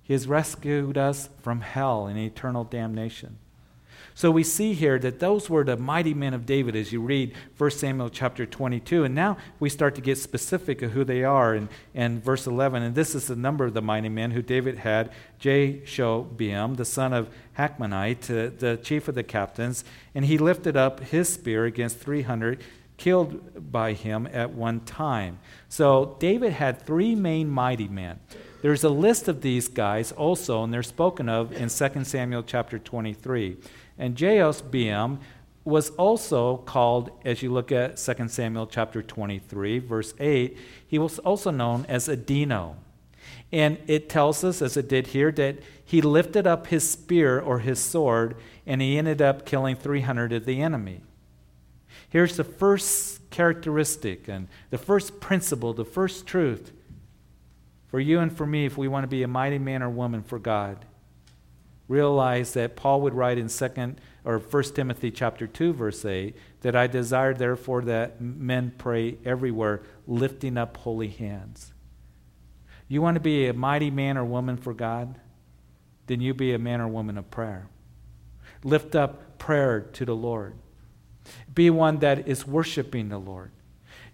He 0.04 0.14
has 0.14 0.26
rescued 0.26 0.98
us 0.98 1.28
from 1.42 1.60
hell 1.60 2.08
and 2.08 2.18
eternal 2.18 2.64
damnation. 2.64 3.40
So 4.14 4.30
we 4.30 4.44
see 4.44 4.74
here 4.74 5.00
that 5.00 5.20
those 5.20 5.50
were 5.50 5.64
the 5.64 5.78
mighty 5.78 6.14
men 6.14 6.34
of 6.34 6.46
David 6.46 6.76
as 6.76 6.92
you 6.92 7.02
read 7.02 7.34
1 7.58 7.72
Samuel 7.72 8.10
chapter 8.10 8.46
22. 8.46 9.04
And 9.04 9.16
now 9.16 9.38
we 9.60 9.70
start 9.70 9.96
to 9.96 10.02
get 10.02 10.18
specific 10.18 10.82
of 10.82 10.92
who 10.92 11.04
they 11.04 11.24
are 11.24 11.56
in, 11.56 11.70
in 11.94 12.22
verse 12.22 12.46
11. 12.46 12.84
And 12.84 12.96
this 12.96 13.16
is 13.16 13.28
the 13.28 13.36
number 13.36 13.66
of 13.66 13.74
the 13.74 13.82
mighty 13.82 14.10
men 14.10 14.32
who 14.32 14.42
David 14.42 14.80
had 14.80 15.12
Jashobeam, 15.40 16.78
the 16.78 16.86
son 16.86 17.14
of 17.14 17.30
Hachmonite, 17.58 18.30
uh, 18.30 18.52
the 18.58 18.78
chief 18.82 19.08
of 19.08 19.16
the 19.16 19.24
captains. 19.24 19.84
And 20.14 20.26
he 20.26 20.38
lifted 20.38 20.76
up 20.76 21.00
his 21.00 21.30
spear 21.30 21.66
against 21.66 22.00
300 22.00 22.62
killed 23.02 23.72
by 23.72 23.94
him 23.94 24.28
at 24.32 24.52
one 24.52 24.80
time. 24.82 25.40
So 25.70 26.16
David 26.20 26.54
had 26.54 26.82
three 26.82 27.16
main 27.16 27.50
mighty 27.50 27.88
men. 27.88 28.20
There's 28.62 28.84
a 28.84 28.90
list 28.90 29.28
of 29.28 29.42
these 29.42 29.68
guys 29.68 30.12
also, 30.12 30.64
and 30.64 30.72
they're 30.72 30.84
spoken 30.84 31.28
of 31.28 31.52
in 31.52 31.70
2 31.70 32.04
Samuel 32.04 32.44
chapter 32.44 32.78
23. 32.78 33.58
And 34.02 34.18
Jashobeam 34.18 35.20
was 35.64 35.92
also 35.92 36.58
called, 36.58 37.12
as 37.24 37.44
you 37.44 37.54
look 37.54 37.72
at 37.72 37.98
2 37.98 38.28
Samuel 38.30 38.66
chapter 38.66 39.04
23, 39.04 39.78
verse 39.78 40.16
8, 40.20 40.58
he 40.88 40.98
was 40.98 41.20
also 41.20 41.52
known 41.52 41.86
as 41.88 42.08
Adino. 42.08 42.78
And 43.52 43.78
it 43.86 44.10
tells 44.10 44.44
us, 44.44 44.60
as 44.64 44.76
it 44.76 44.90
did 44.90 45.08
here, 45.08 45.32
that 45.34 45.60
he 45.86 46.02
lifted 46.02 46.48
up 46.48 46.68
his 46.68 46.90
spear 46.90 47.40
or 47.40 47.60
his 47.60 47.80
sword 47.80 48.38
and 48.66 48.82
he 48.82 48.98
ended 48.98 49.22
up 49.22 49.46
killing 49.46 49.76
300 49.76 50.34
of 50.34 50.46
the 50.46 50.64
enemy. 50.64 51.02
Here's 52.10 52.38
the 52.38 52.44
first 52.44 53.30
characteristic 53.30 54.28
and 54.28 54.48
the 54.72 54.80
first 54.80 55.20
principle, 55.20 55.74
the 55.74 55.86
first 55.86 56.26
truth 56.26 56.72
for 57.88 58.00
you 58.00 58.18
and 58.20 58.36
for 58.36 58.48
me 58.48 58.66
if 58.66 58.80
we 58.80 58.88
want 58.88 59.04
to 59.04 59.08
be 59.08 59.22
a 59.22 59.28
mighty 59.28 59.60
man 59.60 59.84
or 59.84 59.92
woman 59.92 60.24
for 60.24 60.40
God 60.40 60.86
realize 61.92 62.54
that 62.54 62.78
Paul 62.78 63.02
would 63.02 63.14
write 63.14 63.38
in 63.38 63.50
second 63.50 64.00
or 64.24 64.40
1 64.40 64.64
Timothy 64.76 65.12
chapter 65.12 65.46
2 65.46 65.74
verse 65.74 66.06
8 66.06 66.36
that 66.62 66.76
I 66.76 66.88
desire 66.88 67.34
therefore 67.34 67.82
that 67.82 68.22
men 68.22 68.74
pray 68.78 69.18
everywhere 69.26 69.82
lifting 70.08 70.58
up 70.58 70.78
holy 70.78 71.10
hands. 71.10 71.74
You 72.88 73.02
want 73.02 73.16
to 73.16 73.22
be 73.22 73.48
a 73.48 73.54
mighty 73.54 73.92
man 73.92 74.18
or 74.18 74.24
woman 74.24 74.56
for 74.56 74.74
God? 74.74 75.20
Then 76.08 76.22
you 76.22 76.34
be 76.34 76.54
a 76.54 76.60
man 76.60 76.80
or 76.80 76.88
woman 76.88 77.18
of 77.18 77.30
prayer. 77.30 77.68
Lift 78.64 78.96
up 78.96 79.38
prayer 79.38 79.82
to 79.82 80.06
the 80.06 80.16
Lord. 80.16 80.56
Be 81.54 81.70
one 81.70 82.00
that 82.00 82.28
is 82.28 82.48
worshiping 82.48 83.10
the 83.10 83.18
Lord. 83.18 83.52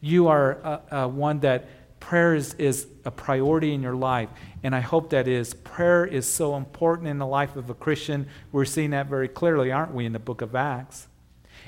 You 0.01 0.27
are 0.27 0.81
one 1.09 1.41
that 1.41 1.69
prayer 2.07 2.35
is, 2.35 2.53
is 2.53 2.87
a 3.03 3.11
priority 3.11 3.73
in 3.73 3.83
your 3.83 3.95
life. 3.95 4.29
And 4.63 4.73
I 4.73 4.79
hope 4.79 5.09
that 5.09 5.27
is. 5.27 5.53
Prayer 5.53 6.05
is 6.05 6.25
so 6.25 6.55
important 6.55 7.09
in 7.09 7.17
the 7.17 7.27
life 7.27 7.57
of 7.57 7.69
a 7.69 7.73
Christian. 7.73 8.27
We're 8.53 8.63
seeing 8.63 8.91
that 8.91 9.07
very 9.07 9.27
clearly, 9.27 9.73
aren't 9.73 9.93
we, 9.93 10.05
in 10.05 10.13
the 10.13 10.19
book 10.19 10.41
of 10.41 10.55
Acts? 10.55 11.09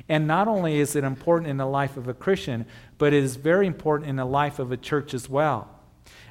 And 0.08 0.28
not 0.28 0.48
only 0.48 0.80
is 0.80 0.96
it 0.96 1.04
important 1.04 1.50
in 1.50 1.58
the 1.58 1.66
life 1.66 1.98
of 1.98 2.08
a 2.08 2.14
Christian, 2.14 2.66
but 2.98 3.12
it 3.12 3.22
is 3.22 3.36
very 3.36 3.68
important 3.68 4.10
in 4.10 4.16
the 4.16 4.24
life 4.24 4.60
of 4.60 4.72
a 4.72 4.78
church 4.78 5.14
as 5.14 5.28
well. 5.28 5.79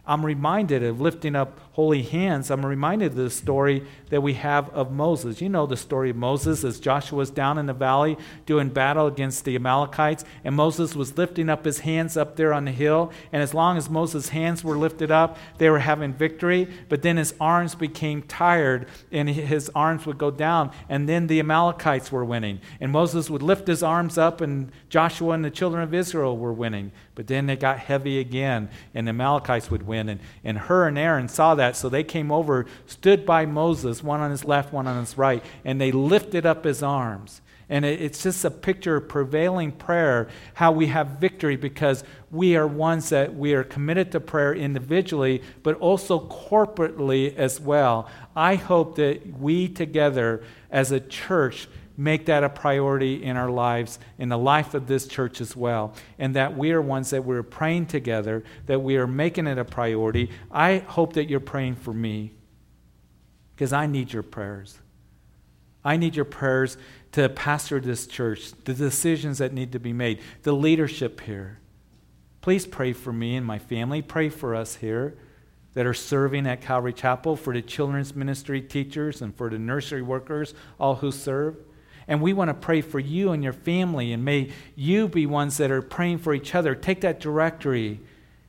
I'm 0.08 0.24
reminded 0.24 0.82
of 0.82 1.02
lifting 1.02 1.36
up 1.36 1.60
holy 1.72 2.02
hands. 2.02 2.50
I'm 2.50 2.64
reminded 2.64 3.12
of 3.12 3.14
the 3.16 3.30
story 3.30 3.84
that 4.08 4.22
we 4.22 4.32
have 4.34 4.70
of 4.70 4.90
Moses. 4.90 5.42
You 5.42 5.50
know 5.50 5.66
the 5.66 5.76
story 5.76 6.10
of 6.10 6.16
Moses 6.16 6.64
as 6.64 6.80
Joshua 6.80 7.18
was 7.18 7.30
down 7.30 7.58
in 7.58 7.66
the 7.66 7.74
valley 7.74 8.16
doing 8.46 8.70
battle 8.70 9.06
against 9.06 9.44
the 9.44 9.54
Amalekites, 9.54 10.24
and 10.44 10.56
Moses 10.56 10.96
was 10.96 11.18
lifting 11.18 11.50
up 11.50 11.66
his 11.66 11.80
hands 11.80 12.16
up 12.16 12.36
there 12.36 12.54
on 12.54 12.64
the 12.64 12.72
hill. 12.72 13.12
And 13.32 13.42
as 13.42 13.52
long 13.52 13.76
as 13.76 13.90
Moses' 13.90 14.30
hands 14.30 14.64
were 14.64 14.78
lifted 14.78 15.10
up, 15.10 15.36
they 15.58 15.68
were 15.68 15.80
having 15.80 16.14
victory. 16.14 16.68
But 16.88 17.02
then 17.02 17.18
his 17.18 17.34
arms 17.38 17.74
became 17.74 18.22
tired, 18.22 18.88
and 19.12 19.28
his 19.28 19.70
arms 19.74 20.06
would 20.06 20.16
go 20.16 20.30
down, 20.30 20.72
and 20.88 21.06
then 21.06 21.26
the 21.26 21.38
Amalekites 21.38 22.10
were 22.10 22.24
winning. 22.24 22.60
And 22.80 22.90
Moses 22.90 23.28
would 23.28 23.42
lift 23.42 23.68
his 23.68 23.82
arms 23.82 24.16
up, 24.16 24.40
and 24.40 24.72
Joshua 24.88 25.34
and 25.34 25.44
the 25.44 25.50
children 25.50 25.82
of 25.82 25.92
Israel 25.92 26.36
were 26.38 26.52
winning. 26.52 26.92
But 27.14 27.26
then 27.26 27.46
they 27.46 27.56
got 27.56 27.78
heavy 27.78 28.18
again, 28.18 28.70
and 28.94 29.06
the 29.06 29.10
Amalekites 29.10 29.70
would 29.70 29.86
win. 29.86 29.97
And, 29.98 30.20
and 30.44 30.58
Hur 30.58 30.86
and 30.86 30.98
Aaron 30.98 31.28
saw 31.28 31.54
that, 31.54 31.76
so 31.76 31.88
they 31.88 32.04
came 32.04 32.30
over, 32.30 32.66
stood 32.86 33.26
by 33.26 33.46
Moses, 33.46 34.02
one 34.02 34.20
on 34.20 34.30
his 34.30 34.44
left, 34.44 34.72
one 34.72 34.86
on 34.86 35.00
his 35.00 35.18
right, 35.18 35.42
and 35.64 35.80
they 35.80 35.90
lifted 35.90 36.46
up 36.46 36.64
his 36.64 36.82
arms. 36.82 37.40
And 37.70 37.84
it, 37.84 38.00
it's 38.00 38.22
just 38.22 38.44
a 38.44 38.50
picture 38.50 38.96
of 38.96 39.08
prevailing 39.08 39.72
prayer, 39.72 40.28
how 40.54 40.72
we 40.72 40.86
have 40.86 41.18
victory 41.20 41.56
because 41.56 42.04
we 42.30 42.56
are 42.56 42.66
ones 42.66 43.10
that 43.10 43.34
we 43.34 43.54
are 43.54 43.64
committed 43.64 44.12
to 44.12 44.20
prayer 44.20 44.54
individually, 44.54 45.42
but 45.62 45.76
also 45.78 46.20
corporately 46.28 47.34
as 47.36 47.60
well. 47.60 48.08
I 48.34 48.54
hope 48.54 48.96
that 48.96 49.38
we 49.38 49.68
together 49.68 50.42
as 50.70 50.92
a 50.92 51.00
church 51.00 51.68
make 51.98 52.26
that 52.26 52.44
a 52.44 52.48
priority 52.48 53.22
in 53.22 53.36
our 53.36 53.50
lives, 53.50 53.98
in 54.18 54.28
the 54.28 54.38
life 54.38 54.72
of 54.72 54.86
this 54.86 55.08
church 55.08 55.40
as 55.40 55.56
well. 55.56 55.92
And 56.16 56.36
that 56.36 56.56
we 56.56 56.70
are 56.70 56.80
ones 56.80 57.10
that 57.10 57.24
we're 57.24 57.42
praying 57.42 57.86
together, 57.86 58.44
that 58.66 58.80
we 58.80 58.96
are 58.96 59.06
making 59.06 59.48
it 59.48 59.58
a 59.58 59.64
priority. 59.64 60.30
I 60.50 60.78
hope 60.78 61.14
that 61.14 61.28
you're 61.28 61.40
praying 61.40 61.74
for 61.74 61.92
me 61.92 62.34
because 63.54 63.72
I 63.72 63.86
need 63.86 64.12
your 64.12 64.22
prayers. 64.22 64.78
I 65.84 65.96
need 65.96 66.14
your 66.14 66.24
prayers 66.24 66.76
to 67.12 67.28
pastor 67.28 67.80
this 67.80 68.06
church, 68.06 68.52
the 68.64 68.74
decisions 68.74 69.38
that 69.38 69.52
need 69.52 69.72
to 69.72 69.80
be 69.80 69.92
made, 69.92 70.20
the 70.44 70.52
leadership 70.52 71.20
here. 71.22 71.58
Please 72.40 72.64
pray 72.64 72.92
for 72.92 73.12
me 73.12 73.34
and 73.34 73.44
my 73.44 73.58
family. 73.58 74.02
Pray 74.02 74.28
for 74.28 74.54
us 74.54 74.76
here 74.76 75.18
that 75.74 75.86
are 75.86 75.94
serving 75.94 76.46
at 76.46 76.60
Calvary 76.60 76.92
Chapel, 76.92 77.36
for 77.36 77.52
the 77.52 77.62
children's 77.62 78.14
ministry 78.14 78.60
teachers, 78.60 79.20
and 79.20 79.34
for 79.34 79.50
the 79.50 79.58
nursery 79.58 80.02
workers, 80.02 80.54
all 80.78 80.96
who 80.96 81.10
serve. 81.10 81.56
And 82.08 82.22
we 82.22 82.32
want 82.32 82.48
to 82.48 82.54
pray 82.54 82.80
for 82.80 82.98
you 82.98 83.32
and 83.32 83.44
your 83.44 83.52
family, 83.52 84.12
and 84.12 84.24
may 84.24 84.50
you 84.74 85.08
be 85.08 85.26
ones 85.26 85.58
that 85.58 85.70
are 85.70 85.82
praying 85.82 86.18
for 86.18 86.34
each 86.34 86.54
other. 86.54 86.74
Take 86.74 87.02
that 87.02 87.20
directory, 87.20 88.00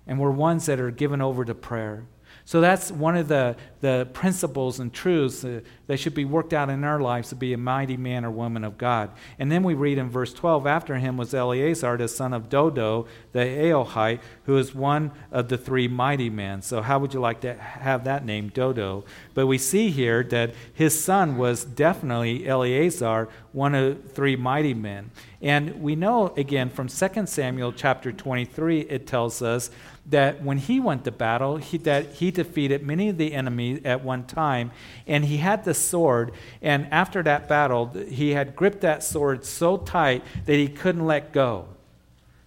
and 0.08 0.18
we're 0.18 0.32
ones 0.32 0.66
that 0.68 0.80
are 0.80 0.92
given 0.92 1.22
over 1.22 1.44
to 1.44 1.54
prayer. 1.54 2.06
So 2.50 2.62
that's 2.62 2.92
one 2.92 3.16
of 3.16 3.28
the, 3.28 3.56
the 3.82 4.08
principles 4.12 4.80
and 4.80 4.92
truths 4.92 5.46
that, 5.86 6.00
should 6.00 6.16
be 6.16 6.26
worked 6.26 6.52
out 6.52 6.72
in 6.72 6.84
our 6.84 7.00
lives 7.00 7.30
to 7.30 7.36
be 7.36 7.54
a 7.54 7.60
mighty 7.60 7.96
man 7.96 8.26
or 8.26 8.32
woman 8.32 8.64
of 8.64 8.76
God. 8.76 9.12
And 9.38 9.52
then 9.52 9.62
we 9.62 9.76
read 9.76 10.00
in 10.00 10.10
verse 10.10 10.34
12 10.34 10.66
after 10.66 10.96
him 10.96 11.16
was 11.16 11.36
Eleazar, 11.36 11.96
the 11.98 12.08
son 12.08 12.34
of 12.34 12.50
Dodo, 12.50 13.06
the 13.34 13.42
Ahohite, 13.42 14.22
who 14.46 14.58
is 14.58 14.74
one 14.74 15.12
of 15.32 15.50
the 15.50 15.60
three 15.60 15.88
mighty 15.88 16.32
men. 16.32 16.64
So, 16.64 16.82
how 16.82 16.98
would 16.98 17.14
you 17.14 17.20
like 17.20 17.42
to 17.42 17.54
have 17.54 18.06
that 18.06 18.26
name, 18.26 18.50
Dodo? 18.50 19.06
But 19.36 19.46
we 19.46 19.60
see 19.60 19.92
here 19.92 20.24
that 20.24 20.56
his 20.74 21.00
son 21.00 21.38
was 21.38 21.64
definitely 21.64 22.48
Eleazar, 22.48 23.30
one 23.52 23.76
of 23.76 24.12
three 24.12 24.36
mighty 24.36 24.74
men. 24.74 25.12
And 25.42 25.82
we 25.82 25.96
know 25.96 26.34
again 26.36 26.70
from 26.70 26.88
2 26.88 27.26
Samuel 27.28 27.74
chapter 27.74 28.12
23, 28.12 28.82
it 28.82 29.08
tells 29.08 29.42
us 29.42 29.70
that 30.10 30.44
when 30.44 30.58
he 30.58 30.80
went 30.80 31.06
to 31.06 31.12
battle, 31.12 31.58
he, 31.58 31.78
that 31.80 32.14
he 32.14 32.32
defeated 32.32 32.86
many 32.86 33.10
of 33.10 33.18
the 33.18 33.34
enemy 33.34 33.80
at 33.86 34.04
one 34.04 34.26
time, 34.26 34.72
and 35.06 35.26
he 35.26 35.38
had 35.38 35.64
the 35.64 35.74
sword. 35.74 36.32
And 36.62 36.88
after 36.92 37.22
that 37.24 37.48
battle, 37.48 37.92
he 38.10 38.32
had 38.32 38.56
gripped 38.56 38.82
that 38.82 39.04
sword 39.04 39.46
so 39.46 39.78
tight 39.78 40.24
that 40.46 40.56
he 40.56 40.68
couldn't 40.68 41.06
let 41.06 41.32
go. 41.32 41.68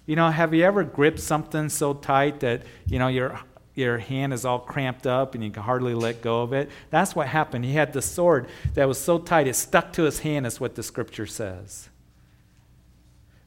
You 0.06 0.16
know, 0.16 0.30
have 0.30 0.52
you 0.52 0.64
ever 0.64 0.82
gripped 0.82 1.20
something 1.20 1.68
so 1.68 1.94
tight 1.94 2.40
that 2.40 2.62
you 2.86 2.98
know 2.98 3.06
your 3.06 3.38
your 3.74 3.96
hand 3.98 4.34
is 4.34 4.44
all 4.44 4.58
cramped 4.58 5.06
up 5.06 5.34
and 5.34 5.42
you 5.42 5.50
can 5.50 5.62
hardly 5.62 5.94
let 5.94 6.20
go 6.20 6.42
of 6.42 6.52
it? 6.52 6.68
That's 6.90 7.14
what 7.14 7.28
happened. 7.28 7.64
He 7.64 7.74
had 7.74 7.92
the 7.92 8.02
sword 8.02 8.48
that 8.74 8.88
was 8.88 8.98
so 8.98 9.18
tight 9.18 9.46
it 9.46 9.54
stuck 9.54 9.92
to 9.92 10.02
his 10.02 10.18
hand. 10.18 10.46
Is 10.46 10.58
what 10.58 10.74
the 10.74 10.82
scripture 10.82 11.26
says. 11.26 11.88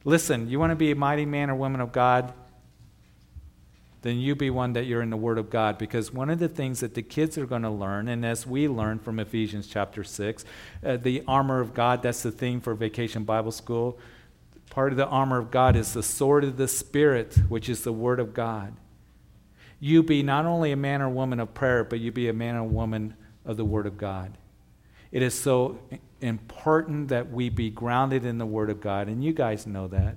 Listen, 0.04 0.48
you 0.48 0.58
want 0.58 0.70
to 0.70 0.76
be 0.76 0.92
a 0.92 0.96
mighty 0.96 1.26
man 1.26 1.50
or 1.50 1.54
woman 1.56 1.82
of 1.82 1.92
God? 1.92 2.32
Then 4.06 4.18
you 4.18 4.34
be 4.34 4.50
one 4.50 4.74
that 4.74 4.84
you're 4.84 5.02
in 5.02 5.10
the 5.10 5.16
Word 5.16 5.38
of 5.38 5.50
God. 5.50 5.78
Because 5.78 6.12
one 6.12 6.30
of 6.30 6.38
the 6.38 6.48
things 6.48 6.80
that 6.80 6.94
the 6.94 7.02
kids 7.02 7.36
are 7.36 7.46
going 7.46 7.62
to 7.62 7.70
learn, 7.70 8.08
and 8.08 8.24
as 8.24 8.46
we 8.46 8.68
learn 8.68 8.98
from 8.98 9.18
Ephesians 9.18 9.66
chapter 9.66 10.04
6, 10.04 10.44
uh, 10.84 10.96
the 10.96 11.22
armor 11.26 11.60
of 11.60 11.74
God, 11.74 12.02
that's 12.02 12.22
the 12.22 12.30
theme 12.30 12.60
for 12.60 12.74
Vacation 12.74 13.24
Bible 13.24 13.52
School. 13.52 13.98
Part 14.70 14.92
of 14.92 14.98
the 14.98 15.06
armor 15.06 15.38
of 15.38 15.50
God 15.50 15.76
is 15.76 15.92
the 15.92 16.02
sword 16.02 16.44
of 16.44 16.56
the 16.56 16.68
Spirit, 16.68 17.36
which 17.48 17.68
is 17.68 17.82
the 17.82 17.92
Word 17.92 18.20
of 18.20 18.34
God. 18.34 18.74
You 19.80 20.02
be 20.02 20.22
not 20.22 20.46
only 20.46 20.72
a 20.72 20.76
man 20.76 21.02
or 21.02 21.08
woman 21.08 21.40
of 21.40 21.54
prayer, 21.54 21.84
but 21.84 22.00
you 22.00 22.12
be 22.12 22.28
a 22.28 22.32
man 22.32 22.56
or 22.56 22.64
woman 22.64 23.14
of 23.44 23.56
the 23.56 23.64
Word 23.64 23.86
of 23.86 23.98
God. 23.98 24.36
It 25.10 25.22
is 25.22 25.34
so 25.34 25.78
important 26.20 27.08
that 27.08 27.30
we 27.30 27.48
be 27.48 27.70
grounded 27.70 28.24
in 28.24 28.38
the 28.38 28.46
Word 28.46 28.70
of 28.70 28.80
God, 28.80 29.08
and 29.08 29.22
you 29.22 29.32
guys 29.32 29.66
know 29.66 29.88
that. 29.88 30.16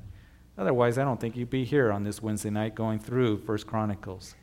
Otherwise, 0.59 0.97
I 0.97 1.05
don't 1.05 1.19
think 1.19 1.37
you'd 1.37 1.49
be 1.49 1.63
here 1.63 1.89
on 1.89 2.03
this 2.03 2.21
Wednesday 2.21 2.49
night 2.49 2.75
going 2.75 2.99
through 2.99 3.37
First 3.37 3.65
Chronicles. 3.65 4.35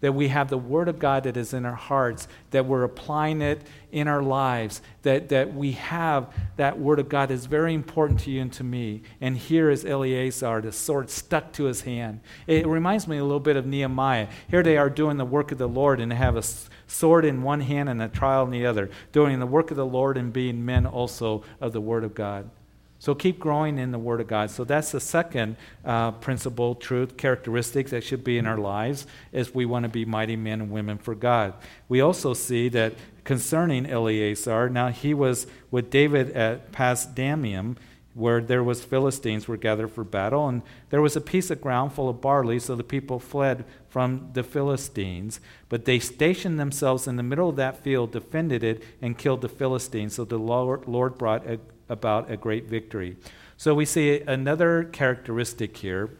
that 0.00 0.12
we 0.12 0.28
have 0.28 0.48
the 0.48 0.58
Word 0.58 0.88
of 0.88 0.98
God 0.98 1.24
that 1.24 1.36
is 1.36 1.54
in 1.54 1.64
our 1.64 1.74
hearts, 1.74 2.28
that 2.50 2.66
we're 2.66 2.84
applying 2.84 3.40
it 3.40 3.66
in 3.90 4.08
our 4.08 4.22
lives, 4.22 4.82
that, 5.02 5.30
that 5.30 5.54
we 5.54 5.72
have 5.72 6.32
that 6.56 6.78
Word 6.78 6.98
of 6.98 7.08
God 7.08 7.30
is 7.30 7.46
very 7.46 7.72
important 7.72 8.20
to 8.20 8.30
you 8.30 8.42
and 8.42 8.52
to 8.52 8.64
me. 8.64 9.02
And 9.20 9.36
here 9.36 9.70
is 9.70 9.84
Eleazar, 9.84 10.60
the 10.60 10.72
sword 10.72 11.08
stuck 11.08 11.52
to 11.54 11.64
his 11.64 11.82
hand. 11.82 12.20
It 12.46 12.66
reminds 12.66 13.08
me 13.08 13.18
a 13.18 13.24
little 13.24 13.40
bit 13.40 13.56
of 13.56 13.66
Nehemiah. 13.66 14.28
Here 14.48 14.62
they 14.62 14.76
are 14.76 14.90
doing 14.90 15.16
the 15.16 15.24
work 15.24 15.50
of 15.50 15.58
the 15.58 15.68
Lord 15.68 16.00
and 16.00 16.12
have 16.12 16.36
a 16.36 16.42
sword 16.86 17.24
in 17.24 17.42
one 17.42 17.60
hand 17.60 17.88
and 17.88 18.02
a 18.02 18.08
trial 18.08 18.44
in 18.44 18.50
the 18.50 18.66
other, 18.66 18.90
doing 19.12 19.38
the 19.40 19.46
work 19.46 19.70
of 19.70 19.76
the 19.76 19.86
Lord 19.86 20.16
and 20.18 20.32
being 20.32 20.64
men 20.64 20.86
also 20.86 21.42
of 21.60 21.72
the 21.72 21.80
Word 21.80 22.04
of 22.04 22.14
God. 22.14 22.50
So 22.98 23.14
keep 23.14 23.38
growing 23.38 23.78
in 23.78 23.92
the 23.92 23.98
Word 23.98 24.20
of 24.20 24.26
God. 24.26 24.50
So 24.50 24.64
that's 24.64 24.92
the 24.92 25.00
second 25.00 25.56
uh, 25.84 26.12
principle, 26.12 26.74
truth, 26.74 27.16
characteristic 27.16 27.90
that 27.90 28.02
should 28.02 28.24
be 28.24 28.38
in 28.38 28.46
our 28.46 28.58
lives 28.58 29.06
as 29.32 29.54
we 29.54 29.66
want 29.66 29.84
to 29.84 29.88
be 29.88 30.04
mighty 30.04 30.36
men 30.36 30.60
and 30.60 30.70
women 30.70 30.98
for 30.98 31.14
God. 31.14 31.54
We 31.88 32.00
also 32.00 32.32
see 32.32 32.68
that 32.70 32.94
concerning 33.24 33.86
Eleazar, 33.86 34.70
now 34.70 34.88
he 34.88 35.12
was 35.12 35.46
with 35.70 35.90
David 35.90 36.30
at 36.32 36.72
Pas 36.72 37.04
Dammim, 37.06 37.76
where 38.14 38.40
there 38.40 38.64
was 38.64 38.82
Philistines 38.82 39.46
were 39.46 39.58
gathered 39.58 39.90
for 39.90 40.02
battle, 40.02 40.48
and 40.48 40.62
there 40.88 41.02
was 41.02 41.16
a 41.16 41.20
piece 41.20 41.50
of 41.50 41.60
ground 41.60 41.92
full 41.92 42.08
of 42.08 42.22
barley, 42.22 42.58
so 42.58 42.74
the 42.74 42.82
people 42.82 43.18
fled 43.18 43.62
from 43.90 44.30
the 44.32 44.42
Philistines. 44.42 45.38
But 45.68 45.84
they 45.84 45.98
stationed 45.98 46.58
themselves 46.58 47.06
in 47.06 47.16
the 47.16 47.22
middle 47.22 47.50
of 47.50 47.56
that 47.56 47.82
field, 47.84 48.12
defended 48.12 48.64
it, 48.64 48.82
and 49.02 49.18
killed 49.18 49.42
the 49.42 49.50
Philistines. 49.50 50.14
So 50.14 50.24
the 50.24 50.38
Lord 50.38 51.18
brought 51.18 51.46
a 51.46 51.60
about 51.88 52.30
a 52.30 52.36
great 52.36 52.66
victory. 52.66 53.16
So 53.56 53.74
we 53.74 53.84
see 53.84 54.20
another 54.20 54.84
characteristic 54.84 55.76
here, 55.78 56.10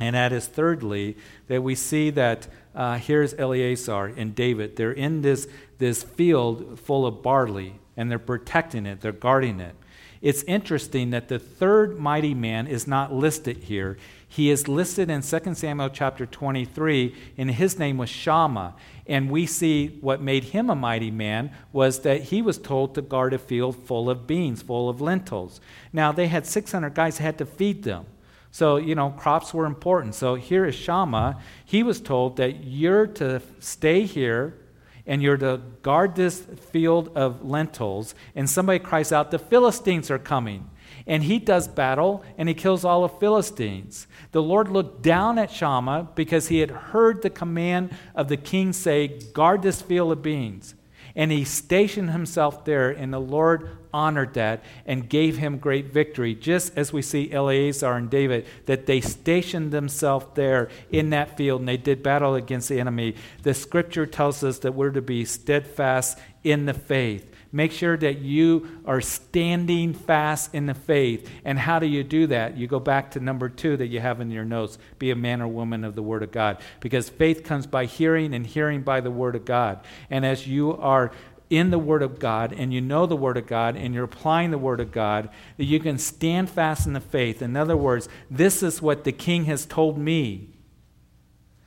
and 0.00 0.14
that 0.14 0.32
is 0.32 0.46
thirdly, 0.46 1.16
that 1.46 1.62
we 1.62 1.74
see 1.74 2.10
that 2.10 2.48
uh, 2.74 2.98
here's 2.98 3.34
Eleazar 3.34 4.06
and 4.06 4.34
David. 4.34 4.76
They're 4.76 4.92
in 4.92 5.22
this, 5.22 5.48
this 5.78 6.02
field 6.02 6.78
full 6.78 7.06
of 7.06 7.22
barley, 7.22 7.80
and 7.96 8.10
they're 8.10 8.18
protecting 8.18 8.86
it, 8.86 9.00
they're 9.00 9.12
guarding 9.12 9.60
it. 9.60 9.74
It's 10.20 10.42
interesting 10.44 11.10
that 11.10 11.28
the 11.28 11.38
third 11.38 11.98
mighty 11.98 12.34
man 12.34 12.66
is 12.66 12.86
not 12.86 13.12
listed 13.12 13.58
here. 13.58 13.98
He 14.30 14.50
is 14.50 14.68
listed 14.68 15.08
in 15.08 15.22
2 15.22 15.54
Samuel 15.54 15.88
chapter 15.88 16.26
23, 16.26 17.14
and 17.38 17.50
his 17.50 17.78
name 17.78 17.96
was 17.96 18.10
Shammah. 18.10 18.74
And 19.06 19.30
we 19.30 19.46
see 19.46 19.98
what 20.02 20.20
made 20.20 20.44
him 20.44 20.68
a 20.68 20.74
mighty 20.74 21.10
man 21.10 21.50
was 21.72 22.00
that 22.00 22.24
he 22.24 22.42
was 22.42 22.58
told 22.58 22.94
to 22.94 23.02
guard 23.02 23.32
a 23.32 23.38
field 23.38 23.74
full 23.86 24.10
of 24.10 24.26
beans, 24.26 24.60
full 24.60 24.90
of 24.90 25.00
lentils. 25.00 25.62
Now, 25.94 26.12
they 26.12 26.28
had 26.28 26.46
600 26.46 26.94
guys, 26.94 27.18
had 27.18 27.38
to 27.38 27.46
feed 27.46 27.84
them. 27.84 28.04
So, 28.50 28.76
you 28.76 28.94
know, 28.94 29.10
crops 29.10 29.54
were 29.54 29.66
important. 29.66 30.14
So 30.14 30.34
here 30.34 30.66
is 30.66 30.74
Shammah. 30.74 31.40
He 31.64 31.82
was 31.82 32.00
told 32.00 32.36
that 32.36 32.64
you're 32.64 33.06
to 33.06 33.40
stay 33.60 34.02
here 34.02 34.58
and 35.06 35.22
you're 35.22 35.38
to 35.38 35.62
guard 35.82 36.14
this 36.16 36.40
field 36.40 37.10
of 37.14 37.44
lentils. 37.44 38.14
And 38.34 38.48
somebody 38.48 38.78
cries 38.78 39.10
out, 39.10 39.30
The 39.30 39.38
Philistines 39.38 40.10
are 40.10 40.18
coming 40.18 40.68
and 41.06 41.24
he 41.24 41.38
does 41.38 41.68
battle 41.68 42.24
and 42.36 42.48
he 42.48 42.54
kills 42.54 42.84
all 42.84 43.02
the 43.02 43.08
Philistines. 43.08 44.06
The 44.32 44.42
Lord 44.42 44.68
looked 44.68 45.02
down 45.02 45.38
at 45.38 45.50
Shammah 45.50 46.10
because 46.14 46.48
he 46.48 46.58
had 46.58 46.70
heard 46.70 47.22
the 47.22 47.30
command 47.30 47.90
of 48.14 48.28
the 48.28 48.36
king 48.36 48.72
say, 48.72 49.08
Guard 49.08 49.62
this 49.62 49.82
field 49.82 50.12
of 50.12 50.22
beans. 50.22 50.74
And 51.16 51.32
he 51.32 51.44
stationed 51.44 52.10
himself 52.10 52.64
there, 52.64 52.90
and 52.90 53.12
the 53.12 53.18
Lord 53.18 53.76
honored 53.92 54.34
that 54.34 54.62
and 54.86 55.08
gave 55.08 55.38
him 55.38 55.58
great 55.58 55.92
victory, 55.92 56.34
just 56.34 56.76
as 56.76 56.92
we 56.92 57.02
see 57.02 57.32
Eleazar 57.32 57.94
and 57.94 58.10
David, 58.10 58.46
that 58.66 58.86
they 58.86 59.00
stationed 59.00 59.72
themselves 59.72 60.26
there 60.34 60.68
in 60.90 61.10
that 61.10 61.36
field 61.36 61.60
and 61.60 61.68
they 61.68 61.76
did 61.76 62.02
battle 62.02 62.34
against 62.34 62.68
the 62.68 62.78
enemy. 62.78 63.14
The 63.42 63.54
scripture 63.54 64.06
tells 64.06 64.44
us 64.44 64.58
that 64.60 64.74
we're 64.74 64.90
to 64.90 65.02
be 65.02 65.24
steadfast 65.24 66.18
in 66.44 66.66
the 66.66 66.74
faith. 66.74 67.34
Make 67.50 67.72
sure 67.72 67.96
that 67.96 68.18
you 68.18 68.82
are 68.84 69.00
standing 69.00 69.94
fast 69.94 70.54
in 70.54 70.66
the 70.66 70.74
faith. 70.74 71.30
And 71.44 71.58
how 71.58 71.78
do 71.78 71.86
you 71.86 72.04
do 72.04 72.26
that? 72.26 72.58
You 72.58 72.66
go 72.66 72.78
back 72.78 73.12
to 73.12 73.20
number 73.20 73.48
two 73.48 73.76
that 73.78 73.86
you 73.86 74.00
have 74.00 74.20
in 74.20 74.30
your 74.30 74.44
notes 74.44 74.78
be 74.98 75.10
a 75.10 75.16
man 75.16 75.40
or 75.40 75.48
woman 75.48 75.82
of 75.82 75.94
the 75.94 76.02
Word 76.02 76.22
of 76.22 76.30
God. 76.30 76.58
Because 76.80 77.08
faith 77.08 77.44
comes 77.44 77.66
by 77.66 77.86
hearing, 77.86 78.34
and 78.34 78.46
hearing 78.46 78.82
by 78.82 79.00
the 79.00 79.10
Word 79.10 79.34
of 79.34 79.46
God. 79.46 79.80
And 80.10 80.26
as 80.26 80.46
you 80.46 80.76
are 80.76 81.10
in 81.48 81.70
the 81.70 81.78
Word 81.78 82.02
of 82.02 82.18
God 82.18 82.52
and 82.52 82.74
you 82.74 82.82
know 82.82 83.06
the 83.06 83.16
Word 83.16 83.38
of 83.38 83.46
God 83.46 83.76
and 83.76 83.94
you're 83.94 84.04
applying 84.04 84.50
the 84.50 84.58
Word 84.58 84.80
of 84.80 84.92
God, 84.92 85.30
that 85.56 85.64
you 85.64 85.80
can 85.80 85.96
stand 85.96 86.50
fast 86.50 86.86
in 86.86 86.92
the 86.92 87.00
faith. 87.00 87.40
In 87.40 87.56
other 87.56 87.76
words, 87.76 88.10
this 88.30 88.62
is 88.62 88.82
what 88.82 89.04
the 89.04 89.12
King 89.12 89.46
has 89.46 89.64
told 89.64 89.96
me 89.96 90.50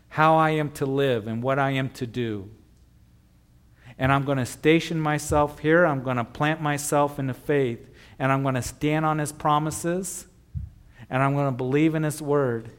how 0.10 0.36
I 0.36 0.52
am 0.52 0.70
to 0.74 0.86
live 0.86 1.26
and 1.26 1.42
what 1.42 1.58
I 1.58 1.72
am 1.72 1.90
to 1.92 2.06
do 2.06 2.52
and 4.02 4.12
I'm 4.12 4.26
going 4.26 4.40
to 4.40 4.48
station 4.48 5.00
myself 5.00 5.60
here. 5.60 5.86
I'm 5.86 6.02
going 6.02 6.18
to 6.18 6.24
plant 6.24 6.60
myself 6.60 7.20
in 7.20 7.28
the 7.28 7.36
faith, 7.36 7.88
and 8.18 8.32
I'm 8.32 8.42
going 8.42 8.56
to 8.56 8.64
stand 8.64 9.06
on 9.06 9.20
His 9.20 9.32
promises, 9.32 10.26
and 11.08 11.22
I'm 11.22 11.36
going 11.36 11.46
to 11.46 11.56
believe 11.56 11.94
in 11.94 12.02
His 12.02 12.20
word, 12.20 12.72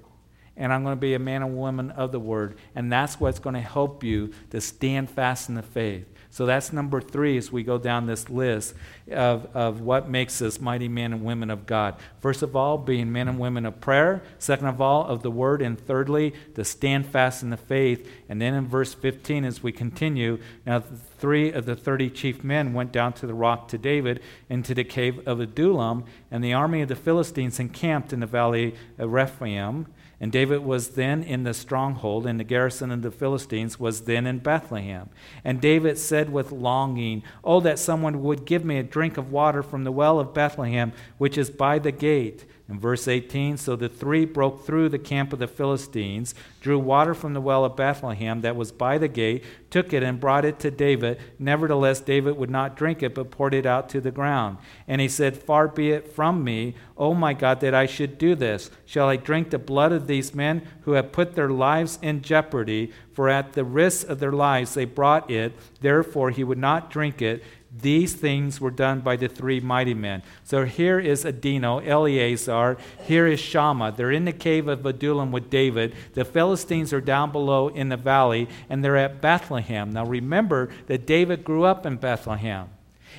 and 0.57 0.73
I'm 0.73 0.83
going 0.83 0.97
to 0.97 1.01
be 1.01 1.15
a 1.15 1.21
man 1.21 1.45
and 1.45 1.57
woman 1.57 1.93
of 1.93 2.11
the 2.11 2.19
word. 2.19 2.59
And 2.75 2.93
that's 2.93 3.21
what's 3.21 3.39
going 3.39 3.55
to 3.55 3.61
help 3.61 4.03
you 4.03 4.33
to 4.51 4.61
stand 4.61 5.11
fast 5.11 5.49
in 5.49 5.55
the 5.55 5.63
faith. 5.63 6.12
So 6.33 6.47
that's 6.47 6.73
number 6.73 7.03
three 7.03 7.37
as 7.37 7.53
we 7.53 7.63
go 7.63 7.77
down 7.77 8.07
this 8.07 8.31
list 8.31 8.75
of, 9.11 9.55
of 9.55 9.83
what 9.83 10.09
makes 10.09 10.41
us 10.41 10.59
mighty 10.59 10.89
men 10.89 11.13
and 11.13 11.23
women 11.23 11.51
of 11.51 11.67
God. 11.67 11.97
First 12.21 12.41
of 12.43 12.57
all, 12.57 12.79
being 12.79 13.13
men 13.13 13.29
and 13.29 13.39
women 13.39 13.67
of 13.67 13.83
prayer. 13.83 14.23
Second 14.39 14.69
of 14.69 14.81
all, 14.81 15.05
of 15.05 15.23
the 15.23 15.31
word. 15.31 15.61
And 15.61 15.79
thirdly, 15.79 16.33
to 16.55 16.65
stand 16.65 17.05
fast 17.05 17.43
in 17.43 17.51
the 17.51 17.59
faith. 17.59 18.11
And 18.31 18.41
then 18.41 18.55
in 18.55 18.67
verse 18.67 18.95
15, 18.95 19.45
as 19.45 19.63
we 19.63 19.73
continue, 19.73 20.39
now 20.65 20.83
three 21.19 21.53
of 21.53 21.67
the 21.67 21.77
30 21.77 22.09
chief 22.09 22.43
men 22.43 22.73
went 22.73 22.93
down 22.93 23.13
to 23.13 23.27
the 23.27 23.35
rock 23.35 23.69
to 23.69 23.77
David 23.77 24.23
into 24.49 24.75
the 24.75 24.85
cave 24.85 25.21
of 25.29 25.39
Adullam, 25.39 26.05
and 26.31 26.43
the 26.43 26.55
army 26.55 26.81
of 26.81 26.89
the 26.89 26.97
Philistines 26.97 27.61
encamped 27.61 28.11
in 28.11 28.21
the 28.21 28.27
valley 28.27 28.75
of 28.97 29.13
Rephaim. 29.13 29.87
And 30.23 30.31
David 30.31 30.65
was 30.65 30.91
then 30.91 31.25
in 31.25 31.43
the 31.43 31.53
stronghold, 31.53 32.29
and 32.29 32.39
the 32.39 32.45
garrison 32.45 32.93
of 32.93 33.03
the 33.03 33.11
Philistines 33.11 33.81
was 33.81 34.03
then 34.03 34.25
in 34.25 34.39
Bethlehem. 34.39 35.11
And 35.43 35.61
David 35.61 35.99
said 35.99 36.31
with 36.31 36.53
longing, 36.53 37.25
Oh, 37.43 37.59
that 37.59 37.81
someone 37.81 38.23
would 38.23 38.45
give 38.45 38.65
me 38.65 38.79
a 38.79 38.85
drink 38.85 39.19
of 39.19 39.33
water 39.33 39.65
from 39.65 39.83
the 39.83 39.91
well 39.91 40.21
of 40.21 40.33
Bethlehem, 40.33 40.93
which 41.19 41.37
is 41.37 41.51
by 41.51 41.81
the 41.81 41.91
gate. 41.91 42.45
In 42.69 42.79
verse 42.79 43.09
18, 43.09 43.57
so 43.57 43.75
the 43.75 43.89
three 43.89 44.25
broke 44.25 44.65
through 44.65 44.89
the 44.89 44.99
camp 44.99 45.33
of 45.33 45.41
the 45.41 45.49
Philistines, 45.49 46.35
drew 46.61 46.79
water 46.79 47.13
from 47.13 47.35
the 47.35 47.41
well 47.41 47.65
of 47.65 47.77
Bethlehem 47.77 48.41
that 48.43 48.57
was 48.57 48.71
by 48.71 48.99
the 48.99 49.09
gate, 49.09 49.45
took 49.69 49.93
it 49.93 50.03
and 50.03 50.21
brought 50.21 50.45
it 50.45 50.61
to 50.61 50.71
David. 50.71 51.19
Nevertheless, 51.39 52.01
David 52.01 52.37
would 52.37 52.51
not 52.51 52.77
drink 52.77 53.03
it, 53.03 53.15
but 53.15 53.33
poured 53.33 53.53
it 53.53 53.67
out 53.67 53.89
to 53.91 54.01
the 54.01 54.13
ground. 54.13 54.59
And 54.87 55.01
he 55.01 55.09
said, 55.09 55.37
Far 55.37 55.67
be 55.67 55.91
it 55.91 56.15
from 56.15 56.45
me, 56.45 56.75
O 56.97 57.15
my 57.15 57.35
God, 57.35 57.61
that 57.61 57.75
I 57.75 57.87
should 57.87 58.17
do 58.17 58.37
this. 58.37 58.71
Shall 58.87 59.09
I 59.09 59.17
drink 59.17 59.51
the 59.51 59.59
blood 59.59 59.91
of 59.91 60.07
these 60.07 60.35
men 60.35 60.67
who 60.83 60.93
have 60.93 61.13
put 61.13 61.35
their 61.35 61.51
lives 61.51 61.99
in 62.01 62.23
jeopardy? 62.23 62.93
For 63.13 63.29
at 63.29 63.53
the 63.53 63.65
risk 63.65 64.09
of 64.09 64.21
their 64.21 64.33
lives 64.33 64.75
they 64.75 64.85
brought 64.85 65.31
it. 65.31 65.53
Therefore, 65.81 66.31
he 66.31 66.45
would 66.45 66.59
not 66.59 66.91
drink 66.91 67.21
it. 67.21 67.43
These 67.75 68.15
things 68.15 68.61
were 68.61 68.71
done 68.71 69.01
by 69.01 69.17
the 69.17 69.29
three 69.29 69.59
mighty 69.59 69.95
men. 69.95 70.23
So 70.45 70.67
here 70.67 71.01
is 71.01 71.25
Adino, 71.25 71.85
Eleazar. 71.87 72.77
Here 73.07 73.27
is 73.27 73.41
Shammah. 73.41 73.93
They're 73.93 74.11
in 74.11 74.27
the 74.27 74.33
cave 74.33 74.69
of 74.69 74.85
Adullam 74.85 75.33
with 75.33 75.49
David. 75.49 75.95
The 76.13 76.27
Philistines 76.27 76.93
are 76.93 77.01
down 77.01 77.33
below 77.33 77.69
in 77.69 77.89
the 77.89 77.97
valley, 77.97 78.49
and 78.69 78.85
they're 78.85 78.99
at 78.99 79.23
Bethlehem. 79.23 79.91
Now 79.91 80.05
remember 80.05 80.69
that 80.87 81.07
David 81.07 81.45
grew 81.45 81.65
up 81.65 81.87
in 81.87 81.97
Bethlehem. 81.97 82.69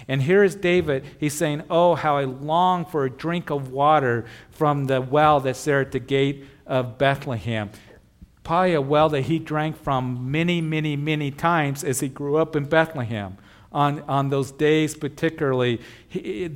And 0.08 0.22
here 0.22 0.44
is 0.44 0.56
David. 0.56 1.04
He's 1.20 1.34
saying, 1.34 1.64
Oh, 1.70 1.96
how 1.96 2.18
I 2.18 2.26
long 2.26 2.86
for 2.86 3.06
a 3.06 3.10
drink 3.10 3.50
of 3.50 3.72
water 3.72 4.26
from 4.52 4.86
the 4.86 5.02
well 5.02 5.40
that's 5.40 5.64
there 5.64 5.82
at 5.82 5.92
the 5.92 6.00
gate 6.00 6.46
of 6.68 7.00
Bethlehem. 7.00 7.72
Probably 8.44 8.74
a 8.74 8.82
well 8.82 9.10
that 9.10 9.22
he 9.22 9.40
drank 9.40 9.78
from 9.78 10.30
many, 10.30 10.62
many, 10.62 10.96
many 10.96 11.32
times 11.32 11.84
as 11.84 12.02
he 12.02 12.10
grew 12.10 12.36
up 12.36 12.56
in 12.56 12.66
Bethlehem 12.66 13.38
on, 13.74 14.02
on 14.02 14.30
those 14.30 14.52
days, 14.52 14.96
particularly 14.96 15.82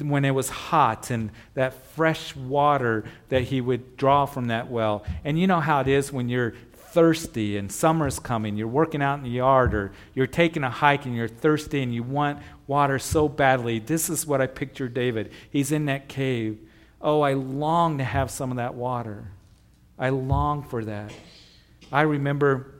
when 0.01 0.24
it 0.24 0.32
was 0.32 0.49
hot 0.49 1.09
and 1.09 1.32
that 1.55 1.74
fresh 1.95 2.36
water 2.36 3.05
that 3.30 3.43
he 3.43 3.59
would 3.59 3.97
draw 3.97 4.26
from 4.26 4.47
that 4.47 4.70
well. 4.70 5.03
And 5.24 5.39
you 5.39 5.47
know 5.47 5.59
how 5.59 5.82
it 5.82 5.88
is 5.88 6.13
when 6.13 6.30
you're 6.30 6.53
thirsty 6.74 7.57
and 7.57 7.72
summer's 7.72 8.20
coming, 8.20 8.55
you're 8.55 8.68
working 8.68 9.01
out 9.01 9.18
in 9.18 9.24
the 9.24 9.30
yard 9.30 9.74
or 9.74 9.91
you're 10.13 10.28
taking 10.28 10.63
a 10.63 10.70
hike 10.70 11.05
and 11.05 11.15
you're 11.15 11.28
thirsty 11.28 11.82
and 11.82 11.93
you 11.93 12.03
want 12.03 12.39
water 12.68 12.99
so 12.99 13.28
badly. 13.28 13.80
This 13.80 14.09
is 14.09 14.26
what 14.26 14.41
I 14.41 14.47
picture 14.47 14.88
David. 14.88 15.32
He's 15.49 15.72
in 15.72 15.86
that 15.86 16.07
cave. 16.07 16.59
Oh, 17.01 17.22
I 17.22 17.34
long 17.34 17.97
to 17.97 18.03
have 18.03 18.32
some 18.32 18.51
of 18.51 18.57
that 18.57 18.76
water. 18.76 19.26
I 19.99 20.09
long 20.09 20.63
for 20.63 20.86
that. 20.86 21.11
I 21.91 22.01
remember 22.01 22.74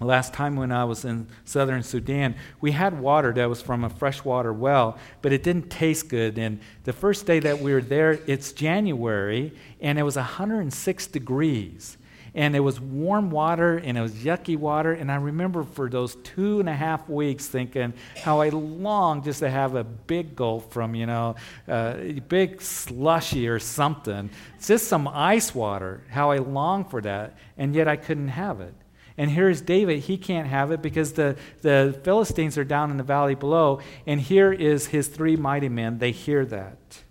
Last 0.00 0.32
time 0.32 0.54
when 0.54 0.70
I 0.70 0.84
was 0.84 1.04
in 1.04 1.26
southern 1.44 1.82
Sudan, 1.82 2.36
we 2.60 2.70
had 2.70 3.00
water 3.00 3.32
that 3.32 3.48
was 3.48 3.60
from 3.60 3.82
a 3.82 3.90
freshwater 3.90 4.52
well, 4.52 4.96
but 5.22 5.32
it 5.32 5.42
didn't 5.42 5.70
taste 5.70 6.08
good. 6.08 6.38
And 6.38 6.60
the 6.84 6.92
first 6.92 7.26
day 7.26 7.40
that 7.40 7.58
we 7.58 7.72
were 7.72 7.82
there, 7.82 8.12
it's 8.28 8.52
January, 8.52 9.52
and 9.80 9.98
it 9.98 10.04
was 10.04 10.14
106 10.14 11.06
degrees. 11.08 11.96
and 12.34 12.54
it 12.54 12.60
was 12.60 12.78
warm 12.78 13.30
water 13.30 13.78
and 13.78 13.98
it 13.98 14.00
was 14.00 14.12
yucky 14.12 14.56
water. 14.56 14.92
And 14.92 15.10
I 15.10 15.16
remember 15.16 15.64
for 15.64 15.88
those 15.88 16.14
two 16.16 16.60
and 16.60 16.68
a 16.68 16.74
half 16.74 17.08
weeks 17.08 17.46
thinking 17.48 17.94
how 18.22 18.40
I 18.40 18.50
longed 18.50 19.24
just 19.24 19.40
to 19.40 19.50
have 19.50 19.74
a 19.74 19.82
big 19.82 20.36
gulp 20.36 20.72
from, 20.72 20.94
you 20.94 21.06
know, 21.06 21.34
uh, 21.66 21.94
big 22.28 22.60
slushy 22.60 23.48
or 23.48 23.58
something. 23.58 24.30
It's 24.56 24.68
just 24.68 24.86
some 24.86 25.08
ice 25.08 25.54
water, 25.54 26.04
how 26.10 26.30
I 26.30 26.36
longed 26.38 26.90
for 26.90 27.00
that. 27.00 27.36
And 27.56 27.74
yet 27.74 27.88
I 27.88 27.96
couldn't 27.96 28.28
have 28.28 28.60
it. 28.60 28.74
And 29.18 29.32
here's 29.32 29.60
David. 29.60 29.98
He 30.04 30.16
can't 30.16 30.46
have 30.46 30.70
it 30.70 30.80
because 30.80 31.14
the, 31.14 31.36
the 31.60 32.00
Philistines 32.04 32.56
are 32.56 32.64
down 32.64 32.92
in 32.92 32.96
the 32.96 33.02
valley 33.02 33.34
below. 33.34 33.80
And 34.06 34.20
here 34.20 34.52
is 34.52 34.86
his 34.86 35.08
three 35.08 35.34
mighty 35.34 35.68
men. 35.68 35.98
They 35.98 36.12
hear 36.12 36.46
that. 36.46 37.02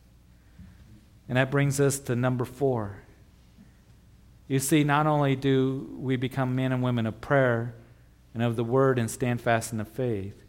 And 1.28 1.38
that 1.38 1.52
brings 1.52 1.82
us 1.82 2.00
to 2.00 2.16
number 2.16 2.46
four. 2.46 3.04
You 4.48 4.60
see, 4.60 4.86
not 4.86 5.06
only 5.06 5.36
do 5.36 5.98
we 6.00 6.16
become 6.16 6.56
men 6.56 6.72
and 6.72 6.82
women 6.82 7.06
of 7.06 7.20
prayer 7.20 7.76
and 8.34 8.42
of 8.42 8.56
the 8.56 8.64
word 8.64 8.98
and 8.98 9.12
stand 9.12 9.42
fast 9.42 9.74
in 9.74 9.78
the 9.78 9.84
faith, 9.84 10.42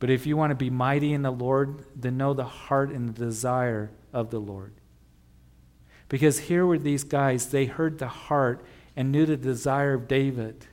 but 0.00 0.10
if 0.10 0.26
you 0.26 0.36
want 0.36 0.50
to 0.50 0.56
be 0.56 0.68
mighty 0.68 1.12
in 1.12 1.22
the 1.22 1.30
Lord, 1.30 1.84
then 1.94 2.16
know 2.16 2.34
the 2.34 2.44
heart 2.44 2.90
and 2.90 3.08
the 3.08 3.24
desire 3.24 3.92
of 4.12 4.30
the 4.30 4.40
Lord. 4.40 4.74
Because 6.08 6.40
here 6.40 6.66
were 6.66 6.78
these 6.78 7.04
guys, 7.04 7.50
they 7.50 7.66
heard 7.66 8.00
the 8.00 8.08
heart 8.08 8.66
and 8.96 9.10
knew 9.10 9.26
the 9.26 9.36
desire 9.36 9.94
of 9.94 10.08
David. 10.08 10.66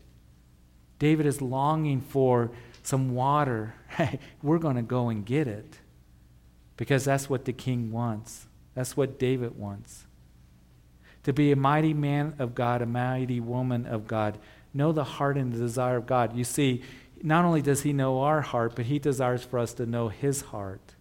David 1.00 1.26
is 1.26 1.42
longing 1.42 2.02
for 2.02 2.52
some 2.84 3.16
water. 3.16 3.76
We're 4.44 4.60
going 4.60 4.76
to 4.76 4.82
go 4.82 5.10
and 5.10 5.26
get 5.26 5.48
it 5.48 5.80
because 6.78 7.06
that's 7.06 7.30
what 7.30 7.46
the 7.46 7.54
king 7.54 7.92
wants. 7.92 8.48
That's 8.76 8.96
what 8.96 9.20
David 9.20 9.58
wants 9.58 10.06
to 11.24 11.34
be 11.34 11.52
a 11.52 11.56
mighty 11.56 11.94
man 11.94 12.36
of 12.40 12.56
God, 12.56 12.82
a 12.82 12.86
mighty 12.86 13.40
woman 13.40 13.86
of 13.86 14.08
God. 14.08 14.40
Know 14.74 14.92
the 14.92 15.04
heart 15.04 15.38
and 15.38 15.54
the 15.54 15.58
desire 15.58 15.98
of 15.98 16.08
God. 16.08 16.36
You 16.36 16.44
see, 16.44 16.82
not 17.22 17.46
only 17.46 17.62
does 17.62 17.84
He 17.84 17.94
know 17.94 18.22
our 18.22 18.42
heart, 18.42 18.76
but 18.76 18.86
He 18.86 19.00
desires 19.00 19.44
for 19.44 19.60
us 19.60 19.74
to 19.76 19.86
know 19.86 20.08
His 20.08 20.42
heart. 20.42 20.96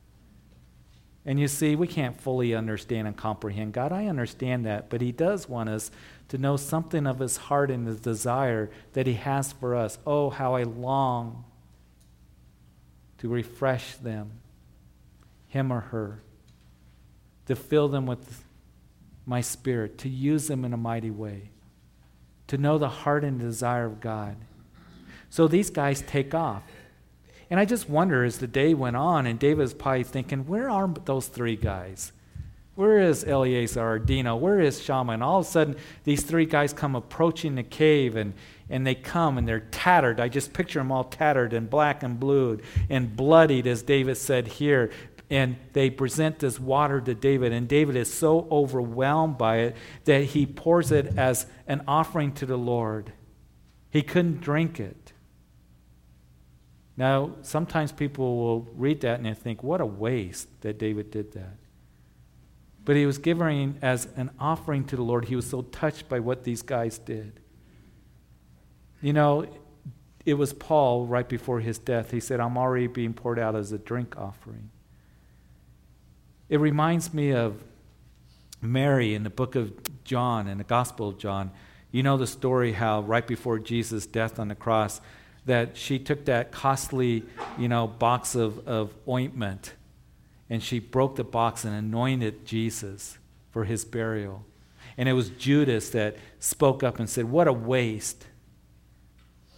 And 1.24 1.38
you 1.38 1.48
see, 1.48 1.76
we 1.76 1.86
can't 1.86 2.20
fully 2.20 2.54
understand 2.54 3.06
and 3.06 3.16
comprehend 3.16 3.72
God. 3.72 3.92
I 3.92 4.06
understand 4.06 4.66
that, 4.66 4.90
but 4.90 5.00
He 5.00 5.12
does 5.12 5.48
want 5.48 5.68
us 5.68 5.90
to 6.30 6.38
know 6.38 6.56
something 6.56 7.06
of 7.06 7.18
His 7.18 7.36
heart 7.36 7.70
and 7.70 7.86
the 7.86 7.94
desire 7.94 8.70
that 8.94 9.06
He 9.06 9.14
has 9.14 9.52
for 9.52 9.76
us. 9.76 9.98
Oh, 10.06 10.30
how 10.30 10.54
I 10.54 10.64
long 10.64 11.44
to 13.20 13.28
refresh 13.28 13.96
them, 13.96 14.30
him 15.48 15.70
or 15.70 15.80
her, 15.80 16.22
to 17.46 17.54
fill 17.54 17.86
them 17.86 18.06
with 18.06 18.44
my 19.26 19.42
spirit, 19.42 19.98
to 19.98 20.08
use 20.08 20.48
them 20.48 20.64
in 20.64 20.72
a 20.72 20.78
mighty 20.78 21.10
way, 21.10 21.50
to 22.46 22.56
know 22.56 22.78
the 22.78 22.88
heart 22.88 23.22
and 23.22 23.38
desire 23.38 23.84
of 23.84 24.00
God. 24.00 24.36
So 25.28 25.46
these 25.46 25.68
guys 25.68 26.00
take 26.00 26.34
off. 26.34 26.62
And 27.50 27.60
I 27.60 27.66
just 27.66 27.90
wonder 27.90 28.24
as 28.24 28.38
the 28.38 28.46
day 28.46 28.72
went 28.72 28.96
on, 28.96 29.26
and 29.26 29.38
David 29.38 29.58
was 29.58 29.74
probably 29.74 30.04
thinking, 30.04 30.46
where 30.46 30.70
are 30.70 30.88
those 31.04 31.26
three 31.26 31.56
guys? 31.56 32.12
Where 32.80 33.00
is 33.00 33.24
Eleazar 33.24 33.86
or 33.86 33.98
Dino? 33.98 34.36
Where 34.36 34.58
is 34.58 34.80
Shammah? 34.80 35.12
And 35.12 35.22
all 35.22 35.40
of 35.40 35.46
a 35.46 35.50
sudden, 35.50 35.76
these 36.04 36.22
three 36.22 36.46
guys 36.46 36.72
come 36.72 36.96
approaching 36.96 37.54
the 37.54 37.62
cave, 37.62 38.16
and, 38.16 38.32
and 38.70 38.86
they 38.86 38.94
come 38.94 39.36
and 39.36 39.46
they're 39.46 39.60
tattered. 39.60 40.18
I 40.18 40.30
just 40.30 40.54
picture 40.54 40.78
them 40.78 40.90
all 40.90 41.04
tattered 41.04 41.52
and 41.52 41.68
black 41.68 42.02
and 42.02 42.18
blued 42.18 42.62
and 42.88 43.14
bloodied, 43.14 43.66
as 43.66 43.82
David 43.82 44.16
said 44.16 44.48
here 44.48 44.90
and 45.28 45.56
they 45.74 45.90
present 45.90 46.38
this 46.38 46.58
water 46.58 47.02
to 47.02 47.14
David, 47.14 47.52
and 47.52 47.68
David 47.68 47.96
is 47.96 48.12
so 48.12 48.48
overwhelmed 48.50 49.36
by 49.36 49.58
it 49.58 49.76
that 50.06 50.24
he 50.24 50.46
pours 50.46 50.90
it 50.90 51.18
as 51.18 51.46
an 51.66 51.82
offering 51.86 52.32
to 52.32 52.46
the 52.46 52.56
Lord. 52.56 53.12
He 53.90 54.00
couldn't 54.00 54.40
drink 54.40 54.80
it. 54.80 55.12
Now, 56.96 57.32
sometimes 57.42 57.92
people 57.92 58.38
will 58.38 58.68
read 58.74 59.02
that 59.02 59.18
and 59.18 59.26
they 59.26 59.34
think, 59.34 59.62
what 59.62 59.82
a 59.82 59.86
waste 59.86 60.48
that 60.62 60.78
David 60.78 61.10
did 61.10 61.32
that. 61.34 61.59
But 62.84 62.96
he 62.96 63.06
was 63.06 63.18
giving 63.18 63.78
as 63.82 64.08
an 64.16 64.30
offering 64.38 64.84
to 64.86 64.96
the 64.96 65.02
Lord. 65.02 65.26
He 65.26 65.36
was 65.36 65.48
so 65.48 65.62
touched 65.62 66.08
by 66.08 66.20
what 66.20 66.44
these 66.44 66.62
guys 66.62 66.98
did. 66.98 67.40
You 69.02 69.12
know, 69.12 69.46
it 70.24 70.34
was 70.34 70.52
Paul 70.52 71.06
right 71.06 71.28
before 71.28 71.60
his 71.60 71.78
death. 71.78 72.10
He 72.10 72.20
said, 72.20 72.40
I'm 72.40 72.56
already 72.56 72.86
being 72.86 73.14
poured 73.14 73.38
out 73.38 73.54
as 73.54 73.72
a 73.72 73.78
drink 73.78 74.16
offering. 74.18 74.70
It 76.48 76.58
reminds 76.58 77.14
me 77.14 77.32
of 77.32 77.62
Mary 78.60 79.14
in 79.14 79.22
the 79.22 79.30
book 79.30 79.54
of 79.54 79.72
John, 80.04 80.48
in 80.48 80.58
the 80.58 80.64
Gospel 80.64 81.08
of 81.08 81.18
John. 81.18 81.50
You 81.92 82.02
know 82.02 82.16
the 82.16 82.26
story 82.26 82.72
how 82.72 83.00
right 83.02 83.26
before 83.26 83.58
Jesus' 83.58 84.06
death 84.06 84.38
on 84.38 84.48
the 84.48 84.54
cross, 84.54 85.00
that 85.46 85.76
she 85.76 85.98
took 85.98 86.26
that 86.26 86.52
costly, 86.52 87.24
you 87.58 87.68
know, 87.68 87.86
box 87.86 88.34
of, 88.34 88.66
of 88.68 88.94
ointment 89.08 89.74
and 90.50 90.62
she 90.62 90.80
broke 90.80 91.14
the 91.14 91.24
box 91.24 91.64
and 91.64 91.74
anointed 91.74 92.44
Jesus 92.44 93.18
for 93.50 93.64
his 93.64 93.84
burial. 93.84 94.44
And 94.98 95.08
it 95.08 95.12
was 95.12 95.30
Judas 95.30 95.90
that 95.90 96.16
spoke 96.40 96.82
up 96.82 96.98
and 96.98 97.08
said, 97.08 97.24
What 97.24 97.48
a 97.48 97.52
waste. 97.52 98.26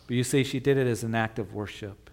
But 0.07 0.16
you 0.16 0.22
see, 0.22 0.45
she 0.45 0.61
did 0.61 0.76
it 0.76 0.86
as 0.86 1.03
an 1.03 1.14
act 1.14 1.38
of 1.38 1.55
worship. 1.55 2.11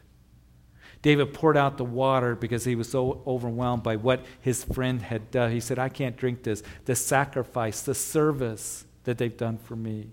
David 1.01 1.33
poured 1.33 1.57
out 1.57 1.77
the 1.77 1.85
water 1.85 2.35
because 2.35 2.65
he 2.65 2.75
was 2.75 2.89
so 2.89 3.21
overwhelmed 3.25 3.83
by 3.83 3.95
what 3.95 4.25
his 4.41 4.63
friend 4.63 5.01
had 5.01 5.31
done. 5.31 5.51
He 5.51 5.59
said, 5.59 5.79
I 5.79 5.89
can't 5.89 6.17
drink 6.17 6.43
this. 6.43 6.63
The 6.85 6.95
sacrifice, 6.95 7.81
the 7.81 7.95
service 7.95 8.85
that 9.03 9.17
they've 9.17 9.35
done 9.35 9.57
for 9.57 9.75
me. 9.75 10.11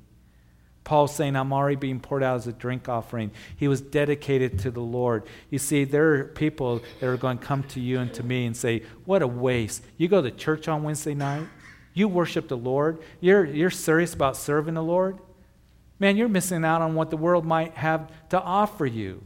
Paul's 0.87 1.15
saying, 1.15 1.37
I'm 1.37 1.53
already 1.53 1.77
being 1.77 2.01
poured 2.01 2.23
out 2.23 2.37
as 2.37 2.47
a 2.47 2.53
drink 2.53 2.89
offering. 2.89 3.31
He 3.59 3.69
was 3.69 3.83
dedicated 3.83 4.59
to 4.61 4.71
the 4.71 4.81
Lord. 4.81 5.25
You 5.51 5.59
see, 5.59 5.85
there 5.85 6.15
are 6.15 6.25
people 6.25 6.81
that 7.01 7.07
are 7.07 7.19
going 7.19 7.37
to 7.37 7.45
come 7.45 7.63
to 7.65 7.81
you 7.81 7.99
and 7.99 8.15
to 8.15 8.23
me 8.23 8.47
and 8.47 8.57
say, 8.57 8.85
What 9.05 9.21
a 9.21 9.27
waste. 9.27 9.83
You 9.99 10.09
go 10.09 10.23
to 10.23 10.31
church 10.31 10.69
on 10.69 10.83
Wednesday 10.83 11.15
night, 11.15 11.47
you 11.93 12.09
worship 12.09 12.49
the 12.49 12.57
Lord, 12.57 13.03
you're, 13.21 13.45
you're 13.45 13.69
serious 13.69 14.15
about 14.15 14.37
serving 14.37 14.75
the 14.75 14.83
Lord. 14.83 15.19
Man, 15.99 16.17
you're 16.17 16.29
missing 16.29 16.65
out 16.65 16.81
on 16.81 16.95
what 16.95 17.11
the 17.11 17.17
world 17.19 17.45
might 17.45 17.75
have 17.75 18.11
to 18.31 18.41
offer 18.41 18.87
you 18.87 19.23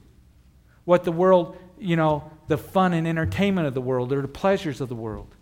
what 0.91 1.05
the 1.05 1.13
world, 1.13 1.57
you 1.79 1.95
know, 1.95 2.31
the 2.49 2.59
fun 2.59 2.93
and 2.93 3.07
entertainment 3.07 3.65
of 3.65 3.75
the 3.75 3.81
world 3.81 4.13
or 4.13 4.23
the 4.23 4.27
pleasures 4.27 4.81
of 4.81 4.89
the 4.89 4.95
world. 4.97 5.37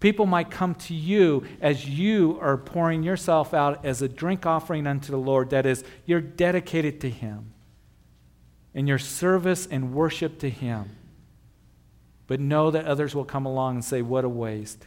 People 0.00 0.24
might 0.24 0.50
come 0.50 0.74
to 0.74 0.94
you 0.94 1.44
as 1.60 1.86
you 1.86 2.38
are 2.40 2.56
pouring 2.56 3.02
yourself 3.02 3.52
out 3.52 3.84
as 3.84 4.00
a 4.00 4.08
drink 4.08 4.46
offering 4.46 4.86
unto 4.86 5.12
the 5.12 5.18
Lord. 5.18 5.50
That 5.50 5.66
is, 5.66 5.84
you're 6.06 6.22
dedicated 6.22 7.02
to 7.02 7.10
Him 7.10 7.52
in 8.72 8.86
your 8.86 8.98
service 8.98 9.66
and 9.66 9.92
worship 9.92 10.38
to 10.38 10.48
Him. 10.48 10.96
But 12.26 12.40
know 12.40 12.70
that 12.70 12.86
others 12.86 13.14
will 13.14 13.26
come 13.26 13.44
along 13.44 13.74
and 13.76 13.84
say, 13.84 14.00
What 14.00 14.24
a 14.24 14.28
waste. 14.28 14.86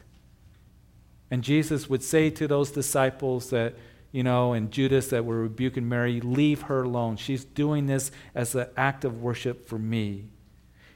And 1.29 1.43
Jesus 1.43 1.89
would 1.89 2.03
say 2.03 2.29
to 2.31 2.47
those 2.47 2.71
disciples 2.71 3.49
that, 3.51 3.75
you 4.11 4.23
know, 4.23 4.53
and 4.53 4.71
Judas 4.71 5.09
that 5.09 5.25
were 5.25 5.41
rebuking 5.41 5.87
Mary, 5.89 6.21
leave 6.21 6.63
her 6.63 6.83
alone. 6.83 7.17
She's 7.17 7.43
doing 7.43 7.85
this 7.85 8.11
as 8.33 8.55
an 8.55 8.67
act 8.77 9.05
of 9.05 9.21
worship 9.21 9.67
for 9.67 9.77
me. 9.77 10.25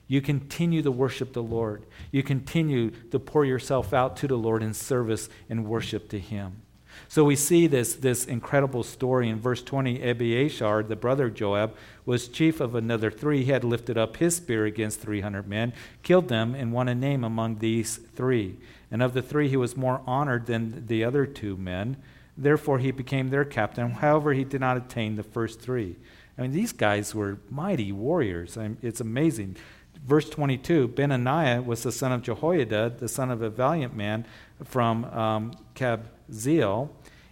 You 0.08 0.22
continue 0.22 0.82
to 0.82 0.92
worship 0.92 1.34
the 1.34 1.44
Lord. 1.44 1.86
You 2.12 2.24
continue 2.24 2.92
to 3.12 3.20
pour 3.20 3.44
yourself 3.46 3.94
out 3.94 4.16
to 4.18 4.28
the 4.28 4.38
Lord 4.38 4.64
in 4.64 4.74
service 4.74 5.30
and 5.50 5.66
worship 5.66 6.10
to 6.10 6.20
Him. 6.20 6.62
So 7.08 7.24
we 7.24 7.36
see 7.36 7.68
this, 7.68 7.96
this 7.96 8.26
incredible 8.26 8.84
story 8.84 9.30
in 9.30 9.40
verse 9.40 9.62
20. 9.62 10.02
Abiathar, 10.02 10.84
the 10.84 10.96
brother 10.96 11.28
of 11.28 11.36
Joab, 11.36 11.76
was 12.06 12.28
chief 12.28 12.60
of 12.60 12.76
another 12.76 13.12
three. 13.12 13.44
He 13.44 13.52
had 13.52 13.64
lifted 13.64 13.98
up 13.98 14.18
his 14.18 14.38
spear 14.38 14.66
against 14.66 15.02
300 15.02 15.48
men, 15.48 15.74
killed 16.04 16.28
them, 16.28 16.56
and 16.56 16.74
won 16.74 16.88
a 16.88 16.96
name 16.96 17.24
among 17.24 17.60
these 17.60 17.98
three. 17.98 18.58
And 18.92 19.02
of 19.02 19.14
the 19.14 19.22
three, 19.22 19.50
he 19.50 19.58
was 19.58 19.78
more 19.78 20.02
honored 20.06 20.46
than 20.46 20.88
the 20.88 21.04
other 21.04 21.26
two 21.26 21.58
men. 21.58 21.98
Therefore, 22.38 22.80
he 22.80 22.92
became 22.92 23.30
their 23.30 23.46
captain. 23.46 23.92
However, 23.92 24.34
he 24.34 24.44
did 24.44 24.62
not 24.62 24.78
attain 24.78 25.16
the 25.16 25.24
first 25.24 25.60
three. 25.60 25.96
I 26.38 26.44
mean, 26.44 26.52
these 26.52 26.72
guys 26.72 27.16
were 27.16 27.40
mighty 27.50 27.92
warriors. 27.92 28.58
I 28.58 28.64
mean, 28.64 28.78
it's 28.82 29.02
amazing. 29.02 29.58
Verse 30.06 30.30
22 30.30 30.90
Benaniah 30.90 31.66
was 31.66 31.84
the 31.84 31.92
son 31.92 32.12
of 32.12 32.22
Jehoiada, 32.22 32.94
the 32.98 33.08
son 33.08 33.32
of 33.32 33.42
a 33.42 33.50
valiant 33.50 33.96
man 33.96 34.26
from 34.64 35.06
um, 35.06 35.54
Kabzeel, 35.76 36.90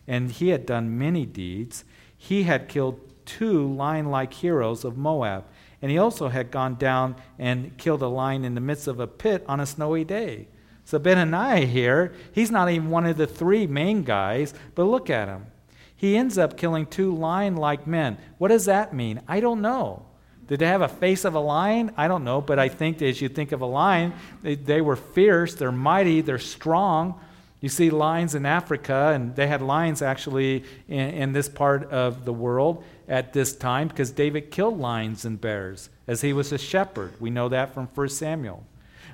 and 0.08 0.32
he 0.32 0.50
had 0.50 0.66
done 0.66 0.98
many 0.98 1.26
deeds. 1.26 1.84
He 2.18 2.44
had 2.44 2.70
killed 2.70 3.00
two 3.26 3.74
lion 3.74 4.10
like 4.12 4.34
heroes 4.34 4.84
of 4.84 4.98
Moab, 4.98 5.46
and 5.82 5.92
he 5.92 5.98
also 5.98 6.30
had 6.30 6.52
gone 6.52 6.76
down 6.76 7.16
and 7.38 7.78
killed 7.78 8.02
a 8.02 8.08
lion 8.08 8.46
in 8.46 8.56
the 8.56 8.62
midst 8.62 8.88
of 8.88 9.00
a 9.00 9.08
pit 9.08 9.44
on 9.48 9.60
a 9.60 9.66
snowy 9.66 10.04
day. 10.04 10.48
So 10.84 11.00
Benaniah 11.00 11.66
here, 11.66 12.14
he's 12.32 12.52
not 12.52 12.70
even 12.70 12.92
one 12.92 13.06
of 13.06 13.18
the 13.18 13.26
three 13.26 13.66
main 13.66 14.04
guys, 14.04 14.54
but 14.76 14.84
look 14.84 15.10
at 15.10 15.28
him. 15.28 15.48
He 15.96 16.18
ends 16.18 16.38
up 16.38 16.58
killing 16.58 16.86
two 16.86 17.16
lion 17.16 17.56
like 17.56 17.88
men. 17.88 18.18
What 18.38 18.50
does 18.50 18.66
that 18.66 18.94
mean? 18.94 19.22
I 19.28 19.40
don't 19.40 19.62
know. 19.62 20.06
Did 20.48 20.60
they 20.60 20.68
have 20.68 20.82
a 20.82 20.88
face 20.88 21.26
of 21.26 21.34
a 21.34 21.40
lion? 21.40 21.92
I 21.98 22.08
don't 22.08 22.24
know, 22.24 22.40
but 22.40 22.60
I 22.60 22.70
think 22.70 23.02
as 23.02 23.20
you 23.20 23.30
think 23.30 23.52
of 23.52 23.62
a 23.62 23.66
lion, 23.66 24.14
they, 24.44 24.56
they 24.56 24.82
were 24.82 24.96
fierce, 24.96 25.56
they're 25.56 25.72
mighty, 25.72 26.22
they're 26.22 26.38
strong. 26.38 27.20
You 27.62 27.70
see 27.70 27.90
lions 27.90 28.36
in 28.36 28.46
Africa, 28.46 29.12
and 29.16 29.36
they 29.36 29.48
had 29.48 29.62
lions 29.62 30.04
actually 30.04 30.64
in, 30.88 31.10
in, 31.10 31.34
this 31.34 31.50
part 31.50 31.90
of 31.90 32.24
the 32.24 32.34
world 32.34 32.84
at 33.08 33.34
this 33.34 33.56
time 33.56 33.88
because 33.88 34.12
David 34.12 34.52
killed 34.52 34.78
lions 34.80 35.26
and 35.26 35.42
bears 35.42 35.90
as 36.06 36.22
he 36.22 36.32
was 36.32 36.52
a 36.52 36.60
shepherd. 36.60 37.14
We 37.20 37.32
know 37.32 37.50
that 37.50 37.74
from 37.74 37.88
1 37.88 38.10
Samuel. 38.10 38.64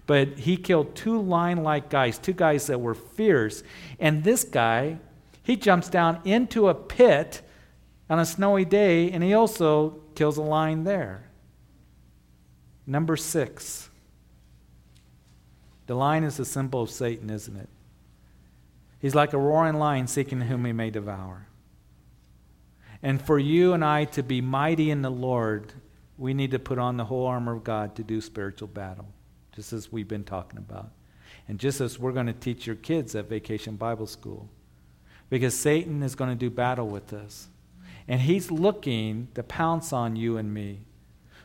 But 0.05 0.39
he 0.39 0.57
killed 0.57 0.95
two 0.95 1.21
lion 1.21 1.63
like 1.63 1.89
guys, 1.89 2.17
two 2.17 2.34
guys 2.34 2.67
that 2.67 2.82
were 2.82 2.95
fierce. 2.95 3.63
And 3.99 4.25
this 4.25 4.43
guy, 4.43 4.97
he 5.43 5.55
jumps 5.55 5.88
down 5.88 6.19
into 6.25 6.67
a 6.67 6.73
pit 6.73 7.41
on 8.09 8.19
a 8.19 8.25
snowy 8.25 8.65
day, 8.65 9.09
and 9.11 9.23
he 9.23 9.34
also 9.34 10.01
kills 10.16 10.38
a 10.38 10.41
lion 10.41 10.84
there. 10.84 11.24
Number 12.86 13.16
six. 13.16 13.89
The 15.88 15.95
lion 15.95 16.24
is 16.24 16.39
a 16.39 16.45
symbol 16.45 16.82
of 16.82 16.89
Satan, 16.89 17.30
isn't 17.30 17.55
it? 17.55 17.70
He's 18.99 19.16
like 19.16 19.34
a 19.34 19.38
roaring 19.38 19.76
lion 19.76 20.07
seeking 20.07 20.41
whom 20.41 20.66
he 20.66 20.72
may 20.72 20.89
devour. 20.89 21.47
And 23.03 23.22
for 23.22 23.39
you 23.39 23.74
and 23.74 23.84
I 23.84 24.05
to 24.05 24.22
be 24.22 24.41
mighty 24.41 24.91
in 24.91 25.01
the 25.01 25.09
Lord, 25.09 25.74
we 26.18 26.34
need 26.34 26.51
to 26.51 26.59
put 26.59 26.78
on 26.78 26.97
the 26.97 27.05
whole 27.05 27.26
armor 27.26 27.55
of 27.55 27.64
God 27.64 27.95
to 27.95 28.03
do 28.03 28.22
spiritual 28.22 28.68
battle, 28.68 29.07
just 29.55 29.74
as 29.74 29.91
we've 29.91 30.07
been 30.07 30.24
talking 30.24 30.59
about. 30.59 30.91
And 31.47 31.59
just 31.59 31.82
as 31.82 31.97
we're 31.97 32.12
going 32.12 32.28
to 32.28 32.34
teach 32.34 32.68
your 32.68 32.76
kids 32.76 33.16
at 33.16 33.28
Vacation 33.28 33.76
Bible 33.76 34.05
School. 34.05 34.47
Because 35.30 35.57
Satan 35.57 36.03
is 36.03 36.14
going 36.14 36.30
to 36.30 36.36
do 36.36 36.49
battle 36.49 36.88
with 36.88 37.12
us. 37.12 37.47
And 38.12 38.20
he's 38.20 38.51
looking 38.51 39.30
to 39.36 39.41
pounce 39.41 39.93
on 39.93 40.18
you 40.18 40.36
and 40.36 40.53
me. 40.53 40.82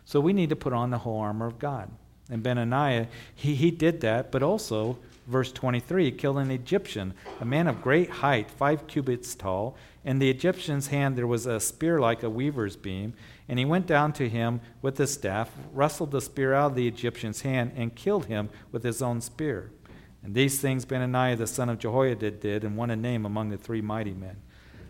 So 0.04 0.18
we 0.18 0.32
need 0.32 0.48
to 0.48 0.56
put 0.56 0.72
on 0.72 0.90
the 0.90 0.98
whole 0.98 1.20
armor 1.20 1.46
of 1.46 1.60
God. 1.60 1.92
And 2.28 2.42
Benaniah, 2.42 3.06
he, 3.32 3.54
he 3.54 3.70
did 3.70 4.00
that, 4.00 4.32
but 4.32 4.42
also 4.42 4.98
verse 5.28 5.52
23 5.52 6.10
killed 6.10 6.38
an 6.38 6.50
Egyptian, 6.50 7.14
a 7.40 7.44
man 7.44 7.68
of 7.68 7.80
great 7.80 8.10
height, 8.10 8.50
five 8.50 8.88
cubits 8.88 9.36
tall. 9.36 9.76
In 10.04 10.18
the 10.18 10.28
Egyptian's 10.28 10.88
hand 10.88 11.16
there 11.16 11.28
was 11.28 11.46
a 11.46 11.60
spear 11.60 12.00
like 12.00 12.24
a 12.24 12.30
weaver's 12.30 12.74
beam. 12.74 13.14
And 13.48 13.60
he 13.60 13.64
went 13.64 13.86
down 13.86 14.12
to 14.14 14.28
him 14.28 14.60
with 14.82 14.98
his 14.98 15.14
staff, 15.14 15.52
wrestled 15.72 16.10
the 16.10 16.20
spear 16.20 16.52
out 16.52 16.72
of 16.72 16.74
the 16.74 16.88
Egyptian's 16.88 17.42
hand, 17.42 17.74
and 17.76 17.94
killed 17.94 18.26
him 18.26 18.48
with 18.72 18.82
his 18.82 19.00
own 19.00 19.20
spear. 19.20 19.70
And 20.24 20.34
these 20.34 20.60
things 20.60 20.84
Benaniah 20.84 21.38
the 21.38 21.46
son 21.46 21.68
of 21.68 21.78
Jehoiada 21.78 22.32
did, 22.32 22.64
and 22.64 22.76
won 22.76 22.90
a 22.90 22.96
name 22.96 23.24
among 23.24 23.50
the 23.50 23.56
three 23.56 23.82
mighty 23.82 24.14
men. 24.14 24.38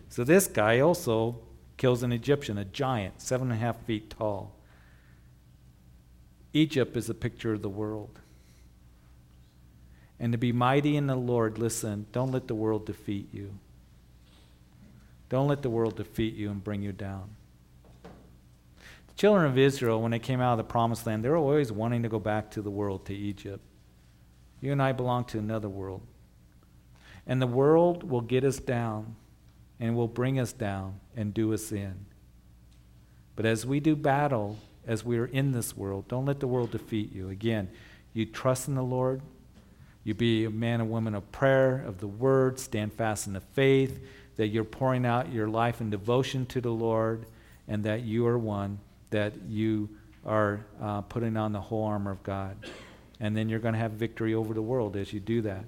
So 0.09 0.23
this 0.23 0.47
guy 0.47 0.79
also 0.79 1.41
kills 1.77 2.03
an 2.03 2.11
Egyptian, 2.11 2.57
a 2.57 2.65
giant, 2.65 3.21
seven 3.21 3.51
and 3.51 3.59
a 3.59 3.61
half 3.61 3.77
feet 3.85 4.09
tall. 4.09 4.53
Egypt 6.53 6.97
is 6.97 7.09
a 7.09 7.13
picture 7.13 7.53
of 7.53 7.61
the 7.61 7.69
world 7.69 8.19
and 10.19 10.31
to 10.31 10.37
be 10.37 10.51
mighty 10.51 10.97
in 10.97 11.07
the 11.07 11.15
Lord, 11.15 11.57
listen, 11.57 12.07
don't 12.11 12.31
let 12.31 12.47
the 12.47 12.55
world 12.55 12.85
defeat 12.85 13.29
you. 13.31 13.53
Don't 15.29 15.47
let 15.47 15.61
the 15.61 15.69
world 15.69 15.97
defeat 15.97 16.35
you 16.35 16.49
and 16.49 16.63
bring 16.63 16.81
you 16.81 16.91
down. 16.91 17.29
The 18.03 19.13
children 19.15 19.45
of 19.45 19.57
Israel, 19.57 20.01
when 20.01 20.11
they 20.11 20.19
came 20.19 20.41
out 20.41 20.53
of 20.53 20.57
the 20.57 20.63
promised 20.63 21.05
land, 21.05 21.23
they 21.23 21.29
were 21.29 21.37
always 21.37 21.71
wanting 21.71 22.03
to 22.03 22.09
go 22.09 22.19
back 22.19 22.49
to 22.51 22.61
the 22.61 22.71
world, 22.71 23.05
to 23.05 23.13
Egypt. 23.13 23.63
You 24.61 24.71
and 24.71 24.81
I 24.81 24.91
belong 24.91 25.25
to 25.25 25.37
another 25.37 25.69
world. 25.69 26.01
And 27.27 27.41
the 27.41 27.47
world 27.47 28.09
will 28.09 28.21
get 28.21 28.43
us 28.43 28.57
down 28.57 29.15
and 29.79 29.95
will 29.95 30.07
bring 30.07 30.39
us 30.39 30.53
down 30.53 30.99
and 31.15 31.33
do 31.33 31.53
us 31.53 31.71
in. 31.71 32.05
But 33.35 33.45
as 33.45 33.65
we 33.65 33.79
do 33.79 33.95
battle, 33.95 34.57
as 34.85 35.03
we 35.05 35.17
are 35.17 35.25
in 35.25 35.51
this 35.51 35.77
world, 35.77 36.07
don't 36.07 36.25
let 36.25 36.39
the 36.39 36.47
world 36.47 36.71
defeat 36.71 37.13
you. 37.13 37.29
Again, 37.29 37.69
you 38.13 38.25
trust 38.25 38.67
in 38.67 38.75
the 38.75 38.83
Lord, 38.83 39.21
you 40.03 40.13
be 40.13 40.45
a 40.45 40.49
man 40.49 40.81
and 40.81 40.89
woman 40.89 41.13
of 41.13 41.31
prayer, 41.31 41.83
of 41.85 41.99
the 41.99 42.07
word, 42.07 42.59
stand 42.59 42.93
fast 42.93 43.27
in 43.27 43.33
the 43.33 43.41
faith, 43.41 43.99
that 44.37 44.47
you're 44.47 44.63
pouring 44.63 45.05
out 45.05 45.31
your 45.31 45.47
life 45.47 45.81
in 45.81 45.89
devotion 45.89 46.45
to 46.47 46.61
the 46.61 46.71
Lord, 46.71 47.25
and 47.67 47.83
that 47.83 48.03
you 48.03 48.25
are 48.25 48.37
one 48.37 48.79
that 49.09 49.33
you 49.47 49.89
are 50.25 50.65
uh, 50.81 51.01
putting 51.01 51.37
on 51.37 51.53
the 51.53 51.61
whole 51.61 51.85
armor 51.85 52.11
of 52.11 52.23
God. 52.23 52.57
And 53.19 53.35
then 53.35 53.49
you're 53.49 53.59
going 53.59 53.73
to 53.73 53.79
have 53.79 53.91
victory 53.91 54.33
over 54.33 54.53
the 54.53 54.61
world 54.61 54.95
as 54.95 55.13
you 55.13 55.19
do 55.19 55.41
that. 55.43 55.65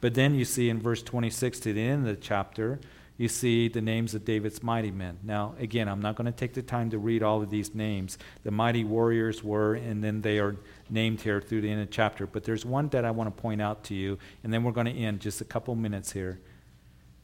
But 0.00 0.14
then 0.14 0.34
you 0.34 0.44
see 0.44 0.68
in 0.68 0.80
verse 0.80 1.02
26 1.02 1.60
to 1.60 1.72
the 1.72 1.82
end 1.82 2.06
of 2.06 2.14
the 2.14 2.20
chapter, 2.20 2.80
you 3.18 3.28
see 3.28 3.68
the 3.68 3.80
names 3.80 4.14
of 4.14 4.24
David's 4.24 4.62
mighty 4.62 4.90
men. 4.90 5.18
Now, 5.22 5.54
again, 5.58 5.88
I'm 5.88 6.02
not 6.02 6.16
going 6.16 6.26
to 6.26 6.32
take 6.32 6.52
the 6.52 6.62
time 6.62 6.90
to 6.90 6.98
read 6.98 7.22
all 7.22 7.42
of 7.42 7.48
these 7.48 7.74
names. 7.74 8.18
The 8.44 8.50
mighty 8.50 8.84
warriors 8.84 9.42
were, 9.42 9.74
and 9.74 10.04
then 10.04 10.20
they 10.20 10.38
are 10.38 10.56
named 10.90 11.22
here 11.22 11.40
through 11.40 11.62
the 11.62 11.70
end 11.70 11.80
of 11.80 11.88
the 11.88 11.92
chapter. 11.92 12.26
But 12.26 12.44
there's 12.44 12.66
one 12.66 12.88
that 12.88 13.06
I 13.06 13.10
want 13.12 13.34
to 13.34 13.42
point 13.42 13.62
out 13.62 13.84
to 13.84 13.94
you, 13.94 14.18
and 14.44 14.52
then 14.52 14.64
we're 14.64 14.72
going 14.72 14.86
to 14.86 14.92
end 14.92 15.20
just 15.20 15.40
a 15.40 15.44
couple 15.44 15.74
minutes 15.74 16.12
here. 16.12 16.38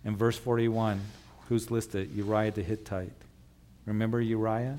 In 0.05 0.17
verse 0.17 0.39
41, 0.39 1.01
who's 1.49 1.71
listed? 1.71 2.11
Uriah 2.15 2.53
the 2.53 2.63
Hittite. 2.63 3.13
Remember 3.85 4.21
Uriah? 4.21 4.79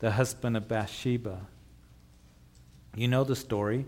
The 0.00 0.10
husband 0.10 0.56
of 0.56 0.66
Bathsheba. 0.66 1.40
You 2.96 3.06
know 3.06 3.22
the 3.22 3.36
story. 3.36 3.86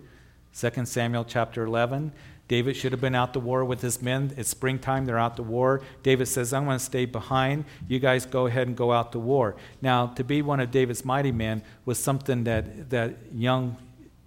2 0.56 0.84
Samuel 0.84 1.24
chapter 1.24 1.64
11. 1.64 2.12
David 2.48 2.76
should 2.76 2.92
have 2.92 3.00
been 3.00 3.14
out 3.14 3.34
to 3.34 3.40
war 3.40 3.64
with 3.64 3.82
his 3.82 4.00
men. 4.00 4.32
It's 4.36 4.48
springtime, 4.48 5.04
they're 5.04 5.18
out 5.18 5.36
to 5.36 5.42
war. 5.42 5.82
David 6.02 6.26
says, 6.26 6.52
I'm 6.52 6.64
going 6.64 6.78
to 6.78 6.84
stay 6.84 7.04
behind. 7.04 7.66
You 7.86 7.98
guys 7.98 8.24
go 8.24 8.46
ahead 8.46 8.66
and 8.66 8.76
go 8.76 8.90
out 8.90 9.12
to 9.12 9.18
war. 9.18 9.56
Now, 9.82 10.06
to 10.08 10.24
be 10.24 10.40
one 10.40 10.58
of 10.58 10.70
David's 10.70 11.04
mighty 11.04 11.30
men 11.30 11.62
was 11.84 11.98
something 11.98 12.44
that, 12.44 12.88
that 12.90 13.16
young 13.34 13.76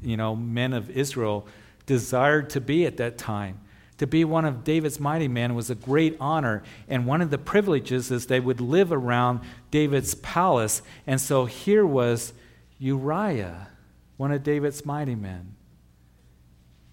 you 0.02 0.18
know, 0.18 0.36
men 0.36 0.74
of 0.74 0.90
Israel 0.90 1.48
desired 1.86 2.50
to 2.52 2.62
be 2.62 2.86
at 2.86 2.98
that 2.98 3.18
time. 3.18 3.60
To 3.98 4.08
be 4.08 4.24
one 4.26 4.46
of 4.46 4.64
David's 4.64 5.00
mighty 5.00 5.28
men 5.28 5.54
was 5.54 5.70
a 5.70 5.76
great 5.76 6.18
honor. 6.20 6.64
And 6.88 7.06
one 7.06 7.22
of 7.22 7.30
the 7.30 7.38
privileges 7.38 8.10
is 8.10 8.26
they 8.26 8.40
would 8.40 8.60
live 8.60 8.92
around 8.92 9.42
David's 9.70 10.16
palace. 10.16 10.82
And 11.06 11.22
so 11.22 11.46
here 11.46 11.86
was 11.86 12.34
Uriah, 12.80 13.68
one 14.18 14.32
of 14.32 14.42
David's 14.42 14.86
mighty 14.86 15.14
men. 15.14 15.56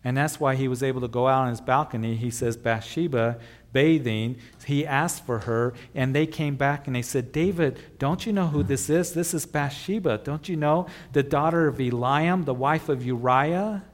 And 0.08 0.16
that's 0.16 0.40
why 0.40 0.54
he 0.54 0.68
was 0.68 0.82
able 0.82 1.02
to 1.02 1.06
go 1.06 1.28
out 1.28 1.42
on 1.42 1.50
his 1.50 1.60
balcony. 1.60 2.16
He 2.16 2.30
says, 2.30 2.56
Bathsheba 2.56 3.38
bathing. 3.74 4.36
He 4.64 4.86
asked 4.86 5.26
for 5.26 5.40
her, 5.40 5.74
and 5.94 6.14
they 6.14 6.26
came 6.26 6.56
back 6.56 6.86
and 6.86 6.96
they 6.96 7.02
said, 7.02 7.30
David, 7.30 7.78
don't 7.98 8.24
you 8.24 8.32
know 8.32 8.46
who 8.46 8.62
this 8.62 8.88
is? 8.88 9.12
This 9.12 9.34
is 9.34 9.44
Bathsheba. 9.44 10.22
Don't 10.24 10.48
you 10.48 10.56
know 10.56 10.86
the 11.12 11.22
daughter 11.22 11.68
of 11.68 11.76
Eliam, 11.76 12.46
the 12.46 12.54
wife 12.54 12.88
of 12.88 13.04
Uriah? 13.04 13.84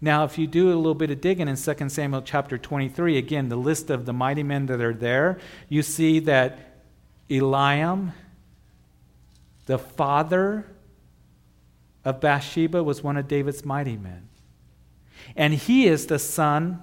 Now, 0.00 0.24
if 0.24 0.38
you 0.38 0.46
do 0.46 0.72
a 0.72 0.76
little 0.76 0.94
bit 0.94 1.10
of 1.10 1.20
digging 1.20 1.46
in 1.46 1.56
2 1.56 1.88
Samuel 1.90 2.22
chapter 2.22 2.56
23, 2.56 3.18
again, 3.18 3.50
the 3.50 3.56
list 3.56 3.90
of 3.90 4.06
the 4.06 4.14
mighty 4.14 4.42
men 4.42 4.64
that 4.64 4.80
are 4.80 4.94
there, 4.94 5.38
you 5.68 5.82
see 5.82 6.20
that 6.20 6.80
Eliam, 7.28 8.14
the 9.66 9.78
father 9.78 10.64
of 12.02 12.18
Bathsheba, 12.18 12.82
was 12.82 13.04
one 13.04 13.18
of 13.18 13.28
David's 13.28 13.62
mighty 13.62 13.98
men. 13.98 14.30
And 15.34 15.54
he 15.54 15.86
is 15.86 16.06
the 16.06 16.18
son 16.18 16.82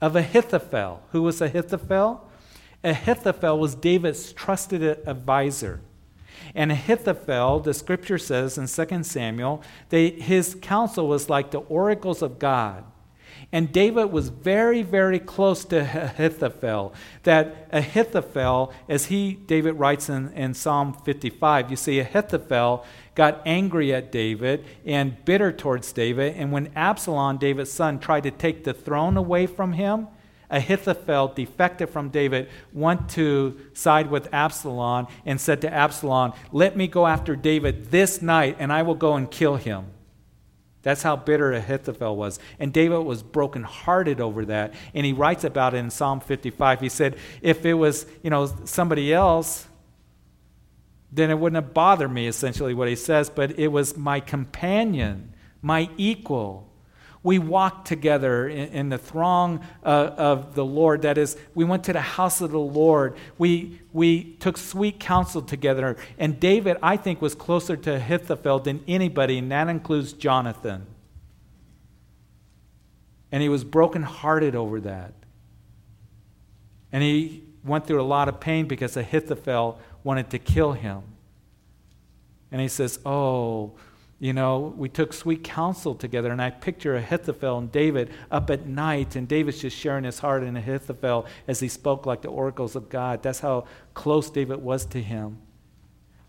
of 0.00 0.16
Ahithophel. 0.16 1.02
Who 1.12 1.22
was 1.22 1.40
Ahithophel? 1.40 2.28
Ahithophel 2.82 3.58
was 3.58 3.74
David's 3.74 4.32
trusted 4.32 4.82
advisor. 4.82 5.80
And 6.54 6.70
Ahithophel, 6.70 7.60
the 7.60 7.74
scripture 7.74 8.18
says 8.18 8.58
in 8.58 8.66
2 8.66 9.02
Samuel, 9.02 9.62
they, 9.88 10.10
his 10.10 10.56
counsel 10.60 11.08
was 11.08 11.28
like 11.28 11.50
the 11.50 11.58
oracles 11.60 12.22
of 12.22 12.38
God. 12.38 12.84
And 13.52 13.72
David 13.72 14.06
was 14.06 14.28
very, 14.28 14.82
very 14.82 15.18
close 15.18 15.64
to 15.66 15.80
Ahithophel. 15.80 16.94
That 17.22 17.68
Ahithophel, 17.72 18.72
as 18.88 19.06
he, 19.06 19.34
David 19.34 19.74
writes 19.74 20.08
in, 20.08 20.32
in 20.32 20.54
Psalm 20.54 20.94
55, 21.04 21.70
you 21.70 21.76
see, 21.76 22.00
Ahithophel 22.00 22.84
got 23.16 23.42
angry 23.44 23.92
at 23.92 24.12
David 24.12 24.64
and 24.84 25.24
bitter 25.24 25.50
towards 25.50 25.92
David. 25.92 26.36
And 26.36 26.52
when 26.52 26.70
Absalom, 26.76 27.38
David's 27.38 27.72
son, 27.72 27.98
tried 27.98 28.22
to 28.22 28.30
take 28.30 28.62
the 28.62 28.72
throne 28.72 29.16
away 29.16 29.46
from 29.46 29.72
him, 29.72 30.06
Ahithophel, 30.48 31.28
defected 31.34 31.90
from 31.90 32.10
David, 32.10 32.48
went 32.72 33.08
to 33.10 33.58
side 33.72 34.08
with 34.08 34.32
Absalom 34.32 35.08
and 35.24 35.40
said 35.40 35.60
to 35.62 35.72
Absalom, 35.72 36.34
Let 36.52 36.76
me 36.76 36.86
go 36.86 37.08
after 37.08 37.34
David 37.34 37.90
this 37.90 38.22
night, 38.22 38.56
and 38.60 38.72
I 38.72 38.82
will 38.82 38.94
go 38.94 39.16
and 39.16 39.28
kill 39.28 39.56
him. 39.56 39.86
That's 40.82 41.02
how 41.02 41.16
bitter 41.16 41.52
Ahithophel 41.52 42.14
was. 42.14 42.38
And 42.60 42.72
David 42.72 42.98
was 42.98 43.24
brokenhearted 43.24 44.20
over 44.20 44.44
that. 44.44 44.72
And 44.94 45.04
he 45.04 45.12
writes 45.12 45.42
about 45.42 45.74
it 45.74 45.78
in 45.78 45.90
Psalm 45.90 46.20
55. 46.20 46.80
He 46.80 46.88
said, 46.88 47.16
If 47.42 47.66
it 47.66 47.74
was, 47.74 48.06
you 48.22 48.30
know, 48.30 48.46
somebody 48.66 49.12
else, 49.12 49.66
then 51.12 51.30
it 51.30 51.38
wouldn't 51.38 51.62
have 51.62 51.72
bothered 51.72 52.12
me, 52.12 52.26
essentially, 52.26 52.74
what 52.74 52.88
he 52.88 52.96
says. 52.96 53.30
But 53.30 53.58
it 53.58 53.68
was 53.68 53.96
my 53.96 54.20
companion, 54.20 55.32
my 55.62 55.88
equal. 55.96 56.66
We 57.22 57.38
walked 57.40 57.88
together 57.88 58.46
in, 58.46 58.68
in 58.68 58.88
the 58.88 58.98
throng 58.98 59.64
uh, 59.84 60.10
of 60.16 60.54
the 60.54 60.64
Lord. 60.64 61.02
That 61.02 61.18
is, 61.18 61.36
we 61.54 61.64
went 61.64 61.84
to 61.84 61.92
the 61.92 62.00
house 62.00 62.40
of 62.40 62.52
the 62.52 62.58
Lord. 62.58 63.16
We, 63.36 63.80
we 63.92 64.34
took 64.34 64.56
sweet 64.56 65.00
counsel 65.00 65.42
together. 65.42 65.96
And 66.18 66.38
David, 66.38 66.76
I 66.82 66.96
think, 66.96 67.20
was 67.20 67.34
closer 67.34 67.76
to 67.76 67.96
Ahithophel 67.96 68.60
than 68.60 68.84
anybody, 68.86 69.38
and 69.38 69.50
that 69.50 69.68
includes 69.68 70.12
Jonathan. 70.12 70.86
And 73.32 73.42
he 73.42 73.48
was 73.48 73.64
brokenhearted 73.64 74.54
over 74.54 74.80
that. 74.82 75.12
And 76.92 77.02
he 77.02 77.42
went 77.64 77.86
through 77.86 78.00
a 78.00 78.04
lot 78.04 78.28
of 78.28 78.38
pain 78.38 78.66
because 78.66 78.96
Ahithophel 78.96 79.80
wanted 80.06 80.30
to 80.30 80.38
kill 80.38 80.72
him. 80.72 81.02
And 82.52 82.60
he 82.60 82.68
says, 82.68 83.00
Oh, 83.04 83.72
you 84.20 84.32
know, 84.32 84.72
we 84.76 84.88
took 84.88 85.12
sweet 85.12 85.42
counsel 85.42 85.96
together, 85.96 86.30
and 86.30 86.40
I 86.40 86.50
picture 86.50 86.94
Ahithophel 86.94 87.58
and 87.58 87.72
David 87.72 88.10
up 88.30 88.48
at 88.48 88.66
night, 88.66 89.16
and 89.16 89.26
David's 89.26 89.60
just 89.60 89.76
sharing 89.76 90.04
his 90.04 90.20
heart 90.20 90.44
in 90.44 90.56
Ahithophel 90.56 91.26
as 91.48 91.58
he 91.58 91.68
spoke 91.68 92.06
like 92.06 92.22
the 92.22 92.28
oracles 92.28 92.76
of 92.76 92.88
God. 92.88 93.22
That's 93.22 93.40
how 93.40 93.66
close 93.94 94.30
David 94.30 94.62
was 94.62 94.86
to 94.86 95.02
him. 95.02 95.38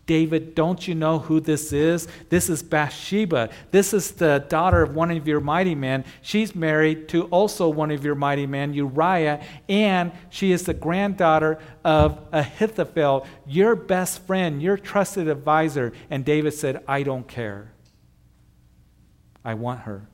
David, 0.08 0.54
don't 0.54 0.88
you 0.88 0.94
know 0.94 1.18
who 1.18 1.38
this 1.38 1.70
is? 1.70 2.08
This 2.30 2.48
is 2.48 2.62
Bathsheba. 2.62 3.50
This 3.72 3.92
is 3.92 4.12
the 4.12 4.42
daughter 4.48 4.82
of 4.82 4.94
one 4.94 5.10
of 5.10 5.28
your 5.28 5.38
mighty 5.38 5.74
men. 5.74 6.02
She's 6.22 6.54
married 6.54 7.10
to 7.10 7.24
also 7.24 7.68
one 7.68 7.90
of 7.90 8.02
your 8.02 8.14
mighty 8.14 8.46
men, 8.46 8.72
Uriah, 8.72 9.44
and 9.68 10.10
she 10.30 10.50
is 10.50 10.64
the 10.64 10.72
granddaughter 10.72 11.58
of 11.84 12.18
Ahithophel, 12.32 13.26
your 13.46 13.76
best 13.76 14.26
friend, 14.26 14.62
your 14.62 14.78
trusted 14.78 15.28
advisor. 15.28 15.92
And 16.08 16.24
David 16.24 16.54
said, 16.54 16.82
I 16.88 17.02
don't 17.02 17.28
care. 17.28 17.74
I 19.44 19.52
want 19.52 19.80
her. 19.80 20.08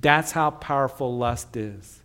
That's 0.00 0.32
how 0.32 0.50
powerful 0.50 1.16
lust 1.16 1.56
is. 1.56 2.02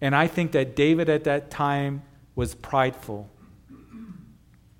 And 0.00 0.14
I 0.14 0.28
think 0.28 0.52
that 0.52 0.76
David 0.76 1.08
at 1.08 1.24
that 1.24 1.50
time 1.50 2.04
was 2.36 2.54
prideful 2.54 3.28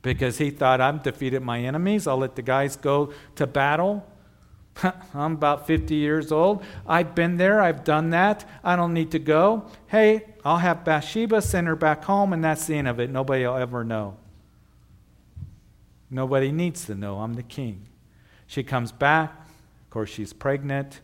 because 0.09 0.39
he 0.39 0.49
thought, 0.49 0.81
I've 0.81 1.03
defeated 1.03 1.43
my 1.43 1.61
enemies. 1.61 2.07
I'll 2.07 2.17
let 2.17 2.35
the 2.35 2.41
guys 2.41 2.77
go 2.77 3.13
to 3.37 3.47
battle. 3.47 4.07
I'm 5.15 5.35
about 5.35 5.67
50 5.67 5.95
years 5.95 6.33
old. 6.33 6.65
I've 6.87 7.15
been 7.15 7.37
there. 7.37 7.61
I've 7.61 7.85
done 7.85 8.09
that. 8.11 8.49
I 8.65 8.75
don't 8.75 8.95
need 8.95 9.11
to 9.11 9.19
go. 9.19 9.67
Hey, 9.89 10.25
I'll 10.47 10.57
have 10.57 10.83
Bathsheba 10.83 11.43
send 11.43 11.67
her 11.67 11.77
back 11.77 12.05
home, 12.05 12.33
and 12.33 12.43
that's 12.43 12.67
the 12.67 12.77
end 12.77 12.89
of 12.89 12.99
it. 13.01 13.11
Nobody 13.11 13.45
will 13.45 13.57
ever 13.57 13.85
know. 13.85 14.17
Nobody 16.11 16.53
needs 16.53 16.87
to 16.87 16.95
know. 16.95 17.19
I'm 17.19 17.35
the 17.35 17.43
king. 17.43 17.87
She 18.47 18.63
comes 18.63 18.93
back. 18.93 19.31
Of 19.83 19.91
course, 19.91 20.09
she's 20.09 20.33
pregnant. 20.33 21.01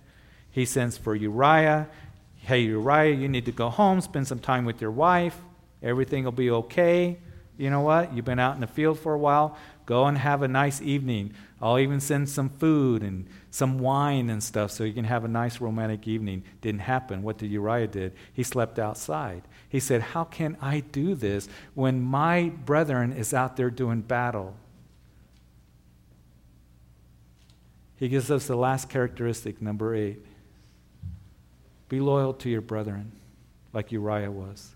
He 0.51 0.65
sends 0.65 0.97
for 0.97 1.15
Uriah. 1.15 1.89
Hey, 2.37 2.61
Uriah, 2.61 3.15
you 3.15 3.29
need 3.29 3.45
to 3.45 3.53
go 3.53 3.69
home, 3.69 4.01
spend 4.01 4.27
some 4.27 4.39
time 4.39 4.65
with 4.65 4.81
your 4.81 4.93
wife. 4.93 5.37
Everything 5.83 6.25
will 6.25 6.33
be 6.33 6.51
okay 6.51 7.19
you 7.57 7.71
know 7.71 7.81
what? 7.81 8.15
You've 8.15 8.25
been 8.25 8.39
out 8.39 8.55
in 8.55 8.61
the 8.61 8.67
field 8.67 8.99
for 8.99 9.15
a 9.15 9.19
while. 9.19 9.57
Go 9.87 10.07
and 10.07 10.19
have 10.19 10.43
a 10.43 10.49
nice 10.49 10.81
evening. 10.81 11.35
I'll 11.61 11.79
even 11.79 12.01
send 12.01 12.29
some 12.29 12.49
food 12.49 13.03
and 13.03 13.27
some 13.51 13.79
wine 13.79 14.29
and 14.29 14.43
stuff 14.43 14.71
so 14.71 14.83
you 14.85 14.93
can 14.93 15.05
have 15.05 15.25
a 15.25 15.29
nice 15.29 15.61
romantic 15.61 16.09
evening. 16.09 16.43
Didn't 16.61 16.81
happen. 16.81 17.23
What 17.23 17.39
did 17.39 17.51
Uriah 17.51 17.87
did? 17.87 18.15
He 18.33 18.43
slept 18.43 18.79
outside. 18.79 19.43
He 19.69 19.79
said, 19.79 20.03
How 20.03 20.25
can 20.25 20.57
I 20.61 20.81
do 20.81 21.15
this 21.15 21.49
when 21.75 22.01
my 22.01 22.51
brethren 22.65 23.13
is 23.13 23.33
out 23.33 23.57
there 23.57 23.71
doing 23.71 24.01
battle? 24.01 24.57
He 27.97 28.09
gives 28.09 28.31
us 28.31 28.47
the 28.47 28.57
last 28.57 28.89
characteristic, 28.89 29.63
number 29.63 29.95
eight. 29.95 30.19
Be 31.89 32.01
loyal 32.01 32.35
to 32.35 32.51
your 32.51 32.61
brethren, 32.61 33.13
like 33.73 33.93
Uriah 33.93 34.31
was. 34.31 34.74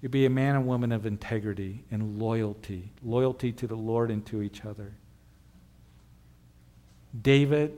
You 0.00 0.08
be 0.08 0.26
a 0.26 0.30
man 0.30 0.56
and 0.56 0.66
woman 0.66 0.92
of 0.92 1.06
integrity 1.06 1.84
and 1.90 2.18
loyalty, 2.18 2.92
loyalty 3.02 3.52
to 3.52 3.66
the 3.66 3.76
Lord 3.76 4.10
and 4.10 4.24
to 4.26 4.42
each 4.42 4.64
other. 4.64 4.94
David, 7.20 7.72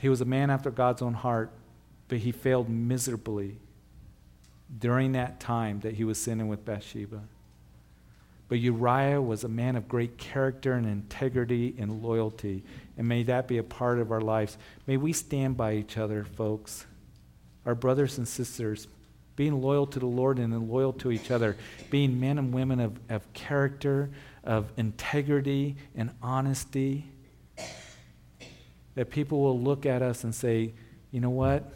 he 0.00 0.08
was 0.08 0.20
a 0.20 0.24
man 0.24 0.50
after 0.50 0.70
God's 0.70 1.02
own 1.02 1.14
heart, 1.14 1.52
but 2.08 2.18
he 2.18 2.32
failed 2.32 2.68
miserably 2.68 3.58
during 4.78 5.12
that 5.12 5.38
time 5.38 5.80
that 5.80 5.94
he 5.94 6.04
was 6.04 6.18
sinning 6.18 6.48
with 6.48 6.64
Bathsheba. 6.64 7.22
But 8.48 8.58
Uriah 8.58 9.20
was 9.20 9.44
a 9.44 9.48
man 9.48 9.76
of 9.76 9.88
great 9.88 10.18
character 10.18 10.74
and 10.74 10.86
integrity 10.86 11.74
and 11.78 12.02
loyalty. 12.02 12.64
And 12.96 13.08
may 13.08 13.24
that 13.24 13.48
be 13.48 13.58
a 13.58 13.62
part 13.62 13.98
of 13.98 14.12
our 14.12 14.20
lives. 14.20 14.56
May 14.86 14.96
we 14.96 15.12
stand 15.12 15.56
by 15.56 15.74
each 15.74 15.98
other, 15.98 16.24
folks. 16.24 16.86
Our 17.64 17.74
brothers 17.74 18.18
and 18.18 18.28
sisters, 18.28 18.86
being 19.36 19.60
loyal 19.60 19.86
to 19.86 19.98
the 19.98 20.06
Lord 20.06 20.38
and 20.38 20.52
then 20.52 20.68
loyal 20.68 20.92
to 20.94 21.12
each 21.12 21.30
other, 21.30 21.56
being 21.90 22.18
men 22.18 22.38
and 22.38 22.52
women 22.52 22.80
of, 22.80 22.98
of 23.08 23.32
character, 23.34 24.10
of 24.42 24.72
integrity 24.76 25.76
and 25.94 26.10
honesty. 26.22 27.06
That 28.94 29.10
people 29.10 29.40
will 29.40 29.60
look 29.60 29.84
at 29.84 30.00
us 30.00 30.24
and 30.24 30.34
say, 30.34 30.72
you 31.10 31.20
know 31.20 31.30
what? 31.30 31.74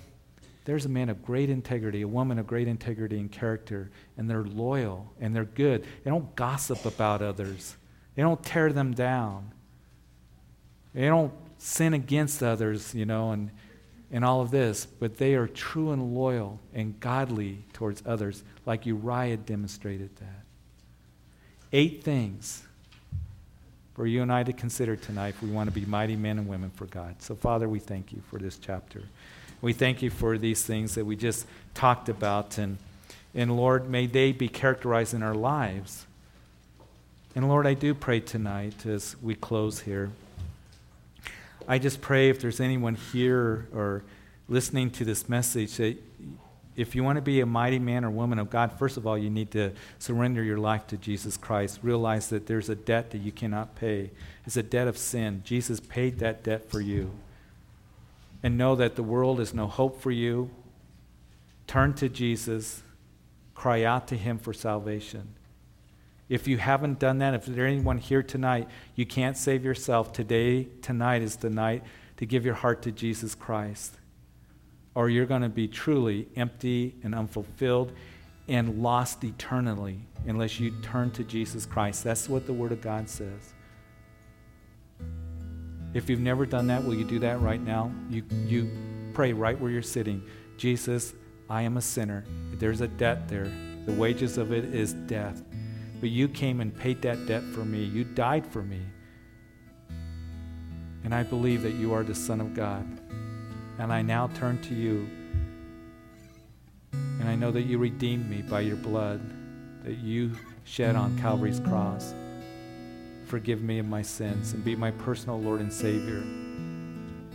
There's 0.64 0.86
a 0.86 0.88
man 0.88 1.08
of 1.08 1.22
great 1.22 1.50
integrity, 1.50 2.02
a 2.02 2.08
woman 2.08 2.38
of 2.38 2.46
great 2.46 2.68
integrity 2.68 3.18
and 3.18 3.30
character, 3.30 3.90
and 4.16 4.28
they're 4.28 4.44
loyal 4.44 5.12
and 5.20 5.34
they're 5.34 5.44
good. 5.44 5.84
They 6.04 6.10
don't 6.10 6.34
gossip 6.36 6.84
about 6.84 7.22
others, 7.22 7.76
they 8.14 8.22
don't 8.22 8.42
tear 8.42 8.72
them 8.72 8.92
down, 8.92 9.52
they 10.94 11.06
don't 11.06 11.32
sin 11.58 11.92
against 11.92 12.42
others, 12.42 12.94
you 12.94 13.04
know, 13.04 13.32
and 13.32 13.50
in 14.10 14.24
all 14.24 14.40
of 14.40 14.50
this, 14.50 14.86
but 14.86 15.18
they 15.18 15.34
are 15.34 15.46
true 15.46 15.92
and 15.92 16.14
loyal 16.14 16.58
and 16.74 16.98
godly 16.98 17.58
towards 17.72 18.02
others, 18.04 18.42
like 18.66 18.86
Uriah 18.86 19.36
demonstrated 19.36 20.10
that. 20.16 20.44
Eight 21.72 22.02
things 22.02 22.64
for 23.94 24.06
you 24.06 24.22
and 24.22 24.32
I 24.32 24.42
to 24.42 24.52
consider 24.52 24.96
tonight 24.96 25.34
if 25.36 25.42
we 25.42 25.50
want 25.50 25.68
to 25.68 25.74
be 25.74 25.86
mighty 25.86 26.16
men 26.16 26.38
and 26.38 26.48
women 26.48 26.70
for 26.70 26.86
God. 26.86 27.16
So, 27.20 27.36
Father, 27.36 27.68
we 27.68 27.78
thank 27.78 28.12
you 28.12 28.22
for 28.30 28.38
this 28.38 28.58
chapter. 28.58 29.02
We 29.62 29.72
thank 29.72 30.02
you 30.02 30.10
for 30.10 30.38
these 30.38 30.64
things 30.64 30.94
that 30.94 31.04
we 31.04 31.16
just 31.16 31.46
talked 31.74 32.08
about. 32.08 32.58
And, 32.58 32.78
and 33.34 33.56
Lord, 33.56 33.88
may 33.88 34.06
they 34.06 34.32
be 34.32 34.48
characterized 34.48 35.14
in 35.14 35.22
our 35.22 35.34
lives. 35.34 36.06
And 37.36 37.48
Lord, 37.48 37.66
I 37.66 37.74
do 37.74 37.94
pray 37.94 38.18
tonight 38.18 38.86
as 38.86 39.14
we 39.22 39.36
close 39.36 39.80
here 39.80 40.10
I 41.68 41.78
just 41.78 42.00
pray 42.00 42.30
if 42.30 42.40
there's 42.40 42.60
anyone 42.60 42.94
here 42.94 43.68
or 43.74 44.02
listening 44.48 44.90
to 44.90 45.04
this 45.04 45.28
message 45.28 45.76
that 45.76 45.96
if 46.76 46.94
you 46.94 47.04
want 47.04 47.16
to 47.16 47.22
be 47.22 47.40
a 47.40 47.46
mighty 47.46 47.78
man 47.78 48.04
or 48.04 48.10
woman 48.10 48.38
of 48.38 48.48
God, 48.48 48.72
first 48.78 48.96
of 48.96 49.06
all, 49.06 49.18
you 49.18 49.28
need 49.28 49.50
to 49.52 49.72
surrender 49.98 50.42
your 50.42 50.58
life 50.58 50.86
to 50.88 50.96
Jesus 50.96 51.36
Christ. 51.36 51.80
Realize 51.82 52.28
that 52.30 52.46
there's 52.46 52.68
a 52.68 52.74
debt 52.74 53.10
that 53.10 53.18
you 53.18 53.32
cannot 53.32 53.74
pay. 53.74 54.10
It's 54.46 54.56
a 54.56 54.62
debt 54.62 54.88
of 54.88 54.96
sin. 54.96 55.42
Jesus 55.44 55.80
paid 55.80 56.18
that 56.20 56.42
debt 56.42 56.70
for 56.70 56.80
you. 56.80 57.10
And 58.42 58.56
know 58.56 58.74
that 58.76 58.96
the 58.96 59.02
world 59.02 59.40
is 59.40 59.52
no 59.52 59.66
hope 59.66 60.00
for 60.00 60.10
you. 60.10 60.50
Turn 61.66 61.92
to 61.94 62.08
Jesus. 62.08 62.82
Cry 63.54 63.84
out 63.84 64.08
to 64.08 64.16
him 64.16 64.38
for 64.38 64.54
salvation. 64.54 65.34
If 66.30 66.46
you 66.46 66.58
haven't 66.58 67.00
done 67.00 67.18
that, 67.18 67.34
if 67.34 67.44
there's 67.44 67.58
anyone 67.58 67.98
here 67.98 68.22
tonight, 68.22 68.68
you 68.94 69.04
can't 69.04 69.36
save 69.36 69.64
yourself. 69.64 70.12
Today, 70.12 70.68
tonight 70.80 71.22
is 71.22 71.36
the 71.36 71.50
night 71.50 71.82
to 72.18 72.24
give 72.24 72.44
your 72.44 72.54
heart 72.54 72.82
to 72.82 72.92
Jesus 72.92 73.34
Christ. 73.34 73.96
Or 74.94 75.10
you're 75.10 75.26
going 75.26 75.42
to 75.42 75.48
be 75.48 75.66
truly 75.66 76.28
empty 76.36 76.94
and 77.02 77.16
unfulfilled 77.16 77.92
and 78.46 78.80
lost 78.80 79.24
eternally 79.24 79.98
unless 80.24 80.60
you 80.60 80.70
turn 80.82 81.10
to 81.12 81.24
Jesus 81.24 81.66
Christ. 81.66 82.04
That's 82.04 82.28
what 82.28 82.46
the 82.46 82.52
Word 82.52 82.70
of 82.70 82.80
God 82.80 83.08
says. 83.08 83.52
If 85.94 86.08
you've 86.08 86.20
never 86.20 86.46
done 86.46 86.68
that, 86.68 86.84
will 86.84 86.94
you 86.94 87.04
do 87.04 87.18
that 87.18 87.40
right 87.40 87.60
now? 87.60 87.90
You, 88.08 88.22
you 88.46 88.70
pray 89.14 89.32
right 89.32 89.60
where 89.60 89.72
you're 89.72 89.82
sitting. 89.82 90.22
Jesus, 90.56 91.12
I 91.48 91.62
am 91.62 91.76
a 91.76 91.82
sinner. 91.82 92.24
There's 92.52 92.82
a 92.82 92.88
debt 92.88 93.28
there. 93.28 93.50
The 93.86 93.92
wages 93.92 94.38
of 94.38 94.52
it 94.52 94.72
is 94.72 94.92
death. 94.92 95.42
But 96.00 96.08
you 96.08 96.28
came 96.28 96.60
and 96.60 96.74
paid 96.74 97.02
that 97.02 97.26
debt 97.26 97.42
for 97.42 97.64
me. 97.64 97.84
You 97.84 98.04
died 98.04 98.46
for 98.46 98.62
me. 98.62 98.80
And 101.04 101.14
I 101.14 101.22
believe 101.22 101.62
that 101.62 101.74
you 101.74 101.92
are 101.92 102.02
the 102.02 102.14
Son 102.14 102.40
of 102.40 102.54
God. 102.54 102.86
And 103.78 103.92
I 103.92 104.00
now 104.00 104.28
turn 104.28 104.60
to 104.62 104.74
you. 104.74 105.08
And 106.92 107.28
I 107.28 107.34
know 107.34 107.50
that 107.50 107.62
you 107.62 107.76
redeemed 107.78 108.28
me 108.30 108.40
by 108.40 108.60
your 108.60 108.76
blood 108.76 109.20
that 109.84 109.98
you 109.98 110.32
shed 110.64 110.96
on 110.96 111.18
Calvary's 111.18 111.60
cross. 111.60 112.14
Forgive 113.26 113.62
me 113.62 113.78
of 113.78 113.86
my 113.86 114.02
sins 114.02 114.54
and 114.54 114.64
be 114.64 114.74
my 114.74 114.90
personal 114.90 115.40
Lord 115.40 115.60
and 115.60 115.72
Savior. 115.72 116.18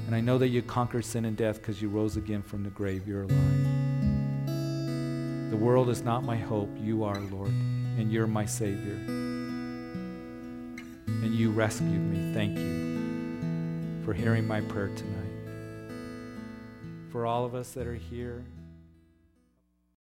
And 0.07 0.13
I 0.13 0.21
know 0.21 0.37
that 0.37 0.49
you 0.49 0.61
conquered 0.61 1.05
sin 1.05 1.25
and 1.25 1.37
death 1.37 1.57
because 1.57 1.81
you 1.81 1.89
rose 1.89 2.17
again 2.17 2.41
from 2.41 2.63
the 2.63 2.69
grave. 2.71 3.07
You're 3.07 3.23
alive. 3.23 3.65
The 5.49 5.57
world 5.57 5.89
is 5.89 6.03
not 6.03 6.23
my 6.23 6.35
hope. 6.35 6.69
You 6.79 7.03
are, 7.03 7.19
Lord 7.19 7.53
and 7.97 8.11
you're 8.11 8.27
my 8.27 8.45
Savior. 8.45 8.95
And 11.07 11.33
you 11.33 11.51
rescued 11.51 11.91
me. 11.91 12.33
Thank 12.33 12.57
you 12.57 14.03
for 14.05 14.13
hearing 14.13 14.47
my 14.47 14.61
prayer 14.61 14.89
tonight. 14.89 15.21
For 17.11 17.25
all 17.25 17.45
of 17.45 17.55
us 17.55 17.71
that 17.71 17.87
are 17.87 17.95
here, 17.95 18.43